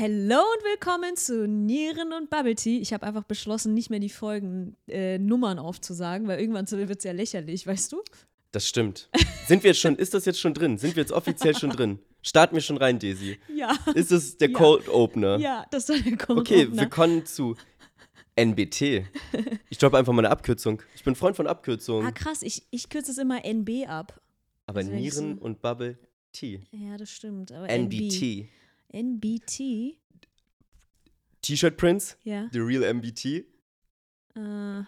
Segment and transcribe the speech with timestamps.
[0.00, 2.78] Hello und willkommen zu Nieren und Bubble Tea.
[2.78, 7.10] Ich habe einfach beschlossen, nicht mehr die Folgennummern äh, aufzusagen, weil irgendwann wird es ja
[7.10, 8.02] lächerlich, weißt du?
[8.52, 9.10] Das stimmt.
[9.48, 10.78] Sind wir jetzt schon, ist das jetzt schon drin?
[10.78, 11.98] Sind wir jetzt offiziell schon drin?
[12.22, 13.40] Starten wir schon rein, Daisy?
[13.52, 13.76] Ja.
[13.96, 14.56] Ist das der Ja.
[14.56, 15.36] Cold Opener?
[15.40, 16.82] Ja, das war der Cold Okay, Opener.
[16.82, 17.56] wir kommen zu
[18.36, 19.02] NBT.
[19.68, 20.80] Ich droppe einfach mal eine Abkürzung.
[20.94, 22.06] Ich bin Freund von Abkürzungen.
[22.06, 24.20] Ah, krass, ich, ich kürze es immer NB ab.
[24.66, 25.98] aber Nieren so- und Bubble
[26.32, 26.60] Tea.
[26.70, 27.50] Ja, das stimmt.
[27.50, 28.46] Aber NBT.
[28.92, 29.96] NBT?
[31.42, 33.44] T-Shirt Prince, Ja, The Real MBT.
[34.34, 34.40] äh,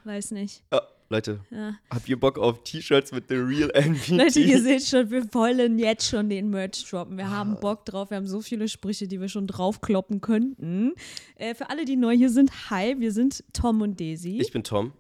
[0.05, 0.63] weiß nicht.
[0.71, 1.77] Ah, Leute, Ja.
[1.91, 4.09] habt ihr Bock auf T-Shirts mit The Real MBT?
[4.17, 7.17] Leute, ihr seht schon, wir wollen jetzt schon den Merch droppen.
[7.17, 7.31] Wir Ah.
[7.31, 8.11] haben Bock drauf.
[8.11, 10.93] Wir haben so viele Sprüche, die wir schon draufkloppen könnten.
[11.37, 14.39] Äh, für alle, die neu hier sind, hi, wir sind Tom und Daisy.
[14.41, 14.93] Ich bin Tom.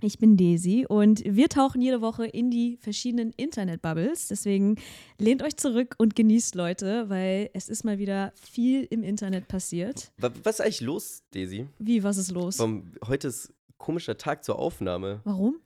[0.00, 4.28] Ich bin Daisy und wir tauchen jede Woche in die verschiedenen Internet-Bubbles.
[4.28, 4.76] Deswegen
[5.18, 10.12] lehnt euch zurück und genießt, Leute, weil es ist mal wieder viel im Internet passiert.
[10.18, 11.66] Wa- Was ist eigentlich los, Daisy?
[11.80, 12.60] Wie, was ist los?
[12.60, 15.20] Warum, heute ist komischer Tag zur Aufnahme.
[15.24, 15.56] Warum?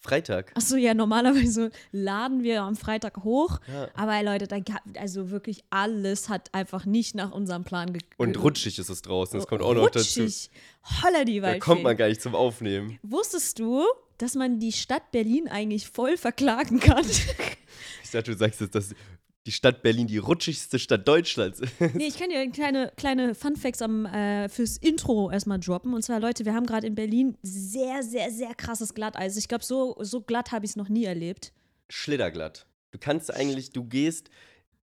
[0.00, 0.52] Freitag.
[0.54, 3.58] Achso, ja, normalerweise laden wir am Freitag hoch.
[3.66, 3.88] Ja.
[3.94, 8.40] Aber Leute, da gab, also wirklich alles hat einfach nicht nach unserem Plan ge Und
[8.42, 10.20] rutschig ist es draußen, das kommt auch noch dazu.
[10.20, 10.50] Rutschig.
[11.02, 11.58] Holla die Da Waldfee.
[11.60, 12.98] kommt man gar nicht zum Aufnehmen.
[13.02, 13.84] Wusstest du,
[14.18, 17.04] dass man die Stadt Berlin eigentlich voll verklagen kann?
[18.04, 18.94] Ich dachte, du sagst jetzt, dass
[19.46, 21.72] die Stadt Berlin die rutschigste Stadt Deutschlands ist.
[21.94, 25.94] nee, ich kann dir kleine, kleine Funfacts am, äh, fürs Intro erstmal droppen.
[25.94, 29.36] Und zwar, Leute, wir haben gerade in Berlin sehr, sehr, sehr krasses Glatteis.
[29.36, 31.52] Ich glaube, so, so glatt habe ich es noch nie erlebt.
[31.88, 32.66] Schlitterglatt.
[32.90, 34.30] Du kannst eigentlich, du gehst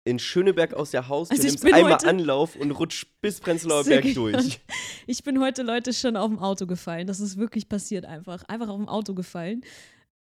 [0.05, 4.03] in Schöneberg aus der Haus, Also du nimmst einmal Anlauf und rutschst bis Prenzlauer Berg
[4.03, 4.15] gut.
[4.15, 4.59] durch.
[5.05, 7.07] Ich bin heute, Leute, schon auf dem Auto gefallen.
[7.07, 8.43] Das ist wirklich passiert einfach.
[8.45, 9.61] Einfach auf dem Auto gefallen.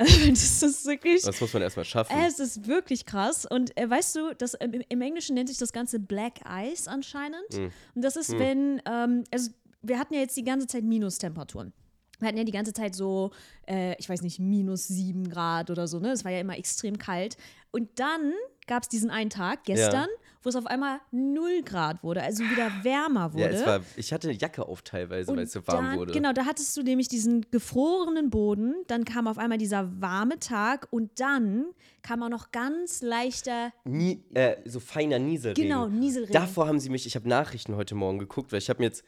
[0.29, 1.23] das ist wirklich.
[1.23, 2.17] Das muss man erstmal schaffen.
[2.27, 3.47] Es ist wirklich krass.
[3.47, 7.53] Und äh, weißt du, das, im, im Englischen nennt sich das Ganze Black Ice anscheinend.
[7.53, 7.71] Mhm.
[7.95, 9.51] Und das ist, wenn, ähm, also
[9.83, 11.73] wir hatten ja jetzt die ganze Zeit Minustemperaturen.
[12.19, 13.33] Wir hatten ja die ganze Zeit so,
[13.69, 16.13] äh, ich weiß nicht, minus sieben Grad oder so, ne?
[16.13, 17.37] Es war ja immer extrem kalt.
[17.73, 18.33] Und dann
[18.69, 20.07] gab es diesen einen Tag, gestern,
[20.43, 23.55] wo es auf einmal null Grad wurde, also wieder wärmer wurde.
[23.55, 26.13] ja, war, ich hatte eine Jacke auf teilweise, weil es so warm dann, wurde.
[26.13, 30.89] Genau, da hattest du nämlich diesen gefrorenen Boden, dann kam auf einmal dieser warme Tag
[30.91, 31.67] und dann
[32.03, 35.63] kam auch noch ganz leichter, Nie, äh, so feiner Nieselregen.
[35.69, 36.33] genau, Nieselregen.
[36.33, 39.05] Davor haben sie mich, ich habe Nachrichten heute Morgen geguckt, weil ich habe mir jetzt,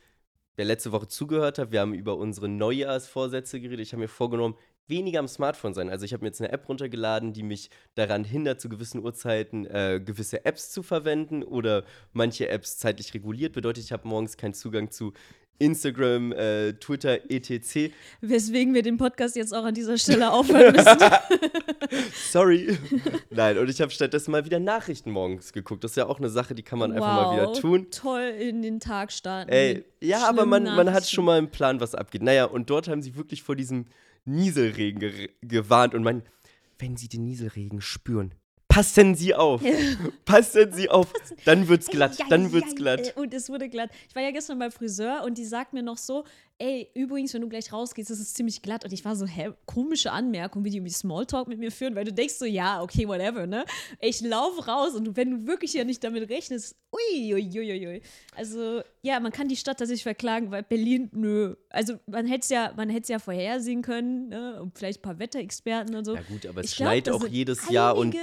[0.56, 3.80] wer letzte Woche zugehört hat, wir haben über unsere Neujahrsvorsätze geredet.
[3.80, 4.54] Ich habe mir vorgenommen,
[4.86, 5.88] weniger am Smartphone sein.
[5.90, 9.66] Also ich habe mir jetzt eine App runtergeladen, die mich daran hindert, zu gewissen Uhrzeiten
[9.66, 13.52] äh, gewisse Apps zu verwenden oder manche Apps zeitlich reguliert.
[13.52, 15.12] Bedeutet, ich habe morgens keinen Zugang zu
[15.58, 17.92] Instagram, äh, Twitter, etc.
[18.20, 20.98] Weswegen wir den Podcast jetzt auch an dieser Stelle aufhören müssen.
[22.30, 22.76] Sorry.
[23.30, 25.84] Nein, und ich habe stattdessen mal wieder Nachrichten morgens geguckt.
[25.84, 27.86] Das ist ja auch eine Sache, die kann man einfach mal wieder tun.
[27.90, 29.50] Toll in den Tag starten.
[29.50, 32.22] Ey, ja, aber man, man hat schon mal einen Plan, was abgeht.
[32.22, 33.86] Naja, und dort haben sie wirklich vor diesem
[34.24, 36.22] Nieselregen ge gewarnt und man,
[36.78, 38.34] wenn sie den Nieselregen spüren,
[38.74, 39.62] passen Sie auf.
[40.24, 41.12] passen Sie auf.
[41.44, 42.18] Dann wird's glatt.
[42.28, 43.14] Dann wird's glatt.
[43.16, 43.90] äh, Und es wurde glatt.
[44.08, 46.24] Ich war ja gestern beim Friseur und die sagt mir noch so,
[46.58, 48.84] ey, übrigens, wenn du gleich rausgehst, ist es ziemlich glatt.
[48.84, 52.04] Und ich war so, hä, komische Anmerkung, wie die irgendwie Smalltalk mit mir führen, weil
[52.04, 53.64] du denkst so, ja, okay, whatever, ne?
[54.00, 57.86] Ich laufe raus und wenn du wirklich ja nicht damit rechnest, ui, ui, ui, ui,
[57.86, 58.02] ui.
[58.36, 61.54] Also, ja, man kann die Stadt tatsächlich verklagen, weil Berlin, nö.
[61.70, 64.60] Also, man hätte es ja, man hätte es ja vorhersehen können, ne?
[64.62, 66.14] Und vielleicht ein paar Wetterexperten und so.
[66.14, 68.14] Ja gut, aber es Ich schneit auch jedes Jahr und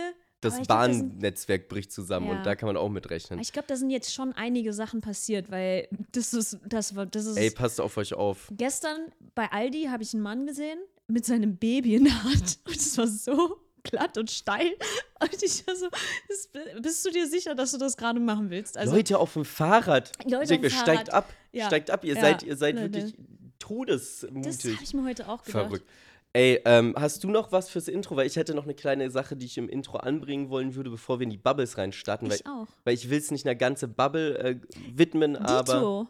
[0.42, 2.38] das Bahnnetzwerk bricht zusammen Ja.
[2.38, 3.40] und da kann man auch mitrechnen.
[3.40, 7.26] Ich glaube, da sind jetzt schon einige Sachen passiert, weil das ist, das war, das
[7.26, 7.38] ist.
[7.38, 8.48] Ey, passt auf euch auf.
[8.52, 8.98] Gestern
[9.36, 12.98] bei Aldi habe ich einen Mann gesehen mit seinem Baby in der Hand und es
[12.98, 14.72] war so glatt und steil.
[15.22, 15.88] Und ich war so,
[16.28, 16.50] das,
[16.82, 18.76] bist du dir sicher, dass du das gerade machen willst?
[18.76, 20.12] Also, Leute auf dem Fahrrad.
[20.26, 21.14] Leute denke, auf dem steigt Fahrrad.
[21.14, 21.34] ab.
[21.52, 21.68] Ja.
[21.68, 22.04] Steigt ab.
[22.04, 23.14] Ihr Ja, seid, ihr seid wirklich das
[23.60, 24.74] todesmutig.
[24.76, 25.68] habe ich mir heute auch gedacht.
[25.68, 25.86] Verrückt.
[26.34, 28.16] Ey, ähm, hast du noch was fürs Intro?
[28.16, 31.20] Weil ich hätte noch eine kleine Sache, die ich im Intro anbringen wollen würde, bevor
[31.20, 32.30] wir in die Bubbles reinstarten.
[32.30, 32.68] Weil, Ich auch.
[32.86, 34.56] weil ich will es nicht eine ganze Bubble äh,
[34.96, 36.08] widmen, aber Dito.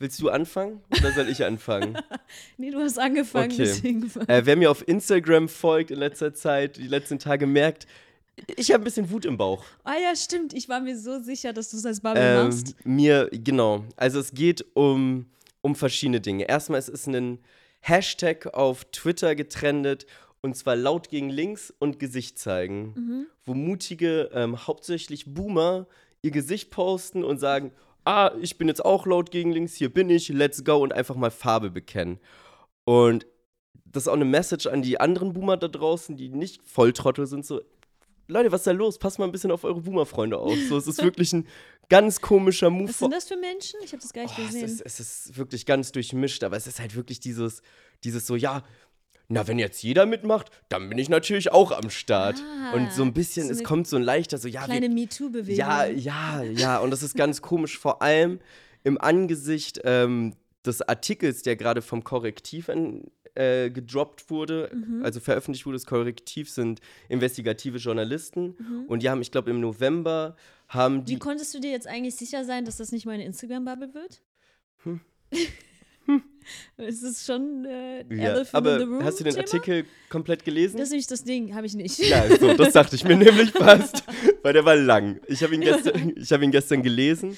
[0.00, 1.96] willst du anfangen oder soll ich anfangen?
[2.56, 3.64] Nee, du hast angefangen, Okay.
[3.64, 4.10] deswegen.
[4.26, 7.86] äh, wer mir auf Instagram folgt in letzter Zeit, die letzten Tage merkt,
[8.56, 9.62] ich habe ein bisschen Wut im Bauch.
[9.84, 10.54] Ah ja, stimmt.
[10.54, 12.74] Ich war mir so sicher, dass du es als Bubble Ähm, machst.
[12.84, 13.84] mir, genau.
[13.96, 15.26] Also es geht um,
[15.60, 16.48] um verschiedene Dinge.
[16.48, 17.38] Erstmal, es ist ein
[17.82, 20.06] Hashtag auf Twitter getrendet
[20.40, 23.26] und zwar laut gegen links und Gesicht zeigen, Mhm.
[23.44, 25.86] wo mutige, ähm, hauptsächlich Boomer,
[26.22, 27.72] ihr Gesicht posten und sagen,
[28.04, 31.16] ah, ich bin jetzt auch laut gegen links, hier bin ich, let's go und einfach
[31.16, 32.18] mal Farbe bekennen.
[32.84, 33.26] Und
[33.84, 37.44] das ist auch eine Message an die anderen Boomer da draußen, die nicht Volltrottel sind,
[37.44, 37.60] so
[38.32, 38.98] Leute, was ist da los?
[38.98, 40.56] Passt mal ein bisschen auf eure Boomer-Freunde auf.
[40.68, 41.46] So, es ist wirklich ein
[41.88, 42.88] ganz komischer Move.
[42.88, 43.78] Was sind das für Menschen?
[43.84, 44.64] Ich habe das gar nicht Oh, es, gesehen.
[44.64, 47.62] ist, es ist wirklich ganz durchmischt, aber es ist halt wirklich dieses,
[48.04, 48.62] dieses so, ja,
[49.28, 52.36] na, wenn jetzt jeder mitmacht, dann bin ich natürlich auch am Start.
[52.42, 55.54] Ah, und so ein bisschen, so es kommt so ein leichter, so, ja, Kleine MeToo-Bewegung.
[55.56, 58.40] ja, ja, ja, und das ist ganz komisch, vor allem
[58.84, 60.34] im Angesicht ähm,
[60.66, 65.02] des Artikels, der gerade vom Korrektiv an, äh, gedroppt wurde, Mhm.
[65.04, 65.76] also veröffentlicht wurde.
[65.76, 68.84] Das Korrektiv sind investigative Journalisten Mhm.
[68.88, 70.36] und die haben, ich glaube, im November
[70.68, 71.18] haben Wie die.
[71.18, 74.22] konntest du dir jetzt eigentlich sicher sein, dass das nicht meine Instagram-Bubble wird?
[74.84, 75.00] Hm.
[76.76, 79.44] Es ist schon äh, Ja, aber hast du den Thema?
[79.46, 80.76] Artikel komplett gelesen?
[80.76, 81.98] Das ist nämlich das Ding, habe ich nicht.
[82.00, 84.02] Ja, so, das dachte ich mir nämlich fast,
[84.42, 85.20] weil der war lang.
[85.28, 87.36] Ich habe ihn, gestern- ich hab ihn gestern gelesen.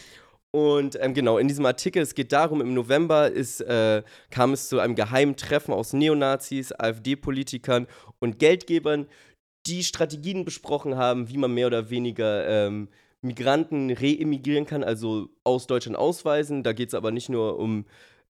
[0.54, 4.68] Und ähm, genau, in diesem Artikel, es geht darum, im November ist, äh, kam es
[4.68, 7.88] zu einem geheimen Treffen aus Neonazis, AfD-Politikern
[8.20, 9.08] und Geldgebern,
[9.66, 12.88] die Strategien besprochen haben, wie man mehr oder weniger ähm,
[13.20, 16.62] Migranten reemigrieren kann, also aus Deutschland ausweisen.
[16.62, 17.84] Da geht es aber nicht nur um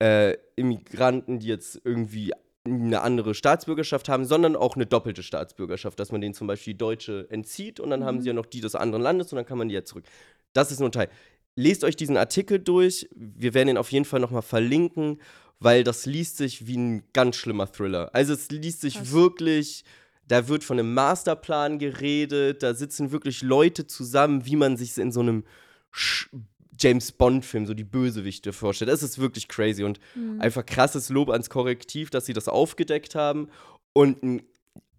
[0.02, 2.32] äh, Immigranten, die jetzt irgendwie
[2.64, 6.78] eine andere Staatsbürgerschaft haben, sondern auch eine doppelte Staatsbürgerschaft, dass man denen zum Beispiel die
[6.78, 8.22] deutsche entzieht und dann haben Mhm.
[8.22, 10.06] sie ja noch die des anderen Landes und dann kann man die ja zurück.
[10.54, 11.10] Das ist nur ein Teil.
[11.56, 13.08] Lest euch diesen Artikel durch.
[13.16, 15.22] Wir werden ihn auf jeden Fall nochmal verlinken,
[15.60, 18.10] weil das liest sich wie ein ganz schlimmer Thriller.
[18.14, 19.12] Also es liest sich Krass.
[19.12, 19.84] wirklich,
[20.28, 25.12] da wird von einem Masterplan geredet, da sitzen wirklich Leute zusammen, wie man sich in
[25.12, 25.44] so einem
[25.92, 26.30] Sch
[26.78, 28.92] James Bond-Film, so die Bösewichte vorstellt.
[28.92, 30.42] Das ist wirklich crazy und Mhm.
[30.42, 33.48] einfach krasses Lob ans Korrektiv, dass sie das aufgedeckt haben.
[33.94, 34.42] Und ein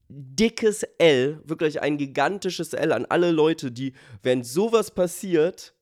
[0.08, 3.92] dickes L, wirklich ein gigantisches L an alle Leute, die,
[4.22, 5.74] wenn sowas passiert,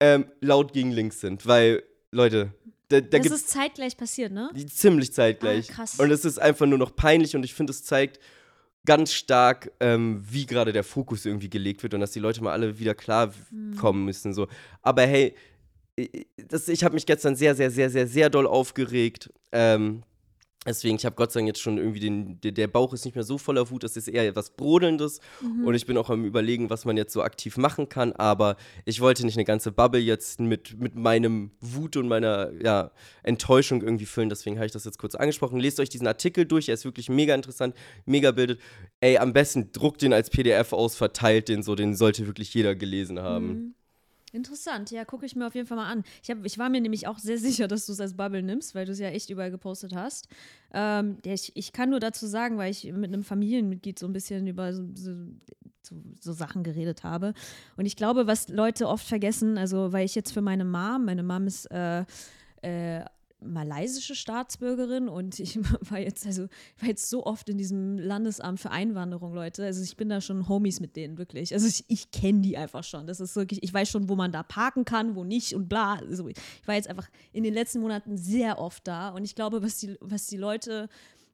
[0.00, 1.46] ähm, laut gegen links sind.
[1.46, 2.52] Weil, Leute,
[2.88, 4.50] da, da das ist zeitgleich passiert, ne?
[4.54, 5.70] die ziemlich zeitgleich.
[5.70, 6.00] Ah, krass.
[6.00, 8.18] Und es ist einfach nur noch peinlich und ich finde, es zeigt
[8.86, 12.52] ganz stark, ähm, wie gerade der Fokus irgendwie gelegt wird und dass die Leute mal
[12.52, 13.76] alle wieder klar Hm.
[13.76, 14.32] kommen müssen.
[14.32, 14.48] So.
[14.82, 15.34] Aber hey,
[16.48, 19.30] das, ich habe mich gestern sehr, sehr, sehr, sehr, sehr doll aufgeregt.
[19.52, 20.02] Ähm,
[20.66, 23.24] deswegen, ich habe Gott sei Dank jetzt schon irgendwie den, der, Bauch ist nicht mehr
[23.24, 25.20] so voller Wut, das ist eher etwas Brodelndes.
[25.40, 25.66] Mhm.
[25.66, 28.12] Und ich bin auch am überlegen, was man jetzt so aktiv machen kann.
[28.12, 32.90] Aber ich wollte nicht eine ganze Bubble jetzt mit, mit meinem Wut und meiner ja,
[33.22, 34.28] Enttäuschung irgendwie füllen.
[34.28, 35.58] Deswegen habe ich das jetzt kurz angesprochen.
[35.58, 37.74] Lest euch diesen Artikel durch, er ist wirklich mega interessant,
[38.04, 38.60] mega bildet.
[39.00, 42.74] Ey, am besten druckt den als PDF aus, verteilt den so, den sollte wirklich jeder
[42.74, 43.46] gelesen haben.
[43.46, 43.74] Mhm.
[44.32, 46.04] Interessant, ja, gucke ich mir auf jeden Fall mal an.
[46.22, 48.74] Ich, hab, ich war mir nämlich auch sehr sicher, dass du es als Bubble nimmst,
[48.74, 50.28] weil du es ja echt überall gepostet hast.
[50.72, 54.46] Ähm, ich, ich kann nur dazu sagen, weil ich mit einem Familienmitglied so ein bisschen
[54.46, 55.12] über so, so,
[55.82, 57.34] so, so Sachen geredet habe.
[57.76, 61.22] Und ich glaube, was Leute oft vergessen, also weil ich jetzt für meine Mom, meine
[61.22, 62.04] Mom ist äh,
[62.62, 63.04] äh,
[63.42, 65.58] malaysische Staatsbürgerin und ich
[65.90, 66.48] war jetzt, also
[66.78, 69.64] war jetzt so oft in diesem Landesamt für Einwanderung, Leute.
[69.64, 71.52] Also ich bin da schon Homies mit denen, wirklich.
[71.52, 73.06] Also ich, ich kenne die einfach schon.
[73.06, 75.94] Das ist wirklich, ich weiß schon, wo man da parken kann, wo nicht und bla.
[75.94, 79.62] Also ich war jetzt einfach in den letzten Monaten sehr oft da und ich glaube,
[79.62, 80.88] was die, was die Leute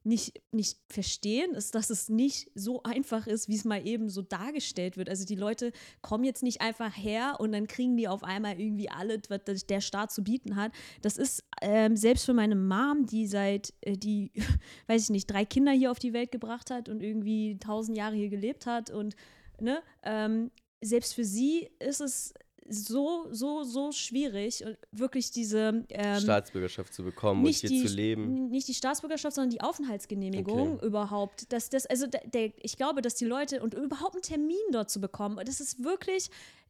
[0.07, 4.21] nicht, nicht verstehen, ist, dass es nicht so einfach ist, wie es mal eben so
[4.21, 5.09] dargestellt wird.
[5.09, 5.71] Also die Leute
[6.01, 9.81] kommen jetzt nicht einfach her und dann kriegen die auf einmal irgendwie alles, was der
[9.81, 10.71] Staat zu bieten hat.
[11.01, 14.31] Das ist ähm, selbst für meine Mom, die seit, äh, die,
[14.87, 18.15] weiß ich nicht, drei Kinder hier auf die Welt gebracht hat und irgendwie tausend Jahre
[18.15, 19.15] hier gelebt hat und,
[19.59, 22.33] ne, ähm, selbst für sie ist es
[22.69, 27.93] so, so, so schwierig und wirklich diese ähm, Staatsbürgerschaft zu bekommen und hier die, zu
[27.93, 28.49] leben.
[28.49, 30.85] Nicht die Staatsbürgerschaft, sondern die Aufenthaltsgenehmigung Okay.
[30.85, 31.51] überhaupt.
[31.51, 34.89] Dass das, also der, der, ich glaube, dass die Leute und überhaupt einen Termin dort
[34.89, 36.29] zu bekommen, das ist wirklich.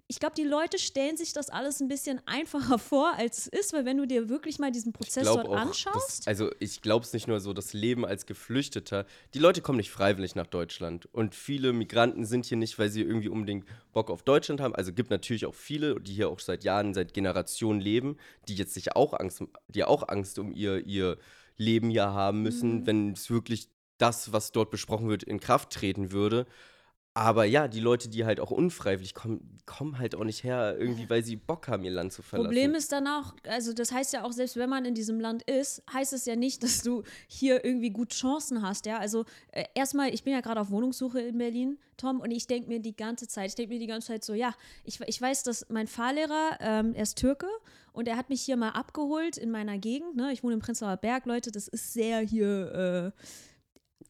[0.10, 3.74] Ich glaube, die Leute stellen sich das alles ein bisschen einfacher vor, als es ist,
[3.74, 6.20] weil wenn du dir wirklich mal diesen Prozess dort auch, anschaust.
[6.20, 9.06] Das, also ich glaube es nicht nur so, das Leben als Geflüchteter.
[9.34, 11.08] Die Leute kommen nicht freiwillig nach Deutschland.
[11.14, 14.74] Und viele Migranten sind hier nicht, weil sie irgendwie unbedingt Bock auf Deutschland haben.
[14.76, 18.16] Also gibt natürlich auch viele, die hier auch seit Jahren, seit Generationen leben,
[18.48, 21.18] die jetzt sich auch Angst, die auch Angst um ihr, ihr
[21.58, 22.88] Leben hier haben müssen, Mhm.
[22.88, 26.46] wenn es wirklich das, was dort besprochen wird, in Kraft treten würde.
[27.18, 31.10] Aber ja, die Leute, die halt auch unfreiwillig kommen, kommen halt auch nicht her, irgendwie,
[31.10, 32.50] weil sie Bock haben, ihr Land zu verlassen.
[32.50, 35.42] Problem ist dann auch, also das heißt ja auch, selbst wenn man in diesem Land
[35.42, 39.00] ist, heißt es ja nicht, dass du hier irgendwie gut Chancen hast, ja.
[39.00, 42.70] Also äh, erstmal, ich bin ja gerade auf Wohnungssuche in Berlin, Tom, und ich denke
[42.70, 45.42] mir die ganze Zeit, ich denke mir die ganze Zeit so, ja, ich, ich weiß,
[45.42, 47.48] dass mein Fahrlehrer, ähm, er ist Türke
[47.94, 50.32] und er hat mich hier mal abgeholt in meiner Gegend, ne?
[50.34, 53.22] Ich wohne im Prenzlauer Berg, Leute, das ist sehr hier, äh,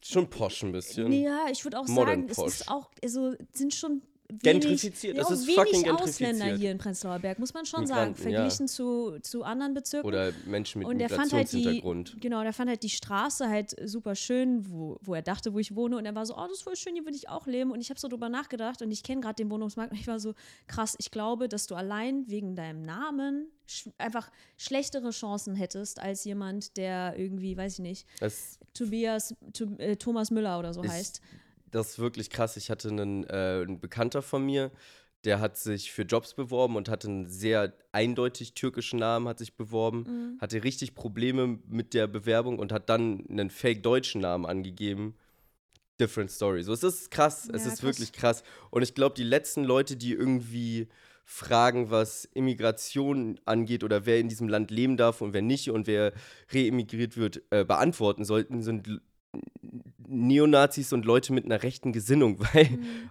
[0.00, 1.12] Schon posch ein bisschen.
[1.12, 2.46] ja, ich würde auch Modern sagen, es posh.
[2.46, 5.16] ist auch, also sind schon gentrifiziert.
[5.16, 6.58] ja, es ist wenig fucking Ausländer gentrifiziert.
[6.60, 10.06] hier in Prenzlauer Berg, muss man schon Migranten, sagen, verglichen zu, zu anderen Bezirken.
[10.06, 12.20] Oder Menschen mit und der fand halt die, Migrationshintergrund.
[12.20, 15.74] genau, der fand halt die Straße halt super schön, wo, wo er dachte, wo ich
[15.74, 15.96] wohne.
[15.96, 17.70] Und er war so, oh, das ist voll schön, hier würde ich auch leben.
[17.70, 20.20] Und ich habe so drüber nachgedacht und ich kenne gerade den Wohnungsmarkt und ich war
[20.20, 20.34] so,
[20.66, 26.24] krass, ich glaube, dass du allein wegen deinem Namen sch einfach schlechtere Chancen hättest als
[26.24, 31.20] jemand, der irgendwie, weiß ich nicht, Das Tobias, to, äh, Thomas Müller oder so heißt.
[31.70, 32.56] Das ist wirklich krass.
[32.56, 34.70] Ich hatte einen, äh, einen Bekannter von mir,
[35.24, 39.56] der hat sich für Jobs beworben und hatte einen sehr eindeutig türkischen Namen, hat sich
[39.56, 40.40] beworben, Mhm.
[40.40, 45.16] hatte richtig Probleme mit der Bewerbung und hat dann einen fake deutschen Namen angegeben.
[46.00, 46.62] Different Story.
[46.62, 47.82] So, es ist krass, es Ja, ist krass.
[47.82, 48.44] wirklich krass.
[48.70, 50.86] Und ich glaube, die letzten Leute, die irgendwie
[51.24, 55.86] fragen, was Immigration angeht oder wer in diesem Land leben darf und wer nicht und
[55.86, 56.12] wer
[56.52, 59.00] reemigriert wird, äh, beantworten sollten, sind
[60.06, 63.10] Neonazis und Leute mit einer rechten Gesinnung, weil Mhm.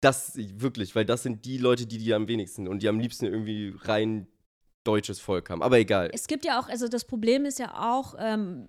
[0.00, 3.26] das wirklich, weil das sind die Leute, die die am wenigsten und die am liebsten
[3.26, 4.26] irgendwie rein
[4.84, 5.62] deutsches Volk haben.
[5.62, 6.10] Aber egal.
[6.12, 8.68] Es gibt ja auch, also das Problem ist ja auch ein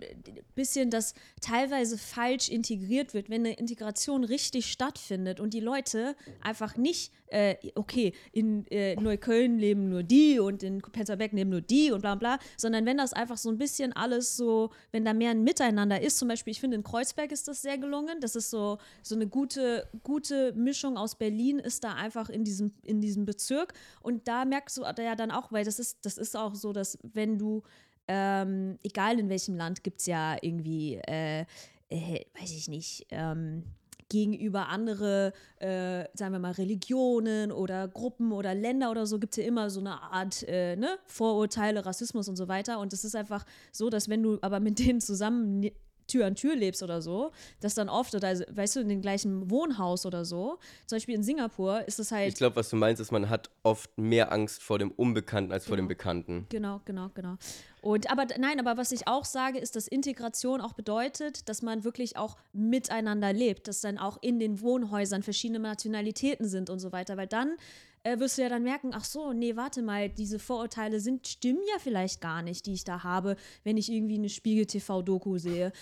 [0.54, 6.76] bisschen, dass teilweise falsch integriert wird, wenn eine Integration richtig stattfindet und die Leute einfach
[6.76, 11.90] nicht, äh, okay, in äh, Neukölln leben nur die und in Penzerberg leben nur die
[11.90, 15.30] und bla bla, sondern wenn das einfach so ein bisschen alles so, wenn da mehr
[15.30, 18.50] ein Miteinander ist, zum Beispiel, ich finde in Kreuzberg ist das sehr gelungen, das ist
[18.50, 23.24] so, so eine gute, gute Mischung aus Berlin ist da einfach in diesem, in diesem
[23.24, 26.72] Bezirk und da merkst du ja dann auch, weil das ist, das ist auch so,
[26.72, 27.62] dass wenn du,
[28.08, 31.44] ähm, egal in welchem Land, gibt es ja irgendwie, äh,
[31.88, 33.64] äh, weiß ich nicht, ähm,
[34.08, 39.42] gegenüber andere, äh, sagen wir mal, Religionen oder Gruppen oder Länder oder so, gibt es
[39.42, 40.98] ja immer so eine Art äh, ne?
[41.06, 42.78] Vorurteile, Rassismus und so weiter.
[42.78, 45.70] Und es ist einfach so, dass wenn du aber mit denen zusammen
[46.06, 49.00] Tür an Tür lebst oder so, dass dann oft, oder also, weißt du, in dem
[49.00, 52.76] gleichen Wohnhaus oder so, zum Beispiel in Singapur ist es halt Ich glaube, was du
[52.76, 55.88] meinst, ist, man hat oft mehr Angst vor dem Unbekannten als vor dem Genau.
[55.88, 56.46] Bekannten.
[56.48, 57.36] Genau, genau, genau.
[57.80, 61.84] Und aber nein, aber was ich auch sage, ist, dass Integration auch bedeutet, dass man
[61.84, 66.92] wirklich auch miteinander lebt, dass dann auch in den Wohnhäusern verschiedene Nationalitäten sind und so
[66.92, 67.56] weiter, weil dann
[68.04, 71.62] äh, wirst du ja dann merken, ach so, nee, warte mal, diese Vorurteile sind stimmen
[71.72, 75.38] ja vielleicht gar nicht, die ich da habe, wenn ich irgendwie eine Spiegel TV Doku
[75.38, 75.72] sehe.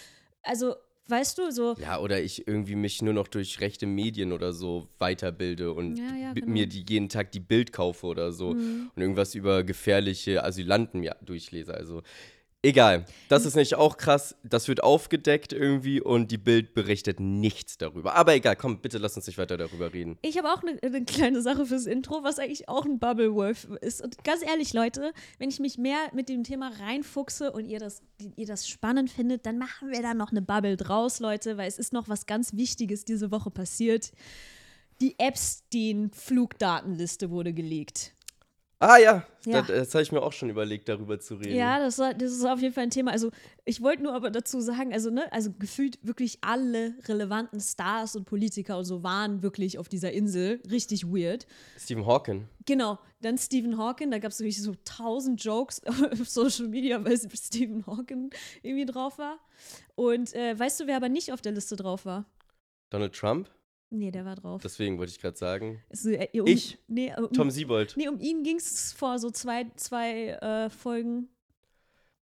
[0.43, 0.77] Also,
[1.09, 4.89] weißt du, so Ja, oder ich irgendwie mich nur noch durch rechte Medien oder so
[4.99, 6.47] weiterbilde und Ja, ja, genau.
[6.47, 11.17] mir die jeden Tag die Bild kaufe oder so und irgendwas über gefährliche Asylanten mir
[11.23, 11.75] durchlese.
[11.75, 12.03] Also
[12.63, 13.05] egal.
[13.29, 14.37] Das ist nicht auch krass.
[14.43, 18.15] Das wird aufgedeckt irgendwie und die Bild berichtet nichts darüber.
[18.15, 20.19] Aber egal, komm, bitte lass uns nicht weiter darüber reden.
[20.23, 24.03] Ich habe auch eine ne kleine Sache fürs Intro, was eigentlich auch ein Bubbleworth ist.
[24.03, 28.03] Und ganz ehrlich, Leute, wenn ich mich mehr mit dem Thema reinfuchse und ihr das,
[28.37, 31.79] ihr das spannend findet, dann machen wir da noch eine Bubble draus, Leute, weil es
[31.79, 34.13] ist noch was ganz Wichtiges diese Woche passiert.
[35.01, 38.13] Die Epstein-Flugdatenliste wurde geleakt.
[38.83, 39.63] Ah ja, Ja.
[39.63, 41.55] das, das habe ich mir auch schon überlegt, darüber zu reden.
[41.55, 43.13] Ja, das, war, das ist auf jeden Fall ein Thema.
[43.13, 43.31] Also,
[43.65, 48.25] ich wollte nur aber dazu sagen, also, ne, also gefühlt wirklich alle relevanten Stars und
[48.25, 50.61] Politiker und so waren wirklich auf dieser Insel.
[50.69, 51.47] Richtig weird.
[51.79, 52.49] Stephen Hawking.
[52.67, 57.17] Genau, dann Stephen Hawking, da gab es wirklich so tausend Jokes auf Social Media, weil
[57.37, 58.31] Stephen Hawking
[58.63, 59.39] irgendwie drauf war.
[59.95, 62.25] Und äh, weißt du, wer aber nicht auf der Liste drauf war?
[62.91, 63.49] Donald Trump.
[63.93, 64.63] Nee, der war drauf.
[64.63, 65.83] Deswegen wollte ich gerade sagen.
[65.91, 66.79] Also, äh, um, Ich?
[66.89, 67.95] Nee, um, Tom Siebold.
[67.97, 71.29] nee, um ihn ging es vor so zwei, zwei äh, Folgen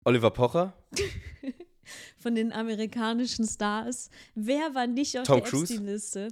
[0.03, 0.73] Oliver Pocher.
[2.17, 4.09] von den amerikanischen Stars.
[4.33, 5.47] Wer war nicht auf Tom der?
[5.47, 6.29] Epstein-Liste?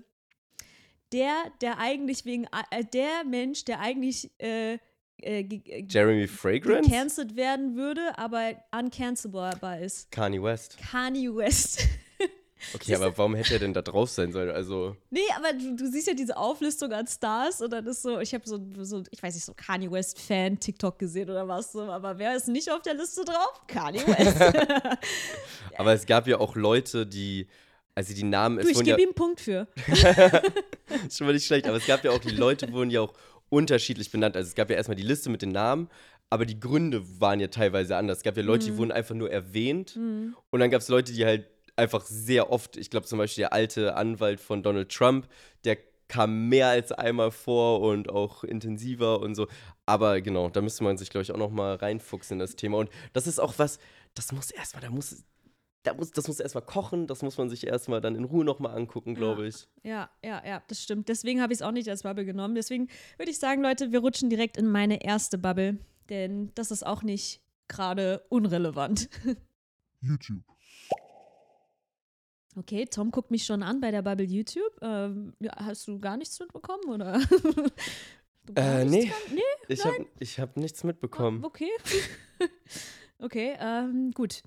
[1.12, 6.90] Der, der eigentlich wegen, äh, der Mensch, der eigentlich äh, äh, äh, Jeremy Fragrance.
[6.90, 10.10] gecancelt werden würde, aber uncancelbar ist.
[10.12, 10.78] Kanye West.
[10.80, 11.88] Kanye West.
[12.74, 14.50] Okay, aber warum hätte er denn da drauf sein sollen?
[14.50, 18.20] Also, nee, aber du, du siehst ja diese Auflistung an Stars und dann ist so,
[18.20, 21.72] ich habe so, so, ich weiß nicht, so Kanye West Fan TikTok gesehen oder was
[21.72, 23.62] so, aber wer ist nicht auf der Liste drauf?
[23.68, 24.42] Kanye West.
[25.78, 27.48] aber es gab ja auch Leute, die,
[27.96, 29.68] also die Namen, du, es ich wurden ja, gebe ihm einen Punkt für.
[31.12, 33.14] schon mal nicht schlecht, aber es gab ja auch, die Leute wurden ja auch
[33.50, 34.38] unterschiedlich benannt.
[34.38, 35.90] Also es gab ja erstmal die Liste mit den Namen,
[36.30, 38.20] aber die Gründe waren ja teilweise anders.
[38.20, 38.48] Es gab ja Mhm.
[38.48, 41.46] Leute, die wurden einfach nur erwähnt und dann gab es Leute, die halt
[41.82, 45.28] einfach sehr oft, ich glaube zum Beispiel der alte Anwalt von Donald Trump,
[45.66, 49.48] der kam mehr als einmal vor und auch intensiver und so.
[49.86, 52.80] Aber genau, da müsste man sich, glaube ich, auch noch mal reinfuchsen in das Thema.
[52.80, 53.80] Und das ist auch was,
[54.14, 55.24] das muss erstmal, da muss,
[55.84, 58.60] da muss, das muss erstmal kochen, das muss man sich erstmal dann in Ruhe noch
[58.60, 59.68] mal angucken, glaube ich.
[59.84, 61.08] Ja, ja, ja, das stimmt.
[61.08, 62.56] Deswegen habe ich es auch nicht als Bubble genommen.
[62.56, 65.78] Deswegen würde ich sagen, Leute, wir rutschen direkt in meine erste Bubble,
[66.10, 69.10] denn das ist auch nicht gerade unrelevant.
[70.02, 70.44] YouTube.
[72.58, 74.74] Okay, Tom guckt mich schon an bei der Bubble YouTube.
[74.82, 77.22] Ähm, ja, hast du gar nichts mitbekommen, oder?
[78.56, 79.12] Äh, nee.
[79.32, 79.42] nee?
[79.68, 81.42] Ich habe hab nichts mitbekommen.
[81.44, 81.70] Ah, okay.
[83.20, 84.42] okay, ähm, gut.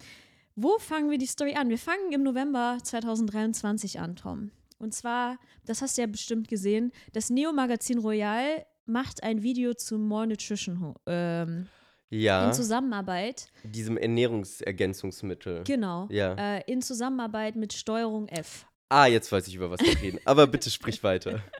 [0.57, 1.69] Wo fangen wir die Story an?
[1.69, 4.51] Wir fangen im November 2023 an, Tom.
[4.79, 9.99] Und zwar, das hast du ja bestimmt gesehen, das Neo-Magazin Royal macht ein Video zu
[9.99, 11.69] More Nutrition ähm,
[12.17, 15.65] Ja, in Zusammenarbeit, diesem Ernährungsergänzungsmittel.
[15.65, 16.35] genau, Ja.
[16.35, 18.67] äh, in Zusammenarbeit mit Steuerung F.
[18.89, 20.21] Ah, jetzt weiß ich, über was wir reden.
[20.25, 21.41] Aber bitte sprich weiter.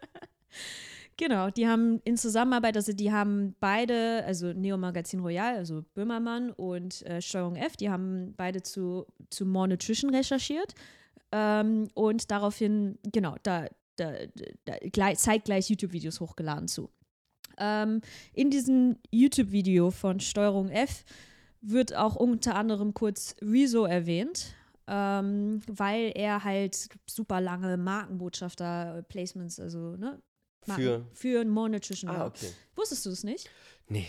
[1.17, 6.51] Genau, die haben in Zusammenarbeit, also die haben beide, also Neo Magazin Royal, also Böhmermann
[6.51, 10.75] und äh, Steuerung F, die haben beide zu, zu More Nutrition recherchiert
[11.31, 14.13] ähm, und daraufhin, genau, da, da,
[14.65, 16.91] da gleich, zeitgleich YouTube-Videos hochgeladen zu.
[17.59, 18.01] Ähm,
[18.33, 21.05] in diesem YouTube-Video von Steuerung F
[21.61, 24.55] wird auch unter anderem kurz Rezo erwähnt,
[24.87, 27.77] ähm, weil er halt super lange
[28.59, 30.21] Markenbotschafter-Placements, also ne,
[30.67, 31.07] Marken- Für.
[31.15, 32.51] für More Nutrition Ah, okay.
[32.75, 33.51] Wusstest du es nicht?
[33.89, 34.07] Nee.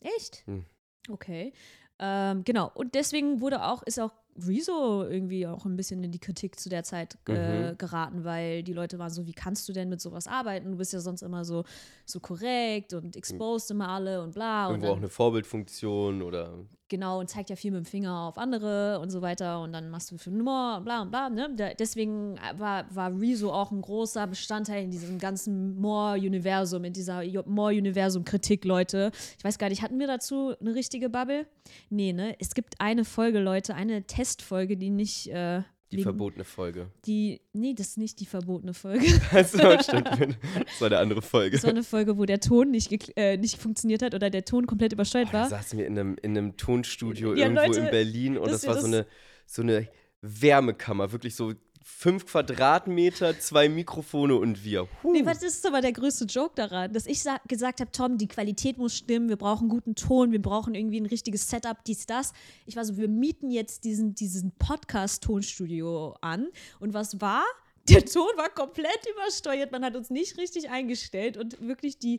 [0.00, 0.44] Echt?
[0.46, 0.64] Hm.
[1.10, 1.52] Okay.
[1.98, 2.70] Ähm, genau.
[2.74, 4.12] Und deswegen wurde auch, ist auch
[4.46, 7.78] Rezo irgendwie auch ein bisschen in die Kritik zu der Zeit äh, Mhm.
[7.78, 10.70] geraten, weil die Leute waren so, wie kannst du denn mit sowas arbeiten?
[10.72, 11.64] Du bist ja sonst immer so,
[12.04, 14.66] so korrekt und exposed immer alle und bla.
[14.66, 16.58] Und Irgendwo auch dann, eine Vorbildfunktion oder.
[16.88, 19.90] genau, und zeigt ja viel mit dem Finger auf andere und so weiter und dann
[19.90, 21.28] machst du für Nummer, bla und bla.
[21.30, 21.48] Ne?
[21.56, 27.22] Da, deswegen war, war Rezo auch ein großer Bestandteil in diesem ganzen More-Universum, in dieser
[27.46, 29.10] More-Universum-Kritik, Leute.
[29.38, 31.46] Ich weiß gar nicht, hatten wir dazu eine richtige Bubble?
[31.90, 32.36] Nee, ne?
[32.38, 35.28] Es gibt eine Folge, Leute, eine Testfolge, die nicht.
[35.28, 36.90] Äh, Die wegen- verbotene Folge.
[37.06, 39.06] Die, nee, das ist nicht die verbotene Folge.
[39.30, 40.06] Also, stimmt.
[40.08, 41.56] Das war eine andere Folge.
[41.56, 44.66] Das war eine Folge, wo der Ton nicht, äh, nicht funktioniert hat oder der Ton
[44.66, 45.48] komplett übersteuert Oh, da war.
[45.48, 48.70] saßen wir in einem, in einem Tonstudio Ja, irgendwo Leute, in Berlin und das wir
[48.70, 49.06] war so das- eine,
[49.46, 49.88] so eine
[50.22, 51.12] Wärmekammer.
[51.12, 51.52] Wirklich so
[51.88, 54.88] fünf Quadratmeter, zwei Mikrofone und wir.
[55.04, 55.12] Huh.
[55.12, 56.92] Nee, was ist aber der größte Joke daran?
[56.92, 60.42] Dass ich sa- gesagt habe, Tom, die Qualität muss stimmen, wir brauchen guten Ton, wir
[60.42, 62.32] brauchen irgendwie ein richtiges Setup, dies, das.
[62.66, 66.48] Ich war so, wir mieten jetzt diesen, diesen Podcast-Tonstudio an.
[66.80, 67.44] Und was war?
[67.88, 72.18] Der Ton war komplett übersteuert, man hat uns nicht richtig eingestellt und wirklich die,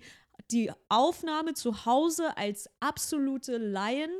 [0.50, 4.12] die Aufnahme zu Hause als absolute Laien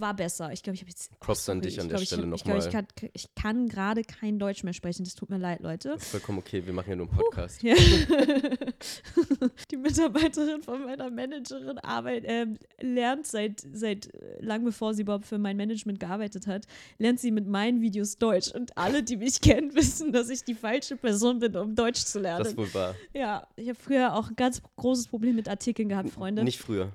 [0.00, 0.52] war besser.
[0.52, 1.18] Ich glaube, ich habe jetzt.
[1.20, 2.86] Props an dich an der glaub, Stelle hab- Ich glaube, ich nochmal.
[2.94, 5.04] kann, ich kann gerade kein Deutsch mehr sprechen.
[5.04, 5.90] Das tut mir leid, Leute.
[5.90, 7.62] Das ist vollkommen okay, wir machen ja nur einen Podcast.
[7.62, 7.74] Ja.
[9.70, 15.26] Die Mitarbeiterin von meiner Managerin arbeit, ähm, lernt seit, seit äh, lang bevor sie überhaupt
[15.26, 16.66] für mein Management gearbeitet hat,
[16.98, 18.50] lernt sie mit meinen Videos Deutsch.
[18.52, 22.20] Und alle, die mich kennen, wissen, dass ich die falsche Person bin, um Deutsch zu
[22.20, 22.56] Das lernen.
[22.56, 22.94] wohl war.
[23.12, 26.44] Ja, ich habe früher auch ein ganz großes Problem mit Artikeln gehabt, Freunde.
[26.44, 26.92] Nicht früher.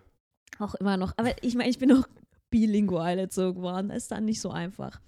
[0.59, 1.13] Auch immer noch.
[1.17, 2.03] Aber ich meine, ich bin auch
[2.49, 3.89] bilingual erzogen worden.
[3.89, 4.99] Ist dann nicht so einfach.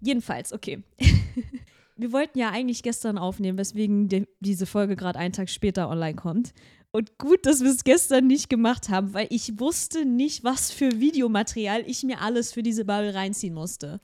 [0.00, 0.82] Jedenfalls, okay.
[1.96, 6.16] Wir wollten ja eigentlich gestern aufnehmen, weswegen die, diese Folge gerade einen Tag später online
[6.16, 6.52] kommt.
[6.90, 11.00] Und gut, dass wir es gestern nicht gemacht haben, weil ich wusste nicht, was für
[11.00, 14.00] Videomaterial ich mir alles für diese Bubble reinziehen musste.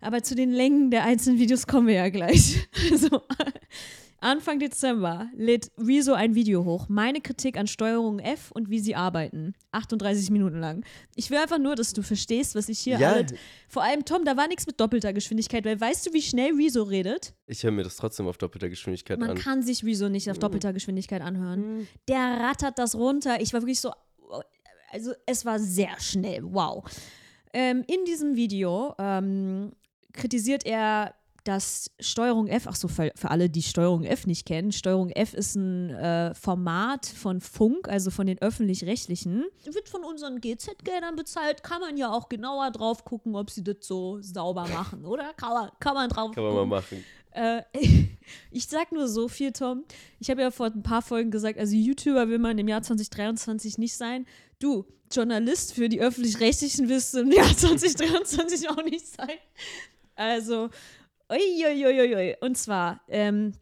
[0.00, 2.68] Aber zu den Längen der einzelnen Videos kommen wir ja gleich.
[2.90, 3.22] Also,
[4.20, 6.88] Anfang Dezember lädt Rezo ein Video hoch.
[6.88, 9.54] Meine Kritik an Steuerung F und wie sie arbeiten.
[9.70, 10.84] 38 Minuten lang.
[11.14, 13.12] Ich will einfach nur, dass du verstehst, was ich hier Ja.
[13.12, 13.26] alle.
[13.68, 16.82] Vor allem, Tom, da war nichts mit doppelter Geschwindigkeit, weil weißt du, wie schnell Rezo
[16.82, 17.32] redet?
[17.46, 19.38] Ich höre mir das trotzdem auf doppelter Geschwindigkeit Man an.
[19.38, 21.86] kann sich Rezo nicht auf doppelter Geschwindigkeit anhören.
[22.08, 23.40] Der rattert das runter.
[23.40, 23.92] Ich war wirklich so.
[24.90, 26.40] Also, es war sehr schnell.
[26.42, 26.84] Wow.
[27.52, 29.72] Ähm, in diesem Video ähm,
[30.12, 31.14] kritisiert er
[31.48, 35.32] dass Steuerung F, ach so, für, für alle, die Steuerung F nicht kennen, Steuerung F
[35.32, 39.46] ist ein äh, Format von Funk, also von den öffentlich-rechtlichen.
[39.64, 43.76] Wird von unseren GZ-Geldern bezahlt, kann man ja auch genauer drauf gucken, ob sie das
[43.80, 45.32] so sauber machen, oder?
[45.34, 47.02] Kann man, kann man drauf Kann man mal machen.
[47.30, 47.62] Äh,
[48.50, 49.84] ich sag nur so viel, Tom.
[50.20, 53.78] Ich habe ja vor ein paar Folgen gesagt, also YouTuber will man im Jahr 2023
[53.78, 54.26] nicht sein.
[54.58, 59.38] Du, Journalist für die öffentlich-rechtlichen wirst du im Jahr 2023 auch nicht sein.
[60.14, 60.68] Also,
[61.30, 62.36] uiuiuiui.
[62.40, 63.52] Und zwar ähm,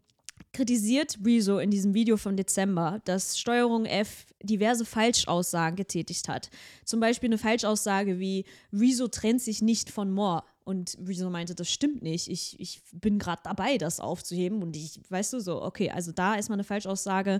[0.52, 6.50] kritisiert Rezo in diesem Video vom Dezember, dass Steuerung F diverse Falschaussagen getätigt hat.
[6.85, 10.44] Zum Beispiel eine Falschaussage wie Rezo trennt sich nicht von Moore.
[10.66, 12.29] Und Rezo meinte, das stimmt nicht.
[12.29, 14.64] Ich, ich bin gerade dabei, das aufzuheben.
[14.64, 17.38] Und ich, weißt du, so, okay, also da ist mal eine Falschaussage.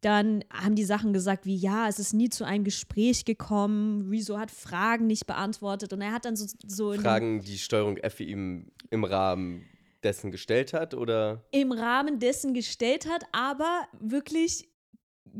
[0.00, 4.08] Dann haben die Sachen gesagt wie, ja, es ist nie zu einem Gespräch gekommen.
[4.08, 5.92] Rezo hat Fragen nicht beantwortet.
[5.92, 9.64] Und er hat dann so, so Fragen, die Steuerung F ihm im Rahmen
[10.04, 14.68] dessen gestellt hat oder im Rahmen dessen gestellt hat, aber wirklich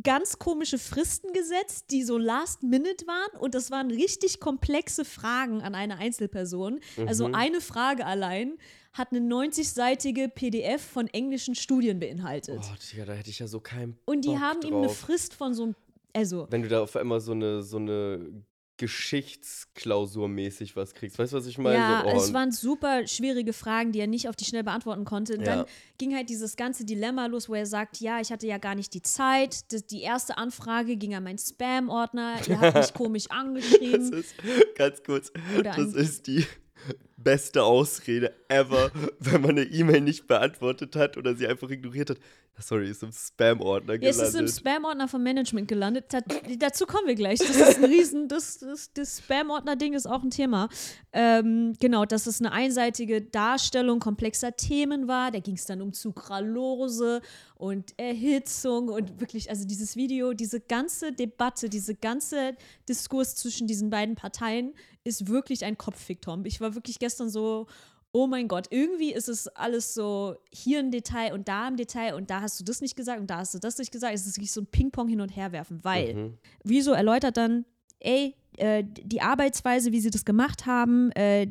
[0.03, 5.63] ganz komische Fristen gesetzt, die so last minute waren und das waren richtig komplexe Fragen
[5.63, 6.81] an eine Einzelperson.
[7.07, 7.35] Also Mhm.
[7.35, 8.59] eine Frage allein
[8.93, 12.61] hat eine 90-seitige PDF von englischen Studien beinhaltet.
[12.63, 14.89] Oh, Digga, da hätte ich ja so keinen und die Bock haben ihm eine.
[14.89, 15.75] Frist von so einem,
[16.15, 18.43] also Wenn du da auf einmal so eine, so eine
[18.79, 21.19] Geschichtsklausur-mäßig was kriegst.
[21.19, 21.77] Weißt du, was ich meine?
[21.77, 25.05] Ja, so, oh, es waren super schwierige Fragen, die er nicht auf die schnell beantworten
[25.05, 25.35] konnte.
[25.35, 25.57] Und Ja.
[25.57, 25.67] Dann
[25.99, 28.95] ging halt dieses ganze Dilemma los, wo er sagt, ja, ich hatte ja gar nicht
[28.95, 29.73] die Zeit.
[29.73, 32.37] Das, die erste Anfrage ging an meinen Spam-Ordner.
[32.47, 34.13] Ihr habt mich komisch das angeschrieben.
[34.13, 34.35] ist,
[34.77, 36.47] ganz kurz, Oder das ist die
[37.19, 42.19] beste Ausrede ever, wenn man eine E-Mail nicht beantwortet hat oder sie einfach ignoriert hat.
[42.61, 44.43] Sorry, ist im Spam-Ordner Ja, es gelandet.
[44.43, 46.07] ist im Spam-Ordner vom Management gelandet.
[46.09, 46.21] Da,
[46.59, 47.39] dazu kommen wir gleich.
[47.39, 50.69] Das ist ein Riesen, das, das, das Spam-Ordner-Ding ist auch ein Thema.
[51.13, 55.31] Ähm, genau, dass es eine einseitige Darstellung komplexer Themen war.
[55.31, 57.21] Da ging es dann um Sucralose
[57.55, 62.57] und Erhitzung und wirklich, also dieses Video, diese ganze Debatte, diese ganze
[62.89, 66.45] Diskurs zwischen diesen beiden Parteien ist wirklich ein Kopffick, Tom.
[66.45, 67.67] Ich war wirklich gestern so,
[68.13, 72.15] oh mein Gott, irgendwie ist es alles so hier ein Detail und da im Detail
[72.15, 74.15] und da hast du das nicht gesagt und da hast du das nicht gesagt.
[74.15, 76.39] Es ist wirklich so ein Ping-Pong hin und her werfen, weil Mhm.
[76.65, 77.65] Wieso erläutert dann,
[78.01, 81.47] ey, äh, die Arbeitsweise, wie sie das gemacht haben, äh,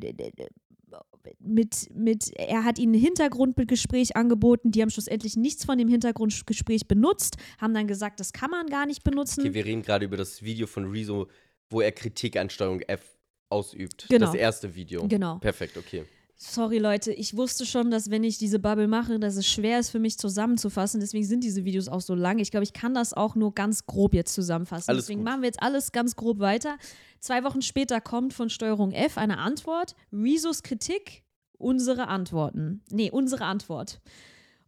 [1.40, 6.88] mit, mit, er hat ihnen ein Hintergrundgespräch angeboten, die haben schlussendlich nichts von dem Hintergrundgespräch
[6.88, 9.42] benutzt, haben dann gesagt, das kann man gar nicht benutzen.
[9.42, 11.28] Okay, wir reden gerade über das Video von Rezo,
[11.70, 13.17] wo er Kritik an Steuerung F
[13.50, 14.08] ausübt.
[14.10, 14.26] Genau.
[14.28, 15.08] Das erste Video.
[15.08, 15.38] Genau.
[15.40, 16.06] Perfekt, okay.
[16.40, 19.90] Sorry Leute, ich wusste schon, dass wenn ich diese Bubble mache, dass es schwer ist
[19.90, 21.00] für mich zusammenzufassen.
[21.00, 22.38] Deswegen sind diese Videos auch so lang.
[22.38, 24.88] Ich glaube, ich kann das auch nur ganz grob jetzt zusammenfassen.
[24.88, 25.26] Alles Deswegen gut.
[25.26, 26.78] machen wir jetzt alles ganz grob weiter.
[27.20, 29.96] Zwei Wochen später kommt von Steuerung F eine Antwort.
[30.14, 31.24] Rezos Kritik,
[31.58, 32.84] unsere Antworten.
[32.92, 34.00] Nee, unsere Antwort.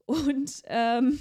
[0.08, 1.20] Und ähm,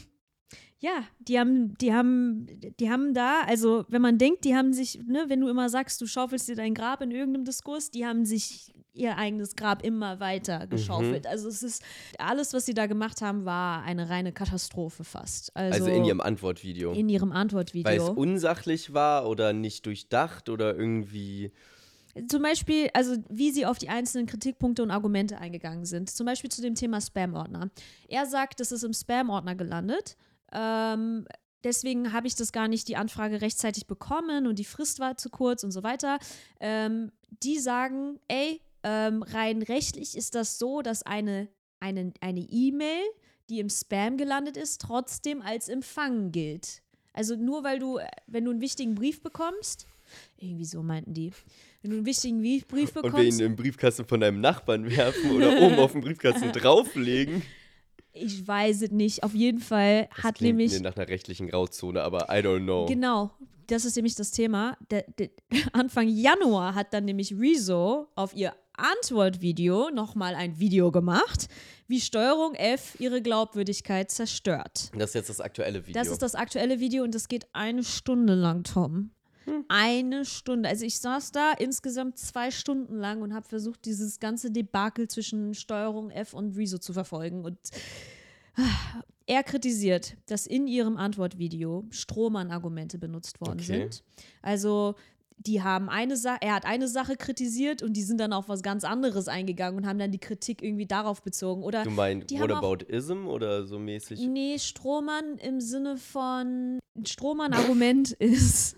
[0.81, 2.47] ja, die haben, die haben,
[2.79, 6.01] die haben da, also wenn man denkt, die haben sich, ne, wenn du immer sagst,
[6.01, 10.21] du schaufelst dir dein Grab in irgendeinem Diskurs, die haben sich ihr eigenes Grab immer
[10.21, 11.27] weiter geschaufelt.
[11.27, 11.83] Also es ist,
[12.19, 15.55] alles, was sie da gemacht haben, war eine reine Katastrophe fast.
[15.57, 16.93] Also, Also in ihrem Antwortvideo.
[16.93, 18.13] in ihrem Weil es Antwortvideo.
[18.13, 21.53] unsachlich war oder nicht durchdacht oder irgendwie.
[22.29, 26.11] Zum Beispiel, also wie sie auf die einzelnen Kritikpunkte und Argumente eingegangen sind.
[26.11, 27.71] Zum Beispiel zu dem Thema Spam-Ordner.
[28.09, 30.17] Er sagt, das ist im Spam-Ordner gelandet.
[30.53, 31.27] Ähm,
[31.65, 35.31] deswegen habe ich das gar nicht die Anfrage rechtzeitig bekommen und die Frist war zu
[35.31, 36.19] kurz und so weiter.
[36.61, 41.49] Ähm, die sagen, ey, ähm, rein rechtlich ist das so, dass eine
[41.81, 43.03] eine eine E-Mail,
[43.51, 46.83] die im Spam gelandet ist, trotzdem als empfangen gilt.
[47.13, 49.87] Also nur weil du, äh, wenn du einen wichtigen Brief bekommst,
[50.39, 51.33] irgendwie so meinten die,
[51.83, 54.89] wenn du einen wichtigen Brief Brief Und wir ihn bekommst, im Briefkasten von deinem Nachbarn
[54.89, 57.43] werfen oder oben auf den Briefkasten drauflegen.
[58.13, 62.03] Ich weiß es nicht, auf jeden Fall Das hat nämlich mir nach einer rechtlichen Grauzone,
[62.03, 62.87] aber I don't know.
[62.87, 63.31] Genau,
[63.67, 64.77] das ist nämlich das Thema.
[64.91, 65.31] Der, der,
[65.73, 71.49] Anfang Januar hat dann nämlich Rezo auf ihr Antwortvideo nochmal ein Video gemacht,
[71.87, 74.91] wie Steuerung F ihre Glaubwürdigkeit zerstört.
[74.97, 76.01] Das ist jetzt das aktuelle Video.
[76.01, 79.11] Das ist das aktuelle Video und das geht eine Stunde lang, Tom.
[79.49, 79.65] Hm.
[79.69, 80.69] Eine Stunde.
[80.69, 85.55] Also ich saß da insgesamt zwei Stunden lang und habe versucht, dieses ganze Debakel zwischen
[85.55, 87.45] Steuerung F und Rezo zu verfolgen.
[87.45, 87.59] Und
[88.57, 93.79] ah, er kritisiert, dass in ihrem Antwortvideo Strohmann-Argumente benutzt worden Okay.
[93.81, 94.03] sind.
[94.43, 94.95] Also
[95.41, 98.63] die haben eine Sache, er hat eine Sache kritisiert und die sind dann auf was
[98.63, 101.63] ganz anderes eingegangen und haben dann die Kritik irgendwie darauf bezogen.
[101.63, 104.19] Oder du meinst What about ism oder so mäßig?
[104.27, 108.77] Nee, Strohmann im Sinne von Strohmann-Argument ist.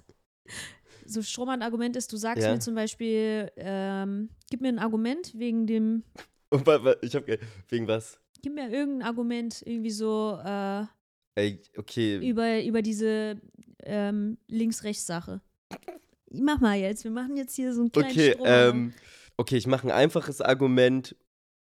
[1.06, 2.52] So, Strohmann-Argument ist, du sagst Ja.
[2.52, 6.04] mir zum Beispiel, ähm, gib mir ein Argument wegen dem,
[7.02, 8.20] Ich hab ge- wegen was?
[8.42, 10.84] gib mir irgendein Argument irgendwie so äh,
[11.36, 12.16] Ey, okay.
[12.28, 13.40] über, über diese
[13.84, 15.40] ähm, Links-Rechts-Sache.
[16.32, 18.94] Mach mal jetzt, wir machen jetzt hier so einen kleinen Okay, ähm,
[19.36, 21.16] okay, ich mache ein einfaches Argument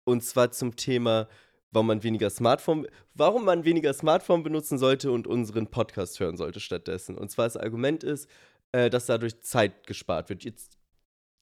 [0.05, 1.27] und zwar zum Thema,
[1.71, 6.59] warum man weniger Smartphone, warum man weniger Smartphone benutzen sollte und unseren Podcast hören sollte
[6.59, 7.17] stattdessen.
[7.17, 8.29] Und zwar das Argument ist,
[8.73, 10.43] äh, dass dadurch Zeit gespart wird.
[10.43, 10.77] Jetzt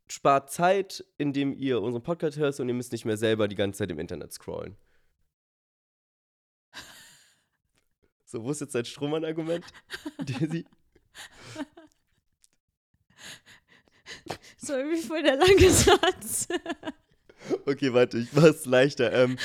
[0.07, 3.79] spart Zeit, indem ihr unseren Podcast hört und ihr müsst nicht mehr selber die ganze
[3.79, 4.77] Zeit im Internet scrollen.
[8.25, 9.65] So, wo ist jetzt dein Strohmann-Argument,
[10.19, 10.65] Daisy?
[14.57, 16.47] So irgendwie voll der lange Satz.
[17.65, 19.11] Okay, warte, ich mach's leichter.
[19.11, 19.35] Ähm,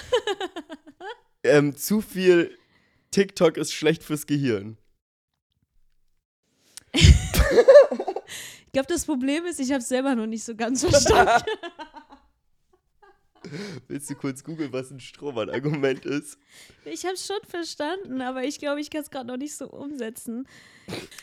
[1.43, 2.57] ähm, zu viel
[3.11, 4.77] TikTok ist schlecht fürs Gehirn.
[8.67, 11.45] Ich glaube, das Problem ist, ich habe es selber noch nicht so ganz verstanden.
[13.89, 16.39] Willst du kurz googeln, was ein Strohmann-Argument ist?
[16.85, 19.69] Ich habe es schon verstanden, aber ich glaube, ich kann es gerade noch nicht so
[19.69, 20.47] umsetzen.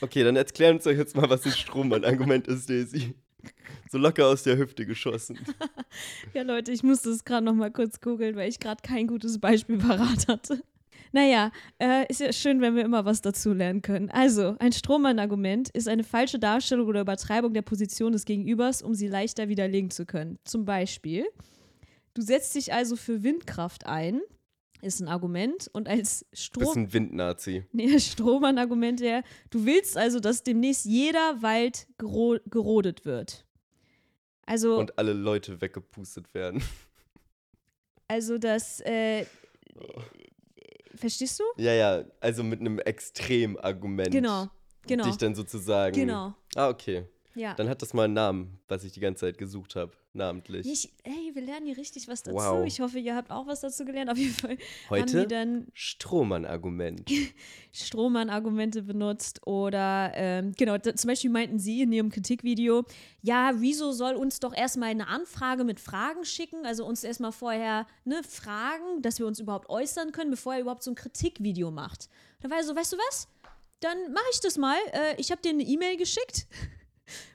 [0.01, 3.13] Okay, dann erklären uns doch jetzt mal, was ein Strohmann-Argument ist, Daisy.
[3.91, 5.39] So locker aus der Hüfte geschossen.
[6.33, 9.39] Ja, Leute, ich musste es gerade noch mal kurz googeln, weil ich gerade kein gutes
[9.39, 10.63] Beispiel parat hatte.
[11.13, 14.10] Naja, äh, ist ja schön, wenn wir immer was dazu lernen können.
[14.10, 19.08] Also, ein Strohmann-Argument ist eine falsche Darstellung oder Übertreibung der Position des Gegenübers, um sie
[19.08, 20.39] leichter widerlegen zu können.
[20.43, 21.26] Zum Beispiel,
[22.15, 24.21] du setzt dich also für Windkraft ein,
[24.82, 27.63] ist ein Argument, und als Bist Strom ein Windnazi.
[27.71, 29.21] Nee, Strohmann-Argument wäre,
[29.52, 33.45] du willst also, dass demnächst jeder Wald gero gerodet wird.
[34.47, 36.63] Also, Und alle Leute weggepustet werden.
[38.08, 39.28] also das, äh,
[41.03, 41.43] verstehst du?
[41.61, 44.11] Ja, ja, also mit einem Extremargument.
[44.11, 44.47] Genau,
[44.87, 45.93] genau, Dich dann sozusagen.
[45.95, 47.05] genau, Ah, okay.
[47.35, 47.53] Ja.
[47.55, 49.93] Dann hat das mal einen Namen, was ich die ganze Zeit gesucht habe.
[50.15, 50.67] Namentlich.
[50.67, 52.37] Ich, ey, wir lernen hier richtig was dazu.
[52.37, 52.67] Wow.
[52.67, 54.11] Ich hoffe, ihr habt auch was dazu gelernt.
[54.11, 57.09] Auf jeden Fall haben Heute die dann Strohmann-Argument.
[57.71, 62.83] Strohmann-Argumente benutzt oder ähm, genau, da, zum Beispiel meinten sie in ihrem Kritikvideo,
[63.23, 67.87] ja, wieso soll uns doch erstmal eine Anfrage mit Fragen schicken, also uns erstmal vorher
[68.05, 72.07] ne, fragen, dass wir uns überhaupt äußern können, bevor er überhaupt so ein Kritikvideo macht.
[72.41, 73.27] Da war er so, weißt du was?
[73.79, 74.77] Dann mache ich das mal.
[74.91, 76.45] Äh, ich habe dir eine E-Mail geschickt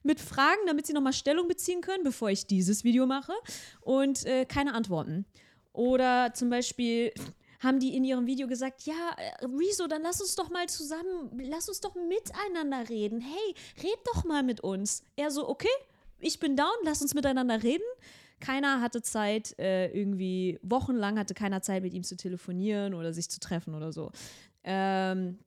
[0.02, 3.32] mit Fragen, damit sie nochmal Stellung beziehen können, bevor ich dieses Video mache
[3.80, 5.26] und äh, keine Antworten.
[5.72, 7.12] Oder zum Beispiel
[7.61, 11.30] haben die in ihrem Video gesagt, ja, äh, Rezo, dann lass uns doch mal zusammen,
[11.44, 13.20] lass uns doch miteinander reden.
[13.20, 15.02] Hey, red doch mal mit uns.
[15.16, 15.68] Er so, okay,
[16.20, 17.84] ich bin down, lass uns miteinander reden.
[18.40, 23.28] Keiner hatte Zeit, äh, irgendwie wochenlang hatte keiner Zeit, mit ihm zu telefonieren oder sich
[23.28, 24.12] zu treffen oder so.
[24.62, 25.38] Ähm,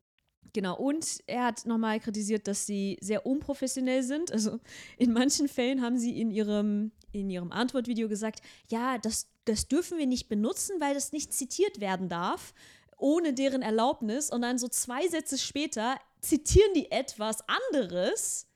[0.53, 4.31] Genau, und er hat nochmal kritisiert, dass sie sehr unprofessionell sind.
[4.31, 4.59] Also
[4.97, 9.97] in manchen Fällen haben sie in ihrem, in ihrem Antwortvideo gesagt, ja, das, das dürfen
[9.97, 12.53] wir nicht benutzen, weil das nicht zitiert werden darf,
[12.97, 14.29] ohne deren Erlaubnis.
[14.29, 17.37] Und dann so zwei Sätze später zitieren die etwas
[17.71, 18.50] anderes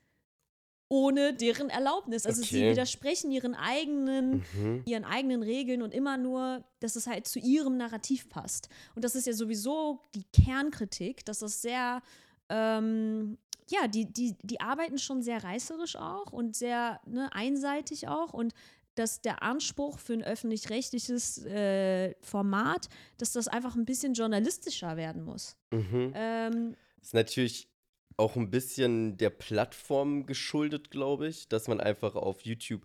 [0.88, 2.26] ohne deren Erlaubnis.
[2.26, 2.70] Also sie Okay.
[2.70, 4.82] widersprechen ihren eigenen Mhm.
[4.86, 8.68] ihren eigenen Regeln und immer nur, dass es halt zu ihrem Narrativ passt.
[8.94, 12.02] Und das ist ja sowieso die Kernkritik, dass das sehr,
[12.48, 13.36] ähm,
[13.68, 18.54] ja, die, die, die arbeiten schon sehr reißerisch auch und sehr ne, einseitig auch und
[18.94, 25.22] dass der Anspruch für ein öffentlich-rechtliches äh, Format, dass das einfach ein bisschen journalistischer werden
[25.24, 25.56] muss.
[25.72, 26.12] Mhm.
[26.14, 27.68] Ähm, Ist natürlich
[28.16, 32.82] auch ein bisschen der Plattform geschuldet, glaube ich, dass man einfach auf YouTube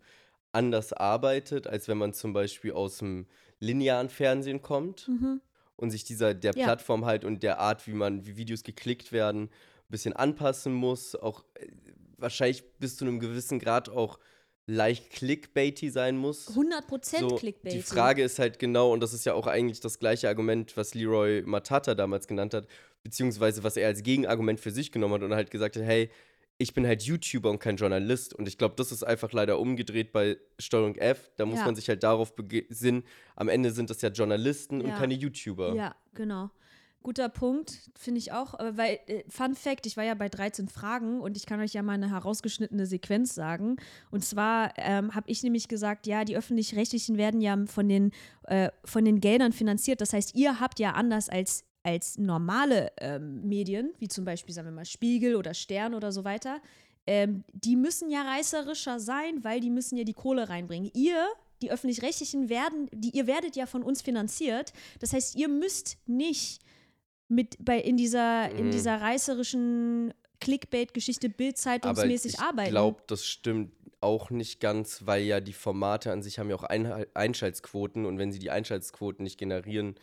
[0.51, 3.27] anders arbeitet, als wenn man zum Beispiel aus dem
[3.59, 5.39] linearen Fernsehen kommt mhm.
[5.77, 6.65] und sich dieser der Ja.
[6.65, 9.49] Plattform halt und der Art, wie man, wie Videos geklickt werden, ein
[9.89, 11.15] bisschen anpassen muss.
[11.15, 11.67] Auch äh,
[12.17, 14.19] wahrscheinlich bis zu einem gewissen Grad auch
[14.67, 16.49] leicht clickbaity sein muss.
[16.49, 17.73] 100% So, Clickbait.
[17.73, 20.93] Die Frage ist halt genau, und das ist ja auch eigentlich das gleiche Argument, was
[20.93, 22.67] Leroy Matata damals genannt hat,
[23.03, 26.09] beziehungsweise was er als Gegenargument für sich genommen hat und halt gesagt hat, hey,
[26.57, 28.35] ich bin halt YouTuber und kein Journalist.
[28.35, 31.31] Und ich glaube, das ist einfach leider umgedreht bei Steuerung F.
[31.37, 31.65] Da muss Ja.
[31.65, 33.03] man sich halt darauf besinnen,
[33.35, 34.95] am Ende sind das ja Journalisten und Ja.
[34.97, 35.73] keine YouTuber.
[35.73, 36.51] Ja, genau.
[37.03, 38.53] Guter Punkt, finde ich auch.
[38.59, 41.81] Weil, äh, Fun Fact, ich war ja bei 13 Fragen und ich kann euch ja
[41.81, 43.77] mal eine herausgeschnittene Sequenz sagen.
[44.11, 48.11] Und zwar ähm, habe ich nämlich gesagt, ja, die öffentlich-rechtlichen werden ja von den,
[48.43, 49.99] äh, von den Geldern finanziert.
[49.99, 54.67] Das heißt, ihr habt ja anders als, als normale ähm, Medien, wie zum Beispiel, sagen
[54.67, 56.61] wir mal, Spiegel oder Stern oder so weiter,
[57.07, 60.91] ähm, die müssen ja reißerischer sein, weil die müssen ja die Kohle reinbringen.
[60.93, 61.25] Ihr,
[61.63, 64.73] die öffentlich-rechtlichen, werden, die, ihr werdet ja von uns finanziert.
[64.99, 66.61] Das heißt, ihr müsst nicht
[67.27, 68.71] mit bei in dieser, in Mhm.
[68.71, 72.71] dieser reißerischen Clickbait-Geschichte bildzeitungsmäßig ich arbeiten.
[72.71, 76.63] glaube, das stimmt auch nicht ganz, weil ja die Formate an sich haben ja auch
[76.63, 79.95] Einhal- Einschaltquoten und wenn sie die Einschaltquoten nicht generieren,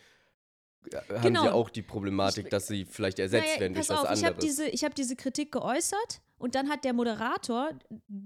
[1.09, 1.41] haben Genau.
[1.43, 4.17] sie auch die Problematik, Ich- dass sie vielleicht ersetzt Naja, werden durch pass was auf,
[4.17, 4.43] ich habe anderes.
[4.45, 7.71] diese, ich hab diese Kritik geäußert und dann hat der Moderator,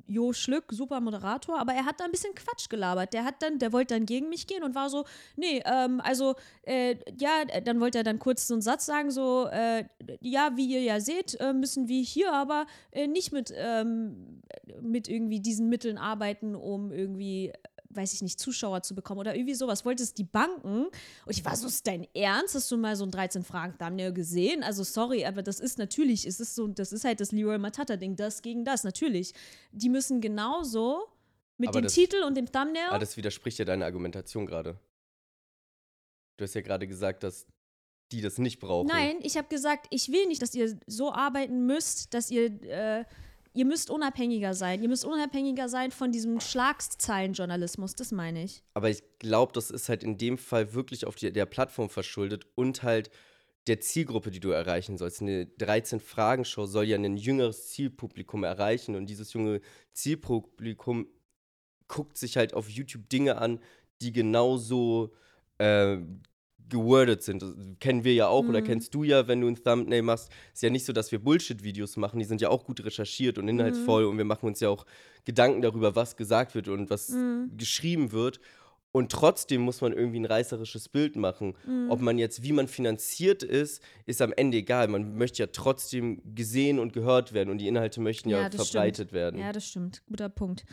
[0.05, 3.11] Jo Schlück, super Moderator, aber er hat da ein bisschen Quatsch gelabert.
[3.13, 5.03] Der hat dann, der wollte dann gegen mich gehen und war so,
[5.35, 9.47] nee, ähm, also, äh, ja, dann wollte er dann kurz so einen Satz sagen, so,
[9.47, 9.85] äh,
[10.21, 14.41] ja, wie ihr ja seht, äh, müssen wir hier aber äh, nicht mit, ähm,
[14.81, 17.51] mit irgendwie diesen Mitteln arbeiten, um irgendwie
[17.95, 19.85] weiß ich nicht, Zuschauer zu bekommen oder irgendwie sowas.
[19.85, 20.91] Wolltest die Banken und
[21.27, 22.55] ich war so, ist dein Ernst?
[22.55, 24.63] Hast du mal so ein 13 Fragen Thumbnail gesehen?
[24.63, 27.95] Also sorry, aber das ist natürlich, es ist so, das ist halt das Leroy Matata
[27.97, 29.33] Ding, das gegen das, natürlich.
[29.71, 31.07] Die müssen genauso
[31.57, 32.89] mit Aber dem das- Titel und dem Thumbnail.
[32.89, 34.79] Ah, das widerspricht ja deiner Argumentation gerade.
[36.37, 37.45] Du hast ja gerade gesagt, dass
[38.11, 38.87] die das nicht brauchen.
[38.87, 43.05] Nein, ich habe gesagt, ich will nicht, dass ihr so arbeiten müsst, dass ihr äh,
[43.53, 44.81] ihr müsst unabhängiger sein.
[44.81, 48.63] Ihr müsst unabhängiger sein von diesem Schlagzeilenjournalismus, das meine ich.
[48.73, 52.45] Aber ich glaube, das ist halt in dem Fall wirklich auf die, der Plattform verschuldet
[52.55, 53.09] und halt
[53.67, 55.21] der Zielgruppe, die du erreichen sollst.
[55.21, 59.61] Eine 13-Fragen-Show soll ja ein jüngeres Zielpublikum erreichen und dieses junge
[59.93, 61.07] Zielpublikum
[61.87, 63.59] guckt sich halt auf YouTube Dinge an,
[64.01, 65.13] die genauso
[65.59, 65.97] äh,
[66.69, 67.41] gewordet sind.
[67.41, 67.49] Das
[67.79, 68.65] kennen wir ja auch oder Mhm.
[68.65, 70.29] kennst du ja, wenn du ein Thumbnail machst.
[70.53, 73.47] Ist ja nicht so, dass wir Bullshit-Videos machen, die sind ja auch gut recherchiert und
[73.47, 74.85] inhaltsvoll und wir machen uns ja auch
[75.25, 77.51] Gedanken darüber, was gesagt wird und was Mhm.
[77.57, 78.39] geschrieben wird.
[78.95, 81.55] Und trotzdem muss man irgendwie ein reißerisches Bild machen.
[81.65, 81.89] Mhm.
[81.89, 84.87] Ob man jetzt, wie man finanziert ist, ist am Ende egal.
[84.87, 89.11] Man möchte ja trotzdem gesehen und gehört werden und die Inhalte möchten ja, Ja, verbreitet
[89.11, 89.39] werden.
[89.39, 90.03] Ja, das stimmt.
[90.07, 90.63] Guter Punkt.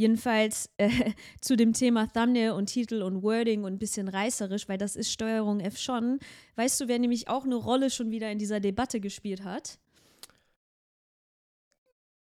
[0.00, 0.88] Jedenfalls äh,
[1.42, 5.12] zu dem Thema Thumbnail und Titel und Wording und ein bisschen reißerisch, weil das ist
[5.12, 6.20] Steuerung F schon.
[6.56, 9.78] Weißt du, wer nämlich auch eine Rolle schon wieder in dieser Debatte gespielt hat?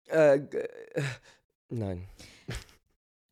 [0.09, 0.67] Äh, äh,
[1.69, 2.09] nein.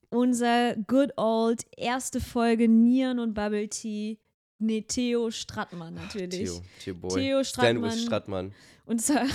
[0.09, 4.19] Unser good old erste Folge Nieren und Bubble Tea.
[4.59, 6.49] Nee, Theo Strattmann natürlich.
[6.49, 7.21] Theo, Theo Boy.
[7.21, 8.51] Theo Stand with Strattmann.
[8.51, 8.53] Strattmann.
[8.85, 9.25] Und zwar,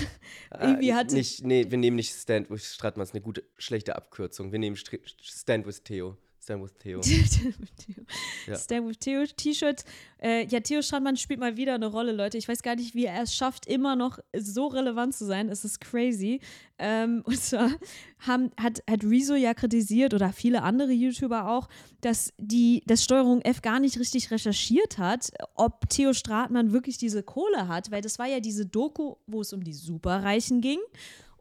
[0.50, 3.96] Ah, Irgendwie hatte- nicht, nee, wir nehmen nicht Stand with Strattmann, ist eine gute, schlechte
[3.96, 4.52] Abkürzung.
[4.52, 6.16] Wir nehmen Stri- Stand with Theo.
[6.44, 7.00] Stand with Theo.
[8.46, 8.56] Ja.
[8.56, 9.82] Stand with Theo T-Shirt.
[10.22, 12.36] Äh, ja, Theo Strandmann spielt mal wieder eine Rolle, Leute.
[12.36, 15.48] Ich weiß gar nicht, wie er es schafft, immer noch so relevant zu sein.
[15.48, 16.40] Es ist crazy.
[16.78, 17.70] Ähm, und zwar
[18.18, 21.68] haben, hat, hat Rezo ja kritisiert oder viele andere YouTuber auch,
[22.02, 27.22] dass die dass Steuerung F gar nicht richtig recherchiert hat, ob Theo Stratmann wirklich diese
[27.22, 30.80] Kohle hat, weil das war ja diese Doku, wo es um die Superreichen ging.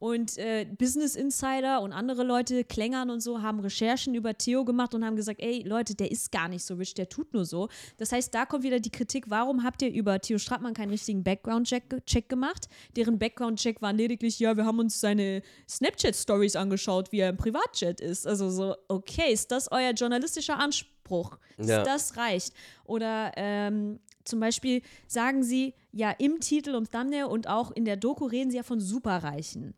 [0.03, 4.93] Und äh, Business Insider und andere Leute, Klängern und so, haben Recherchen über Theo gemacht
[4.93, 7.69] und haben gesagt, ey Leute, der ist gar nicht so rich, der tut nur so.
[7.95, 11.23] Das heißt, da kommt wieder die Kritik, warum habt ihr über Theo Strattmann keinen richtigen
[11.23, 12.67] Background-Check Check gemacht?
[12.97, 18.01] Deren Background-Check war lediglich, ja, wir haben uns seine Snapchat-Stories angeschaut, wie er im Privatchat
[18.01, 18.27] ist.
[18.27, 21.37] Also so, okay, ist das euer journalistischer Anspruch?
[21.55, 21.81] Ist Ja.
[21.81, 22.53] Das reicht.
[22.83, 27.95] Oder ähm, zum Beispiel sagen sie, ja, im Titel und Thumbnail und auch in der
[27.95, 29.75] Doku reden sie ja von Superreichen.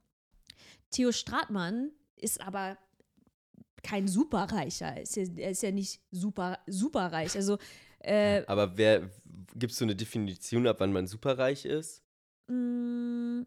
[0.95, 2.77] Theo Stratmann ist aber
[3.83, 5.01] kein Superreicher.
[5.01, 7.35] Ist ja, er ist ja nicht super, superreich.
[7.35, 7.57] Also,
[7.99, 9.09] äh, Aber wer,
[9.55, 12.01] gibst du eine Definition ab, wann man superreich ist?
[12.47, 13.45] mh,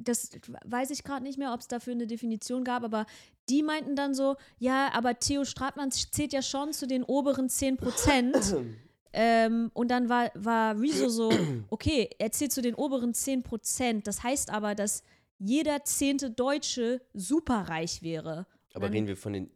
[0.00, 0.30] das
[0.64, 3.06] weiß ich gerade nicht mehr, ob es dafür eine Definition gab, aber
[3.48, 7.76] die meinten dann so, ja, aber Theo Stratmann zählt ja schon zu den oberen 10
[7.76, 8.56] Prozent.
[9.14, 11.30] Ähm, und dann war, war Rezo so,
[11.68, 14.06] okay, er zählt zu den oberen 10 Prozent.
[14.06, 15.02] Das heißt aber, dass
[15.44, 18.46] jeder zehnte Deutsche superreich wäre.
[18.74, 19.50] Aber reden wir von den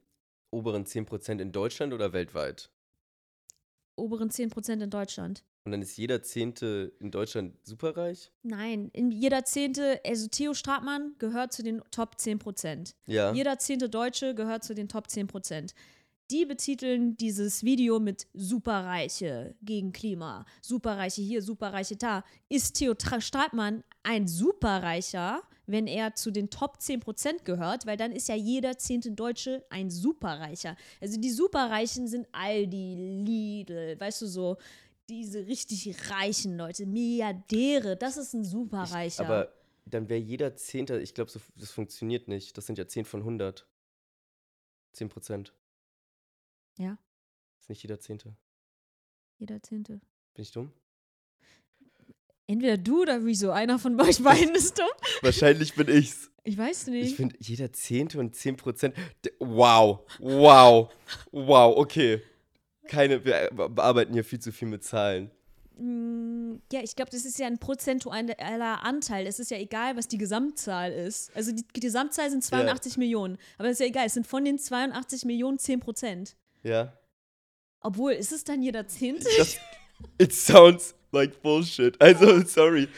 [0.51, 2.71] oberen 10% in Deutschland oder weltweit?
[3.97, 5.43] Oberen 10 Prozent in Deutschland.
[5.65, 8.31] Und dann ist jeder Zehnte in Deutschland superreich?
[8.43, 12.95] Nein, in jeder zehnte, also Theo Stratmann gehört zu den Top 10 Prozent.
[13.07, 13.33] Ja.
[13.33, 15.75] Jeder zehnte Deutsche gehört zu den Top 10 Prozent.
[16.31, 22.25] Die betiteln dieses Video mit Superreiche gegen Klima, Superreiche hier, Superreiche da.
[22.49, 27.87] Ist Theo Stratmann ein Superreicher, wenn er zu den Top 10 Prozent gehört?
[27.87, 30.77] Weil dann ist ja jeder zehnte Deutsche ein Superreicher.
[31.01, 34.57] Also die Superreichen sind Aldi, Lidl, weißt du so,
[35.09, 39.25] diese richtig reichen Leute, Milliardäre, das ist ein Superreicher.
[39.25, 39.53] Aber
[39.85, 42.59] dann wäre jeder Zehnte, ich glaube, so, das funktioniert nicht.
[42.59, 43.65] Das sind ja 10 von 100.
[44.93, 45.53] 10 Prozent.
[46.79, 46.99] Ja.
[47.61, 48.37] Ist nicht jeder Zehnte.
[49.39, 50.01] jeder zehnte.
[50.35, 50.73] Bin ich dumm?
[52.47, 54.87] Entweder du oder Rezo, einer von euch beiden ist dumm.
[55.23, 56.31] Wahrscheinlich bin ich's.
[56.45, 57.11] Ich weiß nicht.
[57.11, 58.95] Ich finde, jeder Zehnte und 10 Prozent.
[59.41, 60.01] Wow.
[60.21, 60.93] Wow.
[61.33, 62.23] Wow, okay.
[62.87, 65.33] Keine, wir bearbeiten hier viel zu viel mit Zahlen.
[65.77, 69.27] Mm, ja, ich glaube, das ist ja ein prozentualer Anteil.
[69.27, 71.35] Es ist ja egal, was die Gesamtzahl ist.
[71.35, 73.39] Also die, die Gesamtzahl sind 82 Millionen.
[73.59, 76.37] Aber es ist ja egal, es sind von den 82 Millionen 10 Prozent.
[76.67, 76.93] Ja.
[77.81, 79.29] Obwohl, ist es dann jeder Zehnte?
[79.39, 79.57] Das,
[80.19, 82.01] it sounds like bullshit.
[82.01, 82.89] Also, sorry.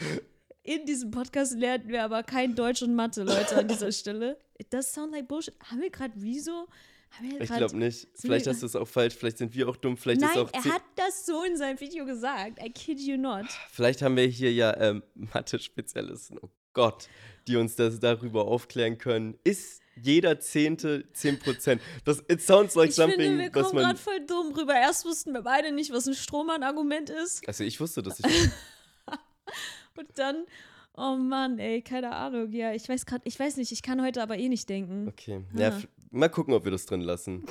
[0.63, 4.39] In diesem Podcast lernen wir aber kein Deutsch und Mathe, Leute, an dieser Stelle.
[4.57, 5.53] It does sound like bullshit.
[5.65, 8.07] Haben wir gerade wir Ich glaube nicht.
[8.15, 9.15] Vielleicht hast du es auch falsch.
[9.15, 9.97] Vielleicht sind wir auch dumm.
[9.97, 12.59] Vielleicht Nein, ist auch er hat das so in seinem Video gesagt.
[12.63, 13.45] I kid you not.
[13.69, 17.07] Vielleicht haben wir hier ja ähm, Mathe-Spezialisten, oh Gott,
[17.47, 19.37] die uns das darüber aufklären können.
[19.43, 21.79] Ist jeder Zehnte 10%?
[22.05, 23.83] Das, it sounds like Ich something, finde, wir kommen man.
[23.83, 24.73] gerade voll dumm rüber.
[24.75, 27.47] Erst wussten wir beide nicht, was ein Strohmann-Argument ist.
[27.47, 28.25] Also ich wusste, dass ich.
[29.97, 30.45] Und dann,
[30.95, 32.51] oh Mann, ey, keine Ahnung.
[32.51, 35.07] Ja, ich weiß gerade, ich weiß nicht, ich kann heute aber eh nicht denken.
[35.09, 35.43] Okay.
[35.53, 35.77] Ja,
[36.11, 37.43] mal gucken, ob wir das drin lassen.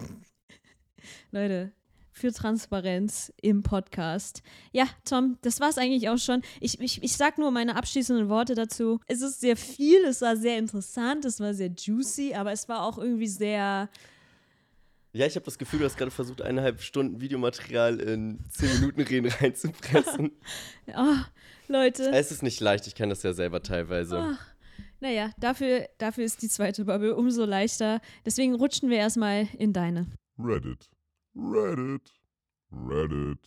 [1.30, 1.72] Leute,
[2.18, 4.42] für Transparenz im Podcast.
[4.72, 6.42] Ja, Tom, das war es eigentlich auch schon.
[6.60, 9.00] Ich, ich, ich sag nur meine abschließenden Worte dazu.
[9.06, 12.82] Es ist sehr viel, es war sehr interessant, es war sehr juicy, aber es war
[12.82, 13.88] auch irgendwie sehr.
[15.12, 19.00] Ja, ich habe das Gefühl, du hast gerade versucht, eineinhalb Stunden Videomaterial in zehn Minuten
[19.00, 20.32] Reden reinzupressen.
[20.94, 21.16] oh,
[21.68, 22.10] Leute.
[22.12, 24.36] Es ist nicht leicht, ich kann das ja selber teilweise.
[24.36, 24.46] Ach,
[25.00, 28.00] naja, dafür, dafür ist die zweite Bubble umso leichter.
[28.26, 30.06] Deswegen rutschen wir erstmal in deine.
[30.38, 30.90] Reddit.
[31.38, 32.12] Reddit.
[32.72, 33.38] Reddit.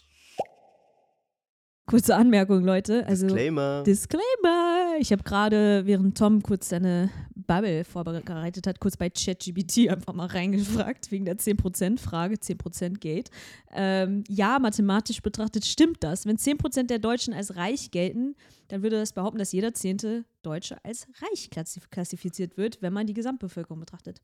[1.87, 3.05] Kurze Anmerkung, Leute.
[3.05, 3.83] Also, Disclaimer.
[3.83, 4.95] Disclaimer.
[4.99, 10.27] Ich habe gerade, während Tom kurz seine Bubble vorbereitet hat, kurz bei ChatGPT einfach mal
[10.27, 13.29] reingefragt, wegen der 10%-Frage, 10% Gate.
[13.71, 16.25] Ähm, ja, mathematisch betrachtet stimmt das.
[16.25, 18.35] Wenn 10% der Deutschen als reich gelten,
[18.69, 23.05] dann würde das behaupten, dass jeder zehnte Deutsche als reich klassif klassifiziert wird, wenn man
[23.05, 24.21] die Gesamtbevölkerung betrachtet.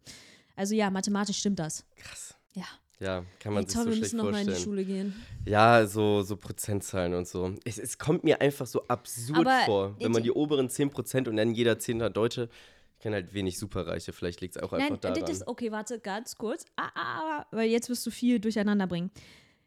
[0.56, 1.86] Also ja, mathematisch stimmt das.
[1.98, 2.34] Krass.
[2.54, 2.64] Ja.
[3.00, 4.64] Ja, kann man Hey, sich Tom, so wir schlecht müssen noch mal in die vorstellen.
[4.64, 5.26] Schule gehen.
[5.46, 7.54] Ja, so, so Prozentzahlen und so.
[7.64, 11.28] Es, es kommt mir einfach so absurd Aber vor, wenn man die- die oberen 10%
[11.28, 12.50] und dann jeder Zehnter Deutsche.
[12.98, 15.22] Ich kenne halt wenig Superreiche, vielleicht liegt es auch einfach Nein, daran.
[15.22, 16.66] das ist, okay, warte, ganz kurz.
[16.76, 19.12] Ah, ah, ah, weil jetzt wirst du viel durcheinander bringen.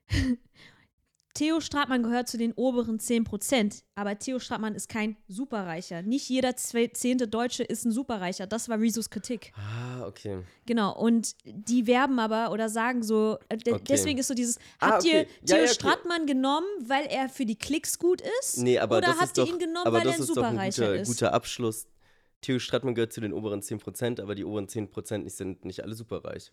[1.35, 6.03] Theo Stratmann gehört zu den oberen 10%, aber Theo Stratmann ist kein Superreicher.
[6.03, 8.47] Nicht jeder zehnte Deutsche ist ein Superreicher.
[8.49, 9.53] Das war Rizos Kritik.
[9.57, 10.43] ah, okay.
[10.67, 13.85] Genau, und die werben aber oder sagen so, äh, de- Okay.
[13.89, 15.13] deswegen ist so dieses, Ah, habt okay.
[15.13, 15.73] ihr Ja, Theo ja, okay.
[15.75, 18.59] Stratmann genommen, weil er für die Klicks gut ist?
[18.59, 21.01] Nee, aber oder das habt ist ihr doch, ihn genommen, weil er ein Superreicher guter,
[21.01, 21.09] ist?
[21.09, 21.87] guter Abschluss.
[22.41, 25.95] Theo Stratmann gehört zu den oberen 10%, aber die oberen 10% nicht- sind nicht alle
[25.95, 26.51] superreich.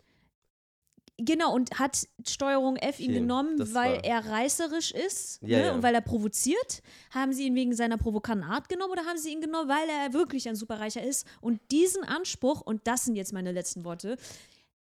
[1.20, 5.64] Genau, und hat Steuerung F ihn genommen, das weil war- er reißerisch ist Ja, ne?
[5.66, 5.74] ja.
[5.74, 6.80] und weil er provoziert?
[7.10, 10.12] Haben sie ihn wegen seiner provokanten Art genommen oder haben sie ihn genommen, weil er
[10.12, 11.26] wirklich ein Superreicher ist?
[11.40, 14.16] Und diesen Anspruch, und das sind jetzt meine letzten Worte,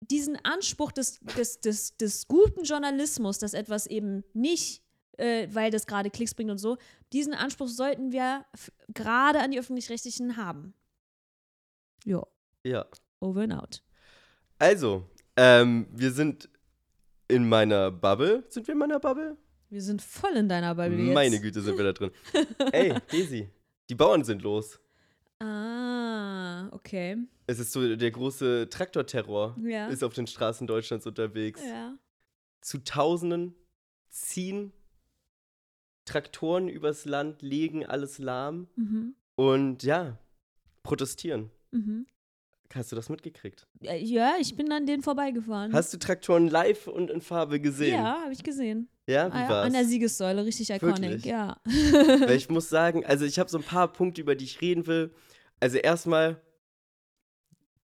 [0.02, 4.82] diesen Anspruch des, des, des, des guten Journalismus, dass etwas eben nicht,
[5.16, 6.76] äh, weil das gerade Klicks bringt und so,
[7.14, 10.74] diesen Anspruch sollten wir f- gerade an die Öffentlich-Rechtlichen haben.
[12.04, 12.26] Ja,
[12.62, 12.84] Ja.
[13.20, 13.82] over and out.
[14.58, 15.08] Also,
[15.40, 16.48] ähm, wir sind
[17.28, 18.44] in meiner Bubble.
[18.48, 19.36] Sind wir in meiner Bubble?
[19.70, 21.14] Wir sind voll in deiner Bubble jetzt.
[21.14, 22.10] Meine Güte, sind wir da drin.
[22.72, 23.48] Ey, Daisy,
[23.88, 24.78] die Bauern sind los.
[25.38, 27.16] Ah, okay.
[27.46, 29.56] Es ist so der große Traktorterror.
[29.64, 29.88] Ja.
[29.88, 31.62] Ist auf den Straßen Deutschlands unterwegs.
[31.66, 31.94] Ja.
[32.60, 33.54] Zu Tausenden
[34.10, 34.72] ziehen
[36.04, 39.14] Traktoren übers Land, legen alles lahm Mhm.
[39.36, 40.18] und ja,
[40.82, 41.50] protestieren.
[41.70, 42.06] Mhm.
[42.74, 43.66] Hast du das mitgekriegt?
[43.82, 45.72] Äh, Ja, ich bin an denen vorbeigefahren.
[45.72, 47.94] Hast du Traktoren live und in Farbe gesehen?
[47.94, 48.88] Ja, habe ich gesehen.
[49.08, 49.66] Ja, wie Ah, war's?
[49.66, 51.24] An der Siegessäule, richtig iconic, Wirklich?
[51.24, 51.56] ja.
[51.64, 54.86] Weil ich muss sagen, also ich habe so ein paar Punkte, über die ich reden
[54.86, 55.12] will.
[55.58, 56.40] Also erstmal,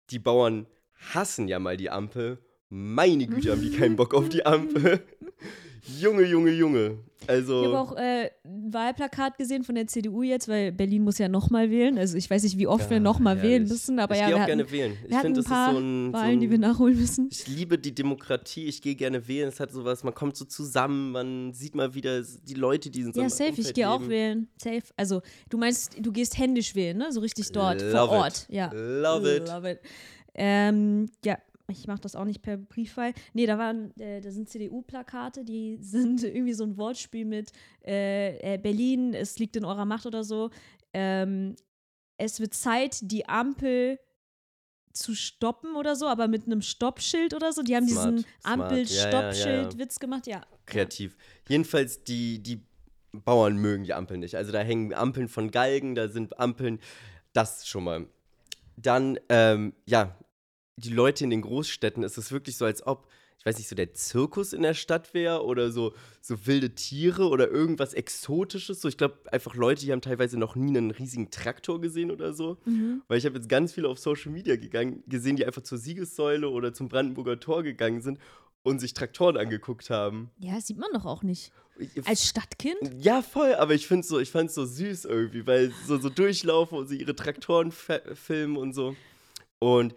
[0.10, 0.66] die Bauern
[1.14, 2.40] hassen ja mal die Ampel.
[2.70, 5.04] Meine Güte, haben die keinen Bock auf die Ampel.
[6.00, 6.98] Junge, Junge, Junge.
[7.28, 7.62] Also.
[7.62, 11.28] Ich habe auch äh, ein Wahlplakat gesehen von der CDU jetzt, weil Berlin muss ja
[11.30, 11.98] nochmal wählen.
[11.98, 13.70] Also ich weiß nicht, wie oft wir Ja, nochmal wählen herrlich.
[13.70, 14.98] müssen, aber ich ja, gehe wir auch gerne wählen.
[15.08, 16.08] Ich finde, ein das ist so ein.
[16.08, 17.28] So Wahlen, die wir ein nachholen müssen.
[17.32, 19.50] ich liebe die Demokratie, ich gehe gerne wählen.
[19.50, 23.16] Es hat sowas, man kommt so zusammen, man sieht mal wieder die Leute, die sind
[23.16, 24.48] so Ja, safe, ich Umfeld gehe auch wählen.
[24.58, 24.82] Safe.
[24.98, 27.12] Also, du meinst, du gehst händisch wählen, ne?
[27.12, 28.48] So richtig dort, vor Love Ort.
[28.50, 28.56] it.
[28.56, 28.72] Ja.
[28.74, 29.48] Love it.
[29.48, 29.80] Love it.
[30.36, 31.38] Ähm, ja,
[31.80, 33.14] ich mache das auch nicht per Briefwahl.
[33.34, 37.52] Nee, da waren, äh, da sind CDU-Plakate, die sind irgendwie so ein Wortspiel mit
[37.86, 40.50] äh, äh, Berlin, es liegt in eurer Macht oder so.
[40.94, 41.56] Ähm,
[42.18, 44.00] es wird Zeit, die Ampel
[44.94, 47.64] zu stoppen oder so, aber mit einem Stoppschild oder so.
[47.64, 48.28] Die haben Smart, diesen smart.
[48.46, 48.64] Ja, ja, ja.
[48.64, 50.42] Ampel-Stoppschild-Witz gemacht, ja.
[50.66, 51.18] kreativ.
[51.50, 52.62] Jedenfalls, die, die
[53.12, 54.36] Bauern mögen die Ampeln nicht.
[54.36, 56.80] Also da hängen Ampeln von Galgen, da sind Ampeln,
[57.34, 58.08] das schon mal.
[58.76, 60.18] Dann, ähm, ja,
[60.78, 63.08] die Leute in den Großstädten, ist es wirklich so, als ob,
[63.40, 67.28] ich weiß nicht, so der Zirkus in der Stadt wäre oder so, so wilde Tiere
[67.28, 68.82] oder irgendwas Exotisches.
[68.82, 72.34] So, ich glaube, einfach Leute, die haben teilweise noch nie einen riesigen Traktor gesehen oder
[72.34, 72.58] so.
[72.66, 73.02] Mhm.
[73.08, 76.50] Weil ich habe jetzt ganz viele auf Social Media gegangen, gesehen, die einfach zur Siegessäule
[76.50, 78.18] oder zum Brandenburger Tor gegangen sind
[78.64, 80.32] und sich Traktoren angeguckt haben.
[80.40, 81.52] Ja, sieht man doch auch nicht.
[81.78, 82.78] Ich- Als Stadtkind?
[83.04, 86.78] ja, voll, aber ich finde so, ich fand's so süß irgendwie, weil so, so durchlaufen
[86.78, 88.96] und sie ihre Traktoren filmen und so.
[89.60, 89.96] Und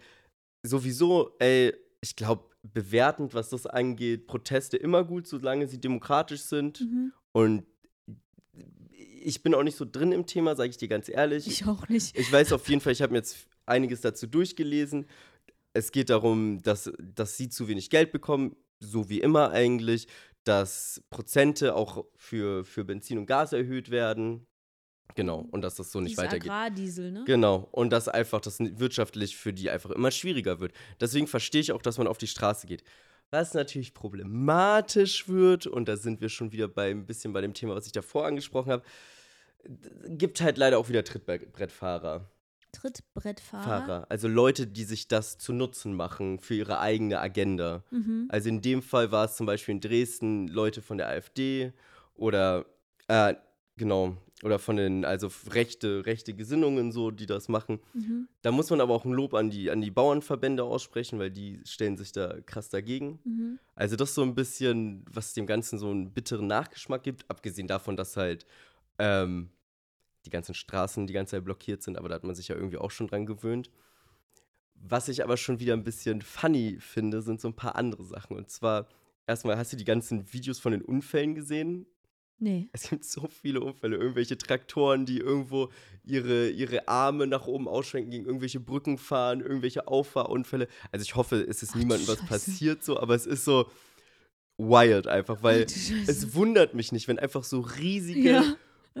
[0.67, 6.81] sowieso, ey, ich glaube, bewertend, was das angeht, Proteste immer gut, solange sie demokratisch sind.
[6.81, 7.13] Mhm.
[7.31, 7.63] Und
[9.23, 11.47] ich bin auch nicht so drin im Thema, sage ich dir ganz ehrlich.
[11.47, 12.17] Ich auch nicht.
[12.17, 15.05] Ich weiß auf jeden Fall, ich habe mir jetzt einiges dazu durchgelesen.
[15.73, 20.07] Es geht darum, dass, dass sie zu wenig Geld bekommen, so wie immer eigentlich,
[20.43, 24.47] dass Prozente auch für, für Benzin und Gas erhöht werden.
[25.15, 26.51] Genau, und dass das so nicht Dieser weitergeht.
[26.51, 27.23] Agrardiesel, ne?
[27.25, 30.73] Genau, und dass einfach das wirtschaftlich für die einfach immer schwieriger wird.
[30.99, 32.83] Deswegen verstehe ich auch, dass man auf die Straße geht.
[33.29, 37.53] Was natürlich problematisch wird, und da sind wir schon wieder bei ein bisschen bei dem
[37.53, 38.83] Thema, was ich davor angesprochen habe,
[40.07, 42.29] gibt halt leider auch wieder Trittbrettfahrer.
[42.71, 43.63] Trittbrettfahrer.
[43.63, 44.05] Fahrer.
[44.09, 47.83] Also Leute, die sich das zu Nutzen machen für ihre eigene Agenda.
[47.91, 48.27] Mhm.
[48.29, 51.73] Also in dem Fall war es zum Beispiel in Dresden Leute von der AfD
[52.15, 52.65] oder
[53.07, 53.35] äh,
[53.77, 57.79] genau, oder von den, also rechte, rechte Gesinnungen so, die das machen.
[57.93, 58.27] Mhm.
[58.43, 61.59] Da muss man aber auch ein Lob an die, an die Bauernverbände aussprechen, weil die
[61.65, 63.19] stellen sich da krass dagegen.
[63.23, 63.59] Mhm.
[63.75, 67.67] Also das ist so ein bisschen, was dem Ganzen so einen bitteren Nachgeschmack gibt, abgesehen
[67.67, 68.45] davon, dass halt
[68.99, 69.49] ähm,
[70.25, 72.77] die ganzen Straßen die ganze Zeit blockiert sind, aber da hat man sich ja irgendwie
[72.77, 73.71] auch schon dran gewöhnt.
[74.75, 78.37] Was ich aber schon wieder ein bisschen funny finde, sind so ein paar andere Sachen.
[78.37, 78.87] Und zwar,
[79.25, 81.87] erstmal, hast du die ganzen Videos von den Unfällen gesehen?
[82.39, 82.69] Nee.
[82.71, 85.69] Es gibt so viele Unfälle, irgendwelche Traktoren, die irgendwo
[86.03, 90.67] ihre, ihre Arme nach oben ausschwenken, gegen irgendwelche Brücken fahren, irgendwelche Auffahrunfälle.
[90.91, 93.69] Also ich hoffe, es ist Ach niemandem was passiert so, aber es ist so
[94.57, 98.43] wild einfach, weil Ach es wundert mich nicht, wenn einfach so riesige Ja.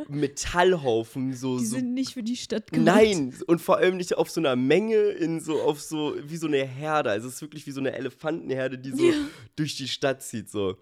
[0.09, 2.85] Metallhaufen so, Die so sind nicht für die Stadt gemacht.
[2.97, 6.47] Nein, und vor allem nicht auf so einer Menge, in so, auf so, wie so
[6.47, 7.09] eine Herde.
[7.11, 9.13] Also es ist wirklich wie so eine Elefantenherde, die so Ja.
[9.55, 10.49] durch die Stadt zieht.
[10.49, 10.77] So.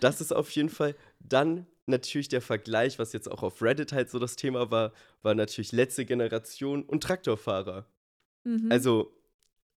[0.00, 0.94] Das ist auf jeden Fall.
[1.18, 5.34] Dann natürlich der Vergleich, was jetzt auch auf Reddit halt so das Thema war, war
[5.34, 7.86] natürlich letzte Generation und Traktorfahrer.
[8.44, 8.70] Mhm.
[8.72, 9.12] Also,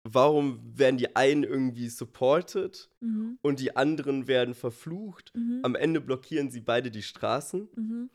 [0.03, 3.37] warum werden die einen irgendwie supported Mhm.
[3.41, 5.33] und die anderen werden verflucht?
[5.35, 5.59] Mhm.
[5.63, 8.09] Am Ende blockieren sie beide die Straßen Mhm.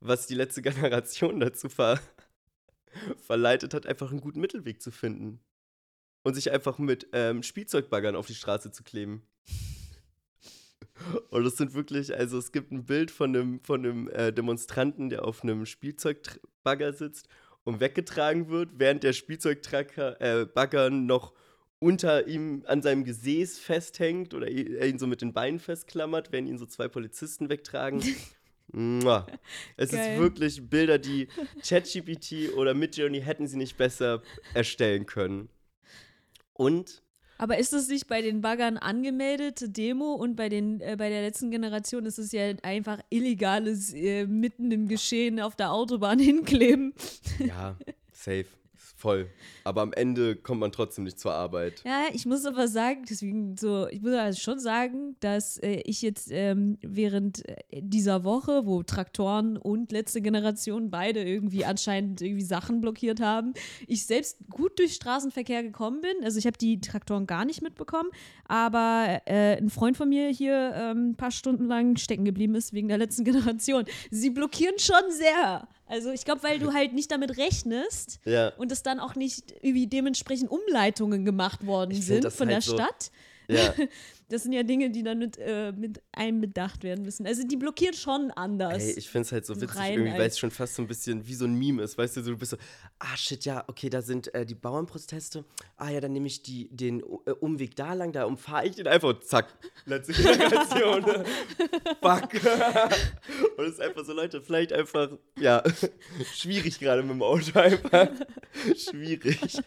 [0.00, 2.00] was die letzte Generation dazu ver
[3.16, 5.40] verleitet hat, einfach einen guten Mittelweg zu finden.
[6.24, 9.22] Und sich einfach mit ähm, Spielzeugbaggern auf die Straße zu kleben.
[11.30, 15.08] Und es sind wirklich, also es gibt ein Bild von einem, von einem äh, Demonstranten,
[15.08, 17.28] der auf einem Spielzeugbagger sitzt
[17.64, 21.32] und weggetragen wird, während der Spielzeugbagger äh, Bagger noch
[21.78, 26.48] unter ihm an seinem Gesäß festhängt oder er ihn so mit den Beinen festklammert, während
[26.48, 28.02] ihn so zwei Polizisten wegtragen.
[29.76, 30.14] Es Geil.
[30.14, 31.28] ist wirklich Bilder, die
[31.62, 34.22] ChatGPT oder Midjourney hätten sie nicht besser
[34.54, 35.50] erstellen können.
[36.54, 37.02] Und
[37.42, 41.22] Aber ist es nicht bei den Baggern angemeldete Demo und bei, den, äh, bei der
[41.22, 46.94] letzten Generation ist es ja einfach illegales äh, mitten im Geschehen auf der Autobahn hinkleben?
[47.40, 47.76] ja,
[48.12, 48.46] safe,
[49.02, 49.28] voll.
[49.64, 51.82] Aber am Ende kommt man trotzdem nicht zur Arbeit.
[51.84, 56.02] Ja, ich muss aber sagen, deswegen so, ich muss also schon sagen, dass äh, ich
[56.02, 62.44] jetzt ähm, während äh, dieser Woche, wo Traktoren und letzte Generation beide irgendwie anscheinend irgendwie
[62.44, 63.54] Sachen blockiert haben,
[63.88, 66.24] ich selbst gut durch Straßenverkehr gekommen bin.
[66.24, 68.10] Also ich habe die Traktoren gar nicht mitbekommen,
[68.46, 72.72] aber äh, ein Freund von mir hier ähm, ein paar Stunden lang stecken geblieben ist
[72.72, 73.84] wegen der letzten Generation.
[74.12, 75.66] Sie blockieren schon sehr.
[75.92, 78.48] Also ich glaube, weil du halt nicht damit rechnest, Ja.
[78.56, 82.74] und es dann auch nicht irgendwie dementsprechend Umleitungen gemacht worden sind von halt der so-
[82.76, 83.10] Stadt.
[83.48, 83.74] Ja,
[84.32, 87.26] Das sind ja Dinge, die dann mit, äh, mit einbedacht werden müssen.
[87.26, 88.82] Also die blockieren schon anders.
[88.82, 90.88] ey, ich finde es halt so witzig, rein irgendwie, weil es schon fast so ein
[90.88, 91.98] bisschen wie so ein Meme ist.
[91.98, 92.56] Weißt du, so, du bist so,
[92.98, 95.44] ah shit, ja, okay, da sind äh, die Bauernproteste.
[95.76, 98.86] Ah ja, dann nehme ich die, den äh, Umweg da lang, da umfahre ich den
[98.86, 99.52] einfach und zack,
[99.84, 101.04] letzte Generation.
[102.00, 102.32] Fuck.
[103.58, 105.62] und es ist einfach so, Leute, vielleicht einfach, ja,
[106.34, 108.08] schwierig gerade mit dem Auto einfach.
[108.78, 109.60] schwierig.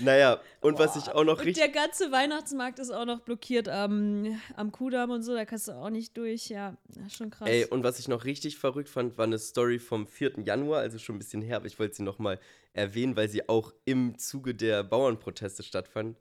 [0.00, 1.64] Naja, und was ich auch noch und richtig.
[1.64, 5.72] der ganze Weihnachtsmarkt ist auch noch blockiert am, am Kudamm und so, da kannst du
[5.72, 6.48] auch nicht durch.
[6.48, 6.76] Ja,
[7.08, 7.48] schon krass.
[7.48, 10.40] Ey, und was ich noch richtig verrückt fand, war eine Story vom 4.
[10.44, 12.38] Januar, also schon ein bisschen her, aber ich wollte sie nochmal
[12.72, 16.18] erwähnen, weil sie auch im Zuge der Bauernproteste stattfand.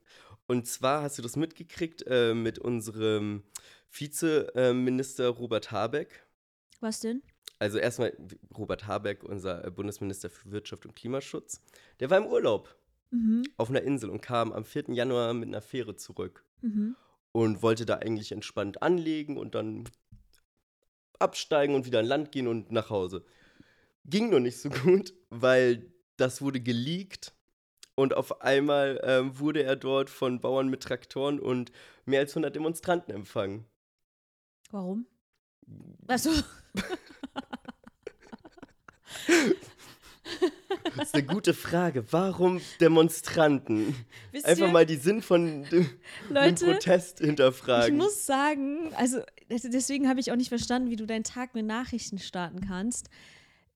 [0.47, 3.43] Und zwar hast du das mitgekriegt äh, mit unserem
[3.91, 6.25] Vizeminister Robert Habeck.
[6.79, 7.21] Was denn?
[7.59, 8.15] Also erstmal
[8.55, 11.61] Robert Habeck, unser äh, Bundesminister für Wirtschaft und Klimaschutz.
[11.99, 12.75] Der war im Urlaub
[13.09, 13.43] Mhm.
[13.55, 14.89] auf einer Insel und kam am 4.
[14.93, 16.97] Januar mit einer Fähre zurück Mhm.
[17.31, 19.85] und wollte da eigentlich entspannt anlegen und dann
[21.17, 23.23] absteigen und wieder an Land gehen und nach Hause.
[24.05, 24.69] Ging nur nicht so
[25.05, 27.33] gut, weil das wurde geleakt
[27.95, 31.71] und auf einmal ähm, wurde er dort von Bauern mit Traktoren und
[32.05, 33.65] mehr als 100 Demonstranten empfangen.
[34.69, 35.07] Warum?
[36.07, 36.31] Achso.
[40.97, 42.03] Das ist eine gute Frage.
[42.11, 43.95] Warum Demonstranten?
[44.31, 45.89] Wisst Einfach ihr, mal die Sinn von dem, dem
[46.29, 47.97] Leute, Protest ich hinterfragen.
[47.97, 49.19] muss sagen, also
[49.49, 53.09] deswegen habe ich auch nicht verstanden, wie du deinen Tag mit Nachrichten starten kannst.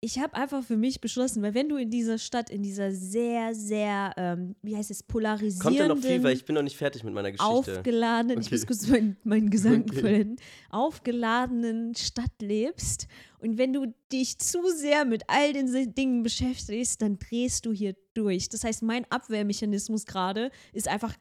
[0.04, 3.54] Ich habe einfach für mich beschlossen, weil wenn du in dieser Stadt, in dieser sehr,
[3.54, 6.76] sehr, ähm, wie heißt es, polarisierenden, Kommt ja noch viel, weil ich bin noch nicht
[6.76, 7.46] fertig mit meiner Geschichte.
[7.48, 8.56] aufgeladenen, ich Okay.
[8.56, 10.36] muss kurz meinen, meinen Gesang Okay.
[10.72, 13.08] aufgeladenen Stadt lebst
[13.42, 17.96] und wenn du dich zu sehr mit all den Dingen beschäftigst, dann drehst du hier
[18.14, 18.50] durch.
[18.50, 21.16] Das heißt, mein Abwehrmechanismus gerade ist einfach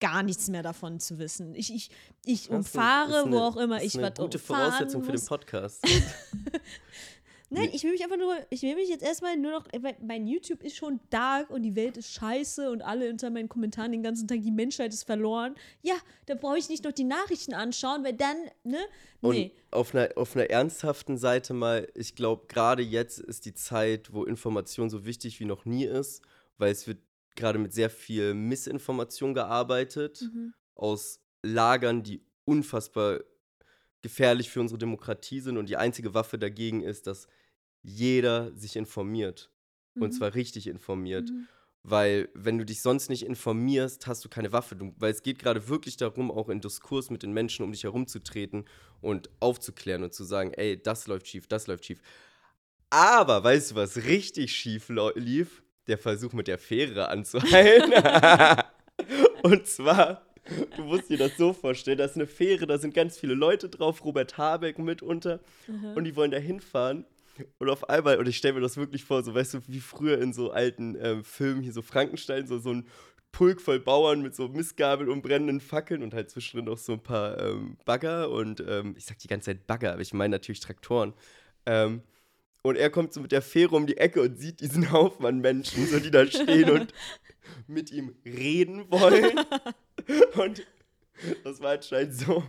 [0.00, 1.54] gar nichts mehr davon zu wissen.
[1.54, 1.88] Ich, ich,
[2.26, 5.02] ich eine- umfahre, ist wo eine- auch immer ist ich eine was gute umfahren Voraussetzung
[5.02, 5.26] für den muss.
[5.28, 5.82] Podcast.
[7.50, 9.66] Nein, ich will mich einfach nur, ich will mich jetzt erstmal nur noch,
[10.00, 13.92] mein YouTube ist schon dark und die Welt ist scheiße und alle unter meinen Kommentaren
[13.92, 15.54] den ganzen Tag, die Menschheit ist verloren.
[15.82, 15.94] Ja,
[16.26, 18.78] da brauche ich nicht noch die Nachrichten anschauen, weil dann, ne?
[19.20, 19.52] Und Nee.
[19.70, 24.24] auf einer, auf einer ernsthaften Seite mal, ich glaube, gerade jetzt ist die Zeit, wo
[24.24, 26.22] Information so wichtig wie noch nie ist,
[26.58, 26.98] weil es wird
[27.36, 30.54] gerade mit sehr viel Missinformation gearbeitet, Mhm.
[30.74, 33.20] aus Lagern, die unfassbar
[34.04, 37.26] gefährlich für unsere Demokratie sind und die einzige Waffe dagegen ist, dass
[37.82, 39.50] jeder sich informiert.
[39.96, 40.12] Und Mhm.
[40.12, 41.30] zwar richtig informiert.
[41.30, 41.48] Mhm.
[41.86, 44.74] Weil, wenn du dich sonst nicht informierst, hast du keine Waffe.
[44.76, 47.84] Du, weil es geht gerade wirklich darum, auch in Diskurs mit den Menschen um dich
[47.84, 48.64] herumzutreten
[49.02, 52.00] und aufzuklären und zu sagen, ey, das läuft schief, das läuft schief.
[52.90, 55.62] Aber, weißt du, was richtig schief lief?
[55.86, 57.92] Der Versuch mit der Fähre anzuheilen.
[59.42, 60.24] und zwar,
[60.76, 63.68] du musst dir das so vorstellen, das ist eine Fähre, da sind ganz viele Leute
[63.68, 65.92] drauf, Robert Habeck mitunter Mhm.
[65.96, 67.04] und die wollen da hinfahren.
[67.58, 70.20] Und auf einmal, und ich stelle mir das wirklich vor, so weißt du, wie früher
[70.20, 72.86] in so alten ähm, Filmen, hier so Frankenstein, so, so ein
[73.32, 77.02] Pulk voll Bauern mit so Mistgabeln und brennenden Fackeln und halt zwischendrin noch so ein
[77.02, 80.60] paar ähm, Bagger und ähm, ich sag die ganze Zeit Bagger, aber ich meine natürlich
[80.60, 81.12] Traktoren.
[81.66, 82.02] Ähm,
[82.62, 85.40] und er kommt so mit der Fähre um die Ecke und sieht diesen Haufen an
[85.40, 86.94] Menschen, so die da stehen und
[87.66, 89.40] mit ihm reden wollen.
[90.36, 90.66] Und
[91.44, 92.42] das war anscheinend so,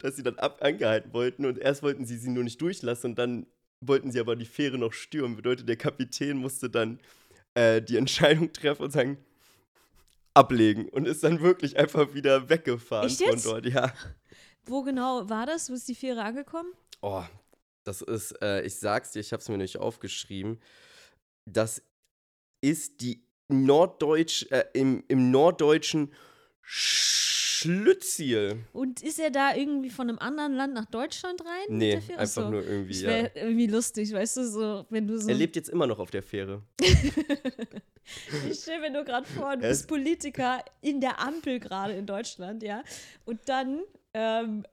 [0.00, 3.18] dass sie dann ab angehalten wollten und erst wollten sie sie nur nicht durchlassen und
[3.18, 3.46] dann
[3.80, 5.36] wollten sie aber die Fähre noch stürmen.
[5.36, 6.98] Bedeutet, der Kapitän musste dann
[7.54, 9.18] äh, die Entscheidung treffen und sagen,
[10.34, 13.46] ablegen und ist dann wirklich einfach wieder weggefahren Echt von jetzt?
[13.46, 13.66] dort.
[13.66, 13.92] Ja.
[14.66, 15.70] Wo genau war das?
[15.70, 16.72] Wo ist die Fähre angekommen?
[17.00, 17.24] Oh,
[17.84, 20.60] das ist, äh, ich sag's dir, ich hab's mir nicht aufgeschrieben.
[21.46, 21.82] Das
[22.60, 26.12] ist die Norddeutsch, äh, im, im norddeutschen
[26.68, 28.64] Schlütziel.
[28.72, 31.64] Und ist er da irgendwie von einem anderen Land nach Deutschland rein?
[31.68, 32.18] mit Nee, der Fähre?
[32.18, 32.50] einfach Achso.
[32.50, 33.08] nur irgendwie, Das ja.
[33.08, 35.28] wäre irgendwie lustig, weißt du, so, wenn du so.
[35.28, 36.62] Er lebt jetzt immer noch auf der Fähre.
[38.48, 42.06] Ich stelle mir nur gerade vor, du bist ist- Politiker in der Ampel gerade in
[42.06, 42.84] Deutschland, ja.
[43.24, 43.80] Und dann,
[44.18, 44.64] ähm,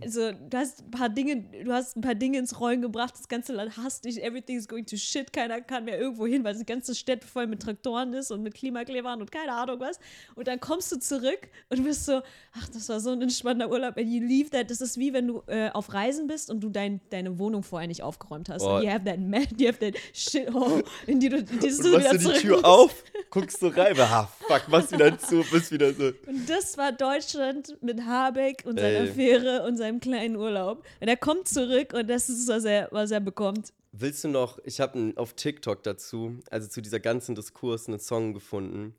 [0.00, 3.28] also du hast ein paar Dinge, du hast ein paar Dinge ins Rollen gebracht, das
[3.28, 6.56] ganze Land hasst dich, everything is going to shit, keiner kann mehr irgendwo hin, weil
[6.56, 10.00] die ganze Stadt voll mit Traktoren ist und mit Klimaklebern und keine Ahnung was.
[10.34, 12.22] Und dann kommst du zurück und bist so,
[12.54, 14.70] ach, das war so ein entspannter Urlaub, and you leave that.
[14.70, 17.86] Das ist wie wenn du äh, auf Reisen bist und du dein, deine Wohnung vorher
[17.86, 18.62] nicht aufgeräumt hast.
[18.62, 18.80] Oh.
[18.80, 21.98] You have that man, you have that shithole, in die du, in die Und du
[21.98, 22.64] wieder du die Tür musst.
[22.64, 26.12] auf, guckst so rein, ah, fuck, machst wieder zu, bist wieder so.
[26.26, 29.06] Und das war Deutschland mit Habeck und seiner Ey.
[29.08, 30.84] Fähre und seinem kleinen Urlaub.
[31.00, 33.72] Und er kommt zurück und das ist, was er, was er bekommt.
[33.92, 38.34] Willst du noch, ich habe auf TikTok dazu, also zu dieser ganzen Diskurs, einen Song
[38.34, 38.94] gefunden,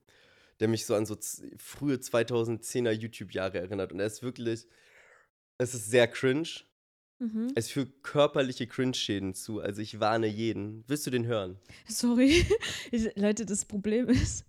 [0.59, 1.17] der mich so an so
[1.57, 3.93] frühe 2010er YouTube-Jahre erinnert.
[3.93, 4.67] Und er ist wirklich,
[5.57, 6.49] es ist sehr cringe.
[7.19, 7.51] Mhm.
[7.55, 9.61] Es führt körperliche Cringe-Schäden zu.
[9.61, 10.83] Also ich warne jeden.
[10.87, 11.57] Willst du den hören?
[11.87, 12.45] Sorry.
[13.15, 14.45] Leute, das Problem ist,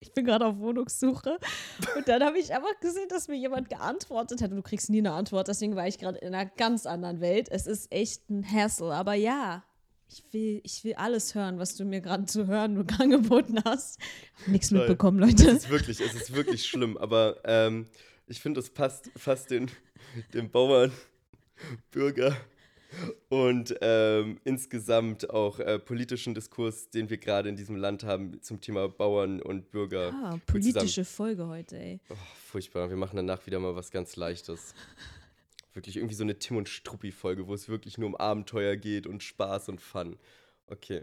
[0.00, 1.38] ich bin gerade auf Wohnungssuche
[1.96, 4.50] und dann habe ich einfach gesehen, dass mir jemand geantwortet hat.
[4.50, 7.48] Und du kriegst nie eine Antwort, deswegen war ich gerade in einer ganz anderen Welt.
[7.50, 9.64] Es ist echt ein Hassel, aber ja.
[10.10, 14.00] Ich will, ich will alles hören, was du mir gerade zu hören angeboten hast.
[14.40, 14.78] Hab nichts Toll.
[14.78, 15.50] mitbekommen, Es Leute.
[15.50, 16.96] ist wirklich, es ist wirklich schlimm.
[16.96, 17.88] Aber ähm,
[18.26, 19.70] ich finde, es passt fast den,
[20.32, 20.92] den Bauern,
[21.90, 22.34] Bürger
[23.28, 28.60] und ähm, insgesamt auch äh, politischen Diskurs, den wir gerade in diesem Land haben zum
[28.60, 30.12] Thema Bauern und Bürger.
[30.12, 32.00] Ah, politische Folge heute, ey.
[32.08, 32.14] Oh,
[32.46, 32.88] furchtbar.
[32.88, 34.74] Wir machen danach wieder mal was ganz Leichtes.
[35.74, 39.22] Wirklich irgendwie so eine Tim und Struppi-Folge, wo es wirklich nur um Abenteuer geht und
[39.22, 40.16] Spaß und Fun.
[40.66, 41.02] Okay.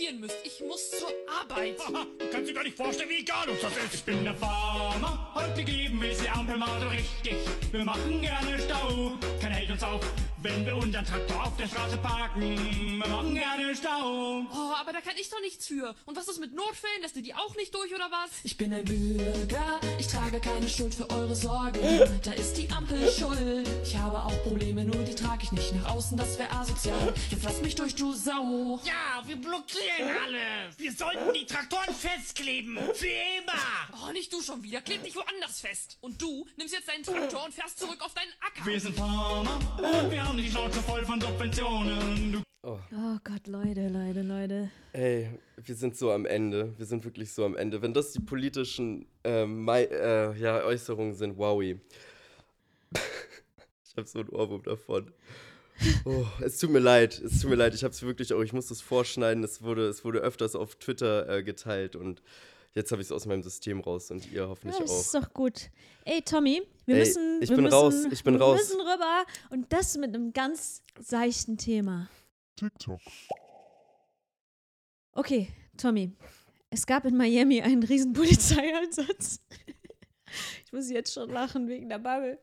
[0.00, 0.36] Blockieren müsst.
[0.44, 1.08] Ich muss zur
[1.40, 1.78] Arbeit.
[1.78, 3.94] Haha, du kannst dir gar nicht vorstellen, wie egal uns das ist.
[3.94, 7.36] Ich bin der Farmer, heute geben wir die Ampel mal so richtig.
[7.70, 10.00] Wir machen gerne Stau, keiner hält uns auf,
[10.42, 12.40] wenn wir unseren Traktor auf der Straße parken.
[12.40, 14.42] Wir machen gerne Stau.
[14.52, 15.94] Oh, aber da kann ich doch nichts für.
[16.06, 17.02] Und was ist mit Notfällen?
[17.02, 18.30] Lässt ihr die auch nicht durch oder was?
[18.42, 21.80] Ich bin ein Bürger, ich trage keine Schuld für eure Sorgen.
[22.22, 23.68] Da ist die Ampel schuld.
[23.82, 27.14] Ich habe auch Probleme, nur die trage ich nicht nach außen, das wäre asozial.
[27.30, 28.80] Jetzt lass mich durch, du Sau.
[28.84, 30.78] Ja, wir blockieren alles.
[30.78, 32.78] Wir sollten die Traktoren festkleben.
[32.94, 34.02] Für immer.
[34.02, 34.80] Oh, nicht du schon wieder.
[34.82, 35.98] Kleb dich woanders fest.
[36.00, 38.66] Und du nimmst jetzt deinen Traktor und fährst zurück auf deinen Acker.
[38.66, 42.32] Wir sind Farmer und wir haben die Schnauze voll von Subventionen.
[42.32, 44.70] Du Oh, Oh Gott, Leute, Leute, Leute.
[44.92, 46.72] ey, wir sind so am Ende.
[46.78, 47.82] Wir sind wirklich so am Ende.
[47.82, 51.80] Wenn das die politischen ähm, Mei äh, ja, Äußerungen sind, wowi.
[52.94, 55.10] ich habe so einen Ohrwurm davon.
[56.04, 57.74] Oh, es tut mir leid, es tut mir leid.
[57.74, 59.42] Ich habe es wirklich auch, ich muss das vorschneiden.
[59.42, 62.22] Es wurde, es wurde öfters auf Twitter äh, geteilt und
[62.74, 65.00] jetzt habe ich es aus meinem System raus und ihr hoffentlich Ja, das auch.
[65.00, 65.70] ist doch gut.
[66.04, 67.42] Ey, Tommy, wir Ey, müssen.
[67.42, 68.58] ich wir bin müssen, raus, ich bin wir raus.
[68.58, 72.08] müssen rüber und das mit einem ganz seichten Thema.
[72.56, 73.00] TikTok.
[75.12, 76.12] Okay, Tommy.
[76.70, 79.40] Es gab in Miami einen riesen Polizeieinsatz.
[80.64, 82.38] Ich muss jetzt schon lachen wegen der Bubble.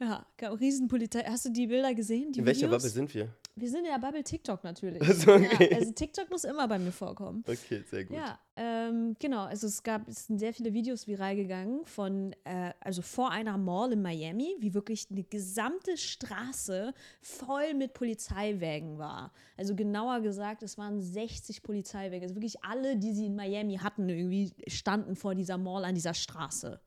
[0.00, 1.22] Ja, gab riesen Polizei.
[1.22, 2.32] Hast du die Bilder gesehen?
[2.32, 2.82] Die In welcher Videos?
[2.82, 3.28] Bubble sind wir?
[3.56, 5.00] Wir sind in der Bubble TikTok natürlich.
[5.08, 5.68] Also, okay.
[5.70, 7.44] ja, also TikTok muss immer bei mir vorkommen.
[7.46, 8.16] Okay, sehr gut.
[8.16, 9.44] Ja, ähm, genau.
[9.44, 13.56] Also es gab, es sind sehr viele Videos viral gegangen von, äh, also vor einer
[13.56, 19.32] Mall in Miami, wie wirklich eine gesamte Straße voll mit Polizeiwägen war.
[19.56, 22.24] Also genauer gesagt, es waren 60 Polizeiwägen.
[22.24, 26.14] Also wirklich alle, die sie in Miami hatten, irgendwie standen vor dieser Mall an dieser
[26.14, 26.80] Straße.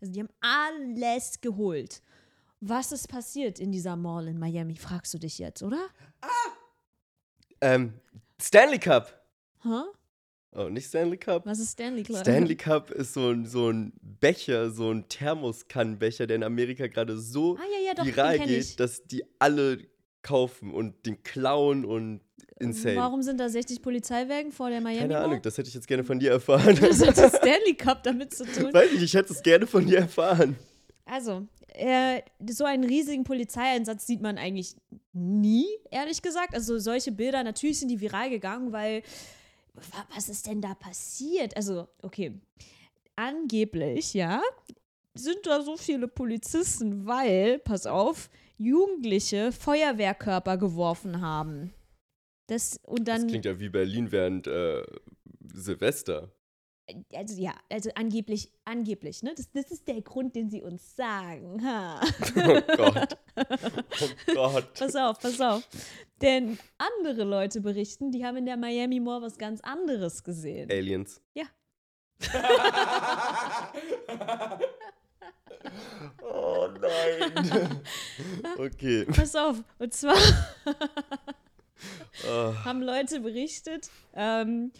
[0.00, 2.00] Also die haben alles geholt.
[2.64, 5.88] Was ist passiert in dieser Mall in Miami, fragst du dich jetzt, oder?
[7.60, 7.94] Ähm,
[8.40, 9.20] Stanley Cup.
[9.64, 9.68] Hä?
[10.54, 11.44] Oh, nicht Stanley Cup.
[11.44, 12.20] Was ist Stanley Club?
[12.20, 17.18] Stanley Cup ist so ein, so ein Becher, so ein Thermoskannenbecher, der in Amerika gerade
[17.18, 19.78] so Ah, ja, ja, doch, viral geht, dass die alle
[20.22, 22.20] kaufen und den klauen und
[22.60, 22.94] insane.
[22.94, 25.24] Warum sind da 60 Polizeiwägen vor der Miami Keine Mall?
[25.24, 26.78] Ahnung, das hätte ich jetzt gerne von dir erfahren.
[26.80, 28.72] Das hat das Stanley Cup damit zu tun.
[28.72, 30.54] Weiß nicht, ich hätte es gerne von dir erfahren.
[31.04, 34.74] Also, äh, so einen riesigen Polizeieinsatz sieht man eigentlich
[35.12, 36.54] nie, ehrlich gesagt.
[36.54, 39.02] Also solche Bilder, natürlich sind die viral gegangen, weil
[39.74, 41.56] wa- was ist denn da passiert?
[41.56, 42.32] Also, okay,
[43.16, 44.42] angeblich, ja,
[45.14, 51.72] sind da so viele Polizisten, weil, pass auf, Jugendliche Feuerwehrkörper geworfen haben.
[52.46, 53.28] Das, und Das dann.
[53.28, 54.82] klingt ja wie Berlin während äh,
[55.52, 56.30] Silvester.
[57.14, 59.32] Also ja, also angeblich, angeblich, ne?
[59.36, 61.64] Das, das ist der Grund, den sie uns sagen.
[61.64, 62.00] Ha.
[62.36, 63.18] Oh Gott.
[63.36, 64.74] Oh Gott.
[64.78, 65.68] pass auf, pass auf.
[66.20, 70.70] Denn andere Leute berichten, die haben in der Miami Mall was ganz anderes gesehen.
[70.70, 71.20] Aliens.
[71.34, 71.44] Ja.
[76.22, 77.80] oh nein.
[78.58, 79.04] okay.
[79.06, 80.16] Pass auf, und zwar
[82.28, 82.54] Oh.
[82.64, 84.70] haben Leute berichtet, ähm,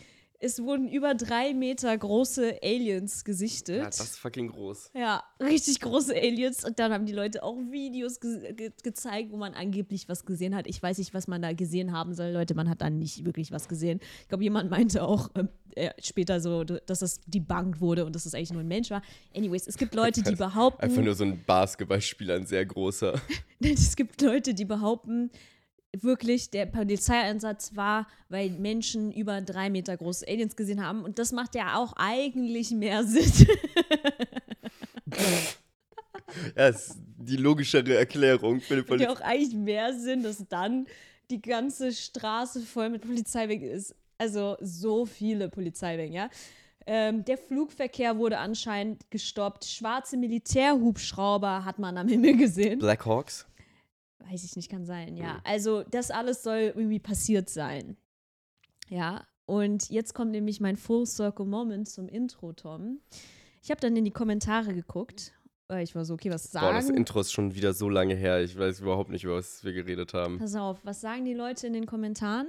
[0.42, 3.76] es wurden über drei Meter große Aliens gesichtet.
[3.76, 4.90] Ja, das ist fucking groß.
[4.92, 6.64] Ja, richtig große Aliens.
[6.64, 10.56] Und dann haben die Leute auch Videos ge ge gezeigt, wo man angeblich was gesehen
[10.56, 10.66] hat.
[10.66, 12.30] Ich weiß nicht, was man da gesehen haben soll.
[12.30, 14.00] Leute, man hat da nicht wirklich was gesehen.
[14.22, 18.24] Ich glaube, jemand meinte auch ähm, äh, später so, dass das debunked wurde und dass
[18.24, 19.02] das eigentlich nur ein Mensch war.
[19.36, 23.20] Anyways, es gibt Leute, die behaupten, Einfach nur so ein Basketballspieler, ein sehr großer.
[23.60, 25.30] es gibt Leute, die behaupten,
[25.98, 31.04] wirklich der Polizeieinsatz war, weil Menschen über drei Meter große Aliens gesehen haben.
[31.04, 33.46] Und das macht ja auch eigentlich mehr Sinn.
[36.56, 39.10] Ja, ist die logischere Erklärung für den Macht ja Polizei.
[39.10, 40.86] auch eigentlich mehr Sinn, dass dann
[41.30, 43.94] die ganze Straße voll mit Polizeiwegen ist.
[44.18, 46.30] Also so viele Polizeiwegen, ja.
[46.86, 49.64] Ähm, der Flugverkehr wurde anscheinend gestoppt.
[49.64, 52.78] Schwarze Militärhubschrauber hat man am Himmel gesehen.
[52.80, 53.46] Black Hawks?
[54.30, 55.40] Weiß ich nicht, kann sein, ja.
[55.44, 57.96] Also das alles soll irgendwie passiert sein.
[58.88, 63.00] Ja, und jetzt kommt nämlich mein Full Circle Moment zum Intro, Tom.
[63.62, 65.32] Ich habe dann in die Kommentare geguckt.
[65.68, 68.14] weil Ich war so, okay, was sagen Boah, das Intro ist schon wieder so lange
[68.14, 68.42] her.
[68.42, 70.38] Ich weiß überhaupt nicht, über was wir geredet haben.
[70.38, 72.48] Pass auf, was sagen die Leute in den Kommentaren?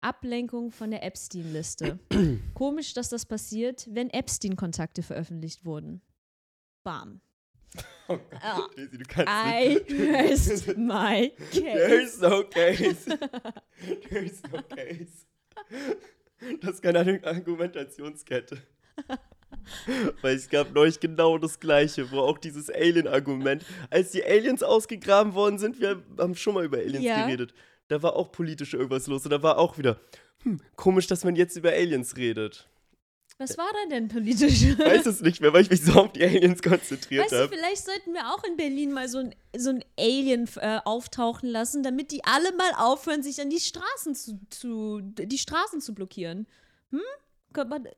[0.00, 1.98] Ablenkung von der Epstein-Liste.
[2.54, 6.02] Komisch, dass das passiert, wenn Epstein-Kontakte veröffentlicht wurden.
[6.84, 7.20] Bam.
[8.40, 9.90] Ah, Daisy, du kannst I nicht.
[10.14, 11.60] rest my case.
[11.60, 13.18] There's no case.
[14.08, 15.26] There's no case.
[16.60, 18.58] Das ist keine Argumentationskette.
[20.22, 25.34] Weil es gab neulich genau das gleiche, wo auch dieses Alien-Argument, als die Aliens ausgegraben
[25.34, 27.24] worden sind, wir haben schon mal über Aliens Ja.
[27.26, 27.54] geredet,
[27.88, 29.98] da war auch politisch irgendwas los und da war auch wieder,
[30.44, 32.68] hm, komisch, dass man jetzt über Aliens redet.
[33.38, 34.62] Was war da denn politisch?
[34.62, 37.36] Ich weiß es nicht mehr, weil ich mich so auf die Aliens konzentriert Weißt du,
[37.36, 37.54] habe.
[37.54, 41.82] vielleicht sollten wir auch in Berlin mal so ein, so ein Alien äh, auftauchen lassen,
[41.82, 46.46] damit die alle mal aufhören, sich an die Straßen zu, zu die Straßen zu blockieren.
[46.90, 47.00] Hm?
[47.52, 47.92] Könnte man, äh?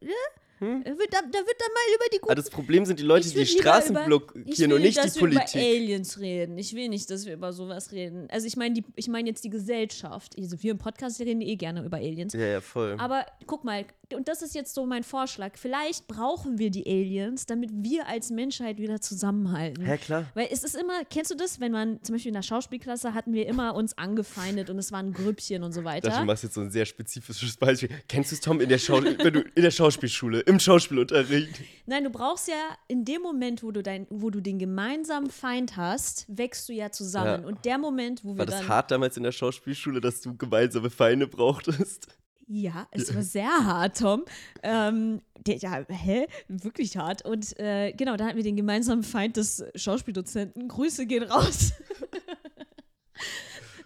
[0.61, 3.29] Da, wird, da, da wird dann mal über die Aber das Problem sind die Leute,
[3.29, 5.37] Ich die will die Straßen über- ich blockieren will und nicht die dass wir über
[5.39, 5.63] Politik.
[5.63, 6.59] Aliens reden.
[6.59, 8.27] Ich will nicht, dass wir über sowas reden.
[8.29, 10.35] Also ich meine, ich meine jetzt die Gesellschaft.
[10.37, 12.33] Also wir im Podcast reden eh gerne über Aliens.
[12.33, 12.97] Ja, ja, voll.
[12.99, 13.85] Aber guck mal,
[14.15, 18.31] und das ist jetzt so mein Vorschlag, vielleicht brauchen wir die Aliens, damit wir als
[18.31, 19.85] Menschheit wieder zusammenhalten.
[19.85, 20.27] Hä, klar.
[20.35, 23.33] Weil es ist immer, kennst du das, wenn man, zum Beispiel in der Schauspielklasse hatten
[23.33, 26.09] wir immer uns angefeindet und es waren Grüppchen und so weiter.
[26.09, 27.91] dachte, du machst jetzt so ein sehr spezifisches Beispiel.
[28.09, 31.61] Kennst du es, Tom, in der, Schau wenn du in der Schauspielschule, im Schauspielunterricht?
[31.87, 32.55] Nein, du brauchst ja
[32.89, 36.91] in dem Moment, wo du, dein, wo du den gemeinsamen Feind hast, wächst du ja
[36.91, 37.43] zusammen.
[37.43, 37.49] Ja.
[37.49, 40.91] Und der Moment, wo wir War das hart damals in der Schauspielschule, dass du gemeinsame
[40.91, 42.09] Feinde brauchtest?
[42.51, 44.25] Ja, es war sehr hart, Tom.
[44.63, 46.27] Ähm, der, ja, hä?
[46.49, 47.23] Wirklich hart.
[47.25, 50.67] Und äh, genau, da hatten wir den gemeinsamen Feind des Schauspieldozenten.
[50.67, 51.73] Grüße gehen raus.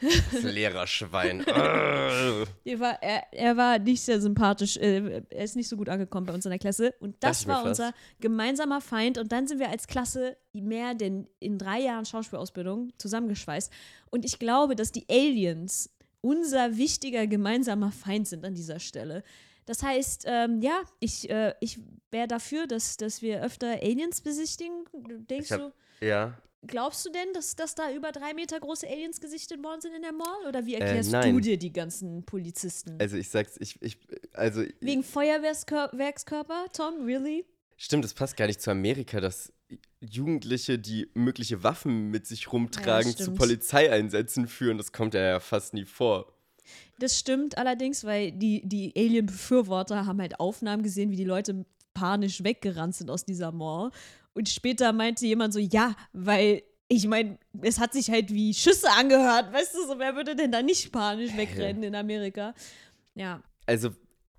[0.00, 1.44] Das Lehrerschwein.
[1.52, 2.44] Äh.
[2.64, 4.76] Er war, er, er war nicht sehr sympathisch.
[4.76, 6.94] Äh, er ist nicht so gut angekommen bei uns in der Klasse.
[7.00, 9.18] Und das mir war unser gemeinsamer Feind.
[9.18, 13.72] Und dann sind wir als Klasse mehr denn in drei Jahren Schauspielausbildung zusammengeschweißt.
[14.10, 15.90] Und ich glaube, dass die Aliens
[16.22, 19.22] unser wichtiger gemeinsamer Feind sind an dieser Stelle.
[19.66, 21.78] Das heißt, ähm, ja, ich, äh, ich
[22.10, 24.84] wäre dafür, dass, dass wir öfter Aliens besichtigen.
[25.28, 26.36] Denkst hab- du, Ja.
[26.66, 30.02] glaubst du denn, dass, dass da über drei Meter große Aliens gesichtet worden sind in
[30.02, 30.46] der Mall?
[30.48, 31.40] Oder wie erklärst du nein.
[31.40, 32.96] dir die ganzen Polizisten?
[33.00, 33.98] Also ich sag's, ich, ich,
[34.32, 37.44] also Wegen Feuerwerkskörper, Tom, really?
[37.76, 39.52] stimmt, es passt gar nicht zu Amerika, dass
[40.10, 43.38] Jugendliche, die mögliche Waffen mit sich rumtragen, zu stimmt.
[43.38, 44.78] Polizeieinsätzen führen.
[44.78, 46.32] Das kommt ja fast nie vor.
[46.98, 52.42] Das stimmt allerdings, weil die, die Alien-Befürworter haben halt Aufnahmen gesehen, wie die Leute panisch
[52.42, 53.90] weggerannt sind aus dieser Mall.
[54.34, 58.90] Und später meinte jemand so, ja, weil ich meine, es hat sich halt wie Schüsse
[58.90, 59.52] angehört.
[59.52, 62.54] Weißt du, so wer würde denn da nicht panisch wegrennen in Amerika?
[63.14, 63.42] Ja.
[63.66, 63.90] Also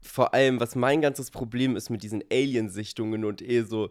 [0.01, 3.89] vor allem, was mein ganzes Problem ist mit diesen Aliensichtungen und eh so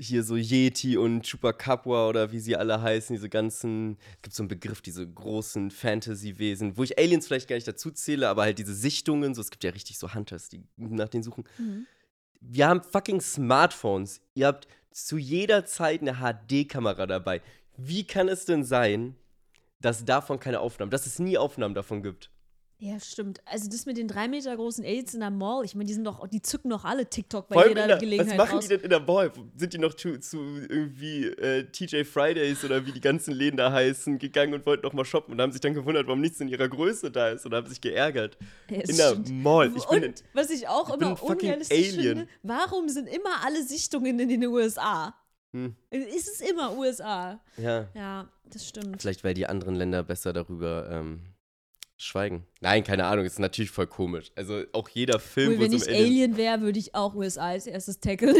[0.00, 4.42] hier so Yeti und Chupacabra oder wie sie alle heißen, diese ganzen, es gibt so
[4.42, 8.58] einen Begriff, diese großen Fantasy-Wesen, wo ich Aliens vielleicht gar nicht dazu zähle, aber halt
[8.58, 11.44] diese Sichtungen, so es gibt ja richtig so Hunters, die nach denen suchen.
[12.40, 14.22] Wir haben fucking Smartphones.
[14.34, 17.42] Ihr habt zu jeder Zeit eine HD-Kamera dabei.
[17.76, 19.14] Wie kann es denn sein,
[19.80, 22.30] dass davon keine Aufnahmen, dass es nie Aufnahmen davon gibt?
[22.82, 23.42] Ja, stimmt.
[23.44, 26.04] Also das mit den drei Meter großen Aliens in der Mall, ich meine, die sind
[26.04, 28.64] doch, die zücken doch alle TikTok bei Vor jeder der, was Gelegenheit machen raus.
[28.64, 29.30] die denn in der Mall?
[29.54, 33.70] Sind die noch zu, zu irgendwie äh, TJ Fridays oder wie die ganzen Läden da
[33.70, 36.48] heißen, gegangen und wollten noch mal shoppen und haben sich dann gewundert, warum nichts in
[36.48, 38.38] ihrer Größe da ist und haben sich geärgert.
[38.70, 39.30] Ja, in der stimmt.
[39.42, 39.70] Mall.
[39.76, 42.16] Ich bin in, Und was ich auch ich bin immer unrealistisch Alien.
[42.18, 45.14] finde, warum sind immer alle Sichtungen in den USA?
[45.52, 45.74] Hm.
[45.90, 47.40] Ist es immer USA?
[47.58, 49.02] ja, Ja, das stimmt.
[49.02, 51.20] vielleicht weil die anderen Länder besser darüber ähm,
[52.00, 52.46] schweigen.
[52.60, 54.32] Nein, keine Ahnung, ist natürlich voll komisch.
[54.34, 57.48] Also auch jeder Film, Cool, wo wenn ich Aliens Alien wäre, würde ich auch USA
[57.48, 58.36] als erstes tackeln.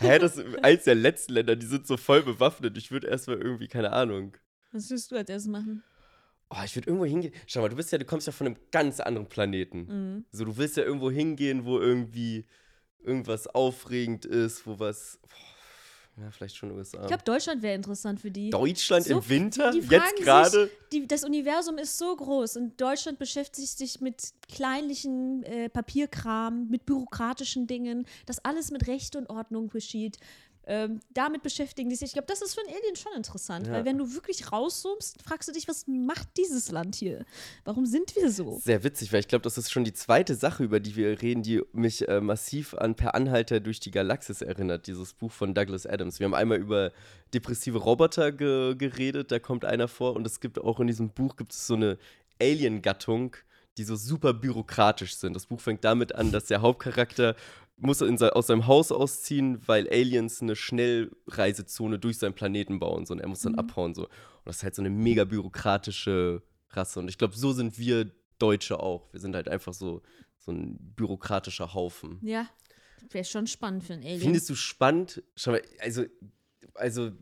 [0.00, 2.76] Hä, das ist eins der letzten Länder, die sind so voll bewaffnet.
[2.76, 4.36] Ich würde erstmal irgendwie, keine Ahnung.
[4.72, 5.82] Was würdest du als erstes machen?
[6.50, 7.32] Oh, ich würde irgendwo hingehen.
[7.46, 9.86] Schau mal, du bist ja, du kommst ja von einem ganz anderen Planeten.
[9.86, 10.24] Mhm.
[10.30, 12.46] So, du willst ja irgendwo hingehen, wo irgendwie
[13.02, 15.18] irgendwas aufregend ist, wo was.
[15.22, 15.53] Boah,
[16.20, 17.00] ja, vielleicht schon USA.
[17.02, 18.50] Ich glaube, Deutschland wäre interessant für die.
[18.50, 19.72] Deutschland So, im Winter?
[19.72, 20.70] die Jetzt gerade?
[21.08, 27.66] das Universum ist so groß und Deutschland beschäftigt sich mit kleinlichen äh, Papierkram, mit bürokratischen
[27.66, 30.18] Dingen, das alles mit Recht und Ordnung geschieht.
[30.66, 32.06] Ähm, damit beschäftigen die sich.
[32.08, 33.74] Ich glaube, das ist für einen Alien schon interessant, Ja.
[33.74, 37.24] weil wenn du wirklich rauszoomst, fragst du dich, was macht dieses Land hier?
[37.64, 38.58] Warum sind wir so?
[38.64, 41.42] Sehr witzig, weil ich glaube, das ist schon die zweite Sache, über die wir reden,
[41.42, 45.86] die mich äh, massiv an Per Anhalter durch die Galaxis erinnert, dieses Buch von Douglas
[45.86, 46.18] Adams.
[46.18, 46.92] Wir haben einmal über
[47.34, 51.36] depressive Roboter ge geredet, da kommt einer vor und es gibt auch in diesem Buch
[51.36, 51.98] gibt es so eine
[52.40, 53.36] Alien-Gattung,
[53.76, 55.34] die so super bürokratisch sind.
[55.34, 57.34] Das Buch fängt damit an, dass der Hauptcharakter
[57.76, 63.14] muss se aus seinem Haus ausziehen, weil Aliens eine Schnellreisezone durch seinen Planeten bauen so,
[63.14, 64.02] und er muss dann abhauen so.
[64.04, 64.10] Und
[64.44, 68.80] das ist halt so eine mega bürokratische Rasse und ich glaube, so sind wir Deutsche
[68.80, 69.12] auch.
[69.12, 70.02] Wir sind halt einfach so
[70.38, 72.18] so ein bürokratischer Haufen.
[72.22, 72.46] Ja,
[73.10, 74.20] wäre schon spannend für einen Alien.
[74.20, 75.22] Findest du spannend?
[75.36, 76.04] Schau mal, also
[76.74, 77.12] also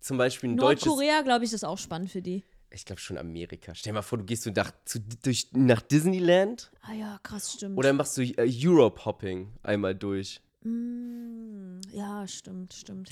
[0.00, 2.44] zum Beispiel ein deutsches Nordkorea, glaube ich, ist auch spannend für die.
[2.74, 3.74] Ich glaube schon Amerika.
[3.74, 7.52] Stell dir mal vor, du gehst so nach, zu, durch, nach Disneyland Ah ja, krass,
[7.54, 7.78] stimmt.
[7.78, 10.40] oder machst du äh, Europe-Hopping einmal durch.
[10.62, 13.10] Mm, ja, stimmt, stimmt.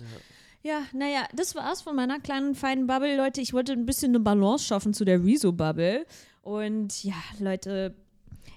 [0.62, 3.40] Ja, naja, das war's von meiner kleinen feinen Bubble, Leute.
[3.40, 6.06] Ich wollte ein bisschen eine Balance schaffen zu der Rezo-Bubble.
[6.42, 7.94] Und ja, Leute,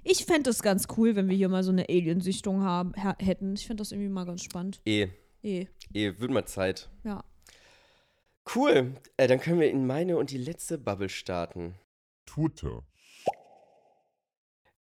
[0.04, 3.56] ich fände es ganz cool, wenn wir hier mal so eine Aliensichtung haben, hätten.
[3.56, 4.82] Ich fände das irgendwie mal ganz spannend.
[4.86, 5.08] Eh,
[5.44, 6.90] Eh, eh, wird mal Zeit.
[7.04, 7.24] ja.
[8.54, 8.94] Cool.
[9.18, 11.76] Äh, dann können wir in meine und die letzte Bubble starten.
[12.26, 12.84] Twitter.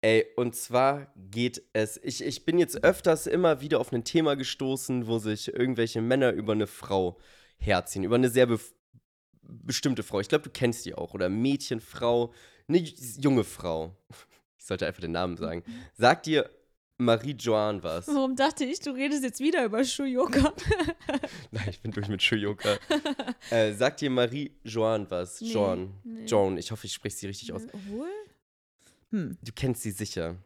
[0.01, 1.99] Ey, und zwar geht es.
[2.03, 6.33] Ich, ich bin jetzt öfters immer wieder auf ein Thema gestoßen, wo sich irgendwelche Männer
[6.33, 7.19] über eine Frau
[7.57, 8.05] herziehen.
[8.05, 8.75] Über eine sehr bef-
[9.43, 10.21] bestimmte Frau.
[10.21, 11.15] Ich glaube, du kennst die auch.
[11.15, 12.35] Oder Mädchen, Frau,
[12.69, 13.97] eine junge Frau.
[14.11, 14.17] Ich
[14.59, 15.63] Ich sollte einfach den Namen sagen.
[15.93, 16.49] Sagt dir
[16.99, 18.07] Marie-Joanne was?
[18.09, 20.53] Warum dachte ich, du redest jetzt wieder über Shuyoka?
[21.51, 22.79] Nein, ich bin durch mit Shuyoka.
[23.51, 25.41] äh, sagt dir Marie-Joanne was?
[25.41, 25.95] Nee, Joan.
[26.05, 26.25] nee.
[26.25, 27.63] Joan, ich hoffe, ich spreche sie richtig aus.
[27.73, 28.11] Obwohl?
[29.11, 30.37] Hm, Du kennst sie sicher.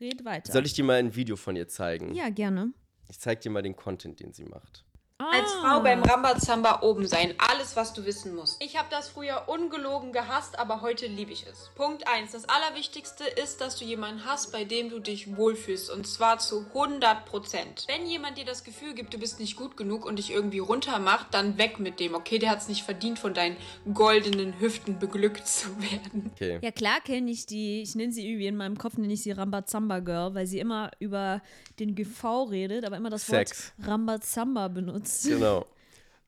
[0.00, 0.52] red weiter.
[0.52, 2.14] Soll ich dir mal ein Video von ihr zeigen?
[2.14, 2.72] Ja, gerne.
[3.08, 4.84] Ich zeig dir mal den Content, den sie macht.
[5.20, 5.60] Als Ah.
[5.62, 7.34] Frau beim Rambazamba oben sein.
[7.38, 8.62] Alles, was du wissen musst.
[8.62, 11.70] Ich habe das früher ungelogen gehasst, aber heute liebe ich es.
[11.74, 12.30] Punkt 1.
[12.30, 15.90] Das Allerwichtigste ist, dass du jemanden hast, bei dem du dich wohlfühlst.
[15.90, 17.84] Und zwar zu 100 Prozent.
[17.88, 21.34] Wenn jemand dir das Gefühl gibt, du bist nicht gut genug und dich irgendwie runtermacht,
[21.34, 22.14] dann weg mit dem.
[22.14, 23.56] Okay, der hat es nicht verdient, von deinen
[23.92, 26.30] goldenen Hüften beglückt zu werden.
[26.36, 26.60] Okay.
[26.62, 27.82] Ja, klar kenne ich die.
[27.82, 30.92] Ich nenne sie irgendwie in meinem Kopf, nenne ich sie Rambazamba Girl, weil sie immer
[31.00, 31.42] über
[31.80, 33.72] den GV redet, aber immer das Sex.
[33.78, 35.26] Wort Rambazamba benutzt.
[35.26, 35.66] Genau.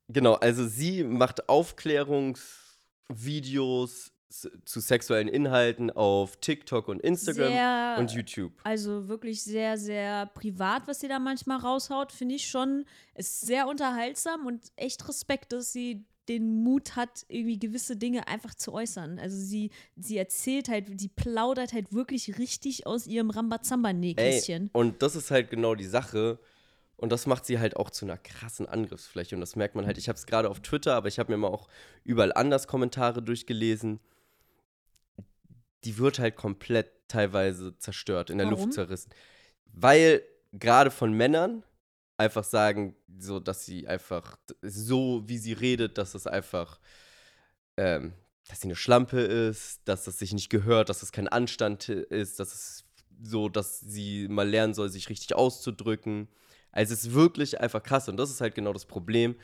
[0.09, 4.13] Genau, also sie macht Aufklärungsvideos
[4.65, 8.53] zu sexuellen Inhalten auf TikTok und Instagram Sehr- und YouTube.
[8.63, 12.85] Also wirklich sehr, sehr privat, was sie da manchmal raushaut, finde ich schon.
[13.15, 18.55] Ist sehr unterhaltsam und echt Respekt, dass sie den Mut hat, irgendwie gewisse Dinge einfach
[18.55, 19.19] zu äußern.
[19.19, 24.71] Also sie, sie erzählt halt, sie plaudert halt wirklich richtig aus ihrem Rambazamba-Nähkästchen.
[24.73, 26.39] und das ist halt genau die Sache.
[26.97, 29.35] Und das macht sie halt auch zu einer krassen Angriffsfläche.
[29.35, 29.97] Und das merkt man halt.
[29.97, 31.67] Ich habe es gerade auf Twitter, aber ich habe mir mal auch
[32.05, 34.01] überall anders Kommentare durchgelesen.
[35.85, 38.61] Die wird halt komplett teilweise zerstört, in der Warum?
[38.61, 39.11] Luft zerrissen.
[39.73, 40.23] Weil
[40.53, 41.63] gerade von Männern
[42.21, 46.79] einfach sagen, so dass sie einfach so, wie sie redet, dass es einfach,
[47.77, 48.13] ähm,
[48.49, 52.39] dass sie eine Schlampe ist, dass das sich nicht gehört, dass es kein Anstand ist,
[52.39, 52.85] dass es
[53.23, 56.29] so, dass sie mal lernen soll, sich richtig auszudrücken.
[56.73, 59.35] Also es ist wirklich einfach krass und das ist halt genau das Problem,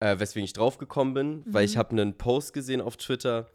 [0.00, 3.48] äh, weswegen ich draufgekommen bin, weil ich habe einen Post gesehen auf Twitter,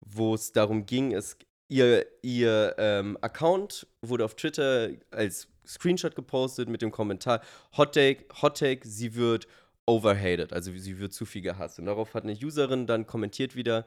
[0.00, 1.36] wo es darum ging, es,
[1.68, 7.40] ihr, ihr ähm, Account wurde auf Twitter als Screenshot gepostet mit dem Kommentar
[7.76, 9.46] Hot Take, Hot Take, sie wird
[9.86, 11.78] overhated, also sie wird zu viel gehasst.
[11.78, 13.84] Und darauf hat eine Userin dann kommentiert wieder,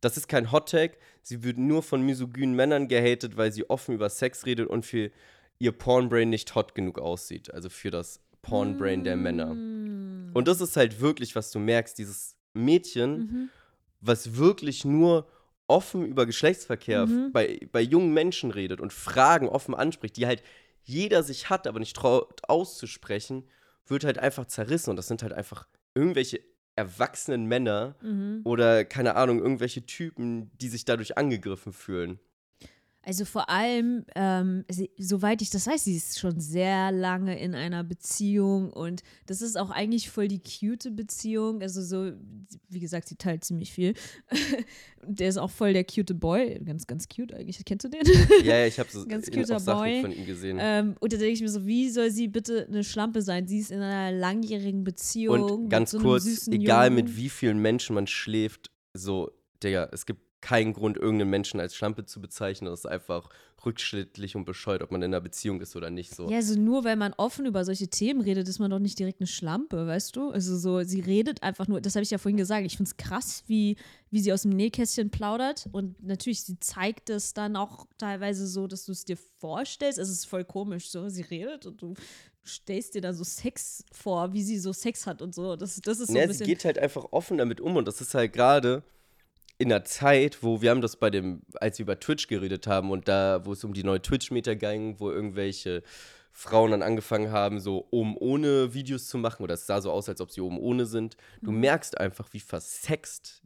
[0.00, 3.94] das ist kein Hot Take, sie wird nur von misogynen Männern gehatet, weil sie offen
[3.94, 5.10] über Sex redet und für
[5.58, 9.50] ihr Pornbrain nicht hot genug aussieht, also für das Pornbrain der Männer.
[9.50, 13.50] Und das ist halt wirklich, was du merkst, dieses Mädchen,
[14.00, 15.26] was wirklich nur
[15.66, 17.32] offen über Geschlechtsverkehr Mhm.
[17.32, 20.42] bei, bei jungen Menschen redet und Fragen offen anspricht, die halt
[20.88, 23.44] jeder sich hat, aber nicht traut auszusprechen,
[23.86, 24.90] wird halt einfach zerrissen.
[24.90, 26.40] Und das sind halt einfach irgendwelche
[26.76, 28.40] erwachsenen Männer Mhm.
[28.44, 32.20] oder keine Ahnung, irgendwelche Typen, die sich dadurch angegriffen fühlen.
[33.08, 37.54] Also vor allem, ähm, sie, soweit ich das weiß, sie ist schon sehr lange in
[37.54, 41.62] einer Beziehung und das ist auch eigentlich voll die cute Beziehung.
[41.62, 42.12] Also so,
[42.68, 43.94] wie gesagt, sie teilt ziemlich viel.
[45.02, 47.64] der ist auch voll der cute Boy, ganz, ganz cute eigentlich.
[47.64, 48.02] Kennst du den?
[48.44, 50.02] Ja, ja, ich habe so Ganz cuter Boy.
[50.02, 50.58] von ihm gesehen.
[50.60, 53.46] ähm, und da denke ich mir so, wie soll sie bitte eine Schlampe sein?
[53.46, 55.44] Sie ist in einer langjährigen Beziehung.
[55.44, 57.06] Und ganz so kurz, egal Jungen.
[57.06, 59.30] mit wie vielen Menschen man schläft, so,
[59.62, 62.70] Digga, es gibt keinen Grund, irgendeinen Menschen als Schlampe zu bezeichnen.
[62.70, 63.28] Das ist einfach
[63.66, 66.14] rückschrittlich und bescheuert, ob man in einer Beziehung ist oder nicht.
[66.14, 66.30] So.
[66.30, 69.20] Ja, also nur weil man offen über solche Themen redet, ist man doch nicht direkt
[69.20, 70.30] eine Schlampe, weißt du?
[70.30, 72.96] Also so, sie redet einfach nur, das habe ich ja vorhin gesagt, ich finde es
[72.96, 73.76] krass, wie,
[74.10, 78.68] wie sie aus dem Nähkästchen plaudert und natürlich, sie zeigt es dann auch teilweise so,
[78.68, 81.94] dass du es dir vorstellst, es ist voll komisch, so, sie redet und du
[82.46, 85.98] stellst dir da so Sex vor, wie sie so Sex hat und so, das, das
[85.98, 86.46] ist so Ja, ein sie bisschen...
[86.46, 88.84] geht halt einfach offen damit um und das ist halt gerade
[89.58, 92.90] in einer Zeit, wo wir haben das bei dem, als wir über Twitch geredet haben
[92.90, 95.82] und da, wo es um die neue Twitch-Meter ging, wo irgendwelche
[96.32, 100.08] Frauen dann angefangen haben, so oben ohne Videos zu machen oder es sah so aus,
[100.08, 101.16] als ob sie oben ohne sind.
[101.42, 101.60] Du Mhm.
[101.60, 103.42] merkst einfach, wie versext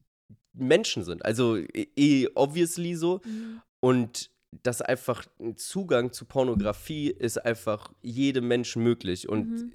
[0.52, 1.24] Menschen sind.
[1.24, 3.22] Also eh, eh obviously so.
[3.24, 3.62] Mhm.
[3.80, 4.30] Und
[4.62, 9.26] dass einfach ein Zugang zu Pornografie ist einfach jedem Menschen möglich.
[9.30, 9.72] Und Mhm.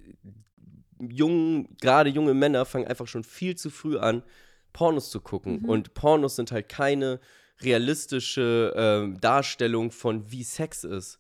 [1.09, 4.21] jungen, gerade junge Männer fangen einfach schon viel zu früh an,
[4.77, 5.61] Pornos zu gucken.
[5.63, 5.69] Mhm.
[5.69, 7.19] Und Pornos sind halt keine
[7.61, 11.19] realistische ähm, Darstellung von wie Sex ist.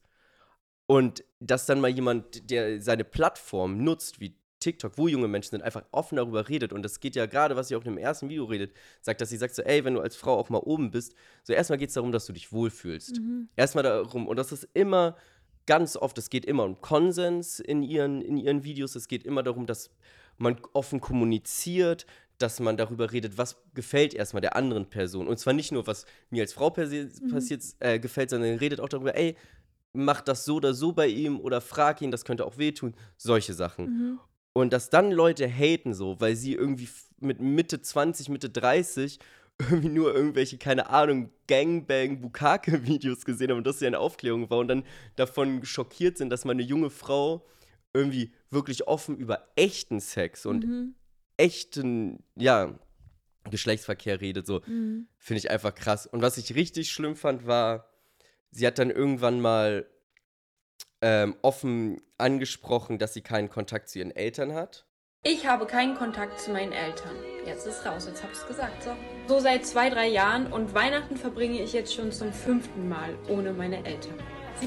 [0.85, 5.63] Und dass dann mal jemand, der seine Plattform nutzt, wie TikTok, wo junge Menschen sind,
[5.63, 6.71] einfach offen darüber redet.
[6.71, 9.29] Und das geht ja gerade, was sie auch in dem ersten Video redet, sagt, dass
[9.29, 11.89] sie sagt so, ey, wenn du als Frau auch mal oben bist, so erstmal geht
[11.89, 13.19] es darum, dass du dich wohlfühlst.
[13.55, 15.17] Erstmal darum, und das ist immer
[15.65, 19.41] ganz oft, es geht immer um Konsens in ihren, in ihren Videos, es geht immer
[19.41, 19.89] darum, dass
[20.37, 22.05] man offen kommuniziert,
[22.37, 25.27] dass man darüber redet, was gefällt erstmal der anderen Person.
[25.27, 28.89] Und zwar nicht nur, was mir als Frau persi- passiert, äh, gefällt, sondern redet auch
[28.89, 29.35] darüber, ey,
[29.93, 32.93] mach das so oder so bei ihm oder frag ihn, das könnte auch wehtun.
[33.17, 34.19] Solche Sachen.
[34.53, 39.19] Und dass dann Leute haten so, weil sie irgendwie mit Mitte 20, Mitte 30
[39.59, 44.67] irgendwie nur irgendwelche, keine Ahnung, Gangbang-Bukake-Videos gesehen haben und das ja eine Aufklärung war und
[44.67, 44.83] dann
[45.15, 47.45] davon schockiert sind, dass mal eine junge Frau
[47.93, 50.93] irgendwie wirklich offen über echten Sex und Mhm.
[51.37, 52.77] Echten, ja,
[53.49, 55.07] Geschlechtsverkehr redet, so, Mhm.
[55.17, 56.05] finde ich einfach krass.
[56.05, 57.89] Und was ich richtig schlimm fand, war,
[58.51, 59.87] sie hat dann irgendwann mal
[61.01, 64.85] ähm, offen angesprochen, dass sie keinen Kontakt zu ihren Eltern hat.
[65.23, 67.15] Ich habe keinen Kontakt zu meinen Eltern.
[67.45, 68.83] Jetzt ist raus, jetzt hab ich's gesagt.
[68.83, 68.95] So.
[69.27, 73.53] so seit zwei, drei Jahren und Weihnachten verbringe ich jetzt schon zum fünften Mal ohne
[73.53, 74.15] meine Eltern.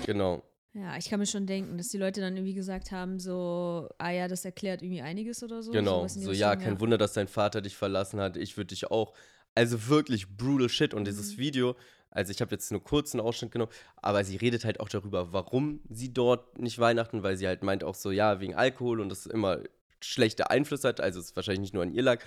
[0.07, 0.43] Genau.
[0.73, 4.11] Ja, ich kann mir schon denken, dass die Leute dann irgendwie gesagt haben, so, ah
[4.11, 5.73] ja, das erklärt irgendwie einiges oder so.
[5.73, 8.91] Genau, die so ja, kein Wunder, dass dein Vater dich verlassen hat, ich würde dich
[8.91, 9.15] auch.
[9.57, 11.07] Also wirklich brutal shit und Mhm.
[11.07, 11.75] dieses Video,
[12.11, 15.33] also ich habe jetzt nur kurz einen Ausschnitt genommen, aber sie redet halt auch darüber,
[15.33, 19.09] warum sie dort nicht Weihnachten, weil sie halt meint auch so, ja, wegen Alkohol und
[19.09, 19.59] das immer
[20.01, 22.23] schlechte Einflüsse hat, also es wahrscheinlich nicht nur an ihr lag,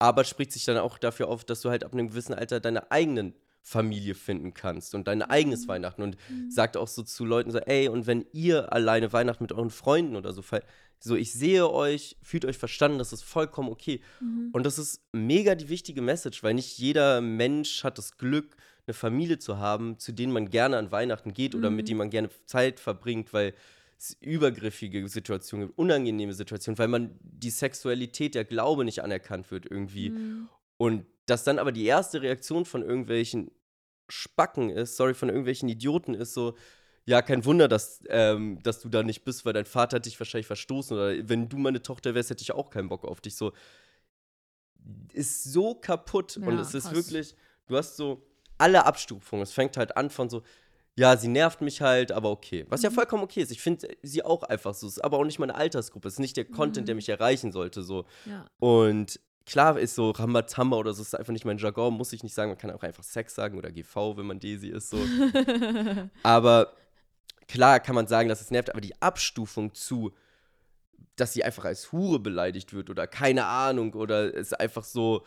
[0.00, 2.90] aber spricht sich dann auch dafür auf, dass du halt ab einem gewissen Alter deine
[2.90, 3.34] eigenen
[3.66, 6.02] Familie finden kannst und dein eigenes Weihnachten.
[6.02, 6.18] Und
[6.50, 10.16] sagt auch so zu Leuten so, ey, und wenn ihr alleine Weihnachten mit euren Freunden
[10.16, 10.66] oder so feiert,
[11.00, 14.00] so, ich sehe euch, fühlt euch verstanden, das ist vollkommen okay.
[14.52, 18.56] Und das ist mega die wichtige Message, weil nicht jeder Mensch hat das Glück,
[18.86, 22.10] eine Familie zu haben, zu denen man gerne an Weihnachten geht oder mit denen man
[22.10, 23.54] gerne Zeit verbringt, weil
[23.98, 29.64] es übergriffige Situationen gibt, unangenehme Situationen, weil man die Sexualität, der Glaube nicht anerkannt wird
[29.70, 30.12] irgendwie.
[30.76, 33.50] Und dass dann aber die erste Reaktion von irgendwelchen
[34.08, 36.54] Spacken ist, sorry, von irgendwelchen Idioten ist so,
[37.06, 40.18] ja, kein Wunder, dass, ähm, dass du da nicht bist, weil dein Vater hat dich
[40.18, 43.36] wahrscheinlich verstoßen oder wenn du meine Tochter wärst, hätte ich auch keinen Bock auf dich.
[43.36, 43.52] So,
[45.12, 46.94] ist so kaputt und Ja, es ist krass.
[46.94, 47.34] wirklich,
[47.66, 48.22] du hast so
[48.58, 49.42] alle Abstufungen.
[49.42, 50.42] Es fängt halt an von so,
[50.96, 52.64] ja, sie nervt mich halt, aber okay.
[52.68, 52.94] Was ja Mhm.
[52.94, 53.50] vollkommen okay ist.
[53.50, 54.86] Ich finde sie auch einfach so.
[54.86, 56.06] Es ist aber auch nicht meine Altersgruppe.
[56.08, 56.86] Es ist nicht der Content, Mhm.
[56.86, 57.82] der mich erreichen sollte.
[57.82, 58.04] So.
[58.26, 58.46] Ja.
[58.60, 62.34] Und klar ist so Rambazamba oder so, ist einfach nicht mein Jargon, muss ich nicht
[62.34, 62.50] sagen.
[62.50, 64.90] Man kann auch einfach Sex sagen oder GV, wenn man Desi ist.
[64.90, 64.98] So.
[66.22, 66.72] aber
[67.48, 70.12] klar kann man sagen, dass es nervt, aber die Abstufung zu,
[71.16, 75.24] dass sie einfach als Hure beleidigt wird oder keine Ahnung oder ist einfach so,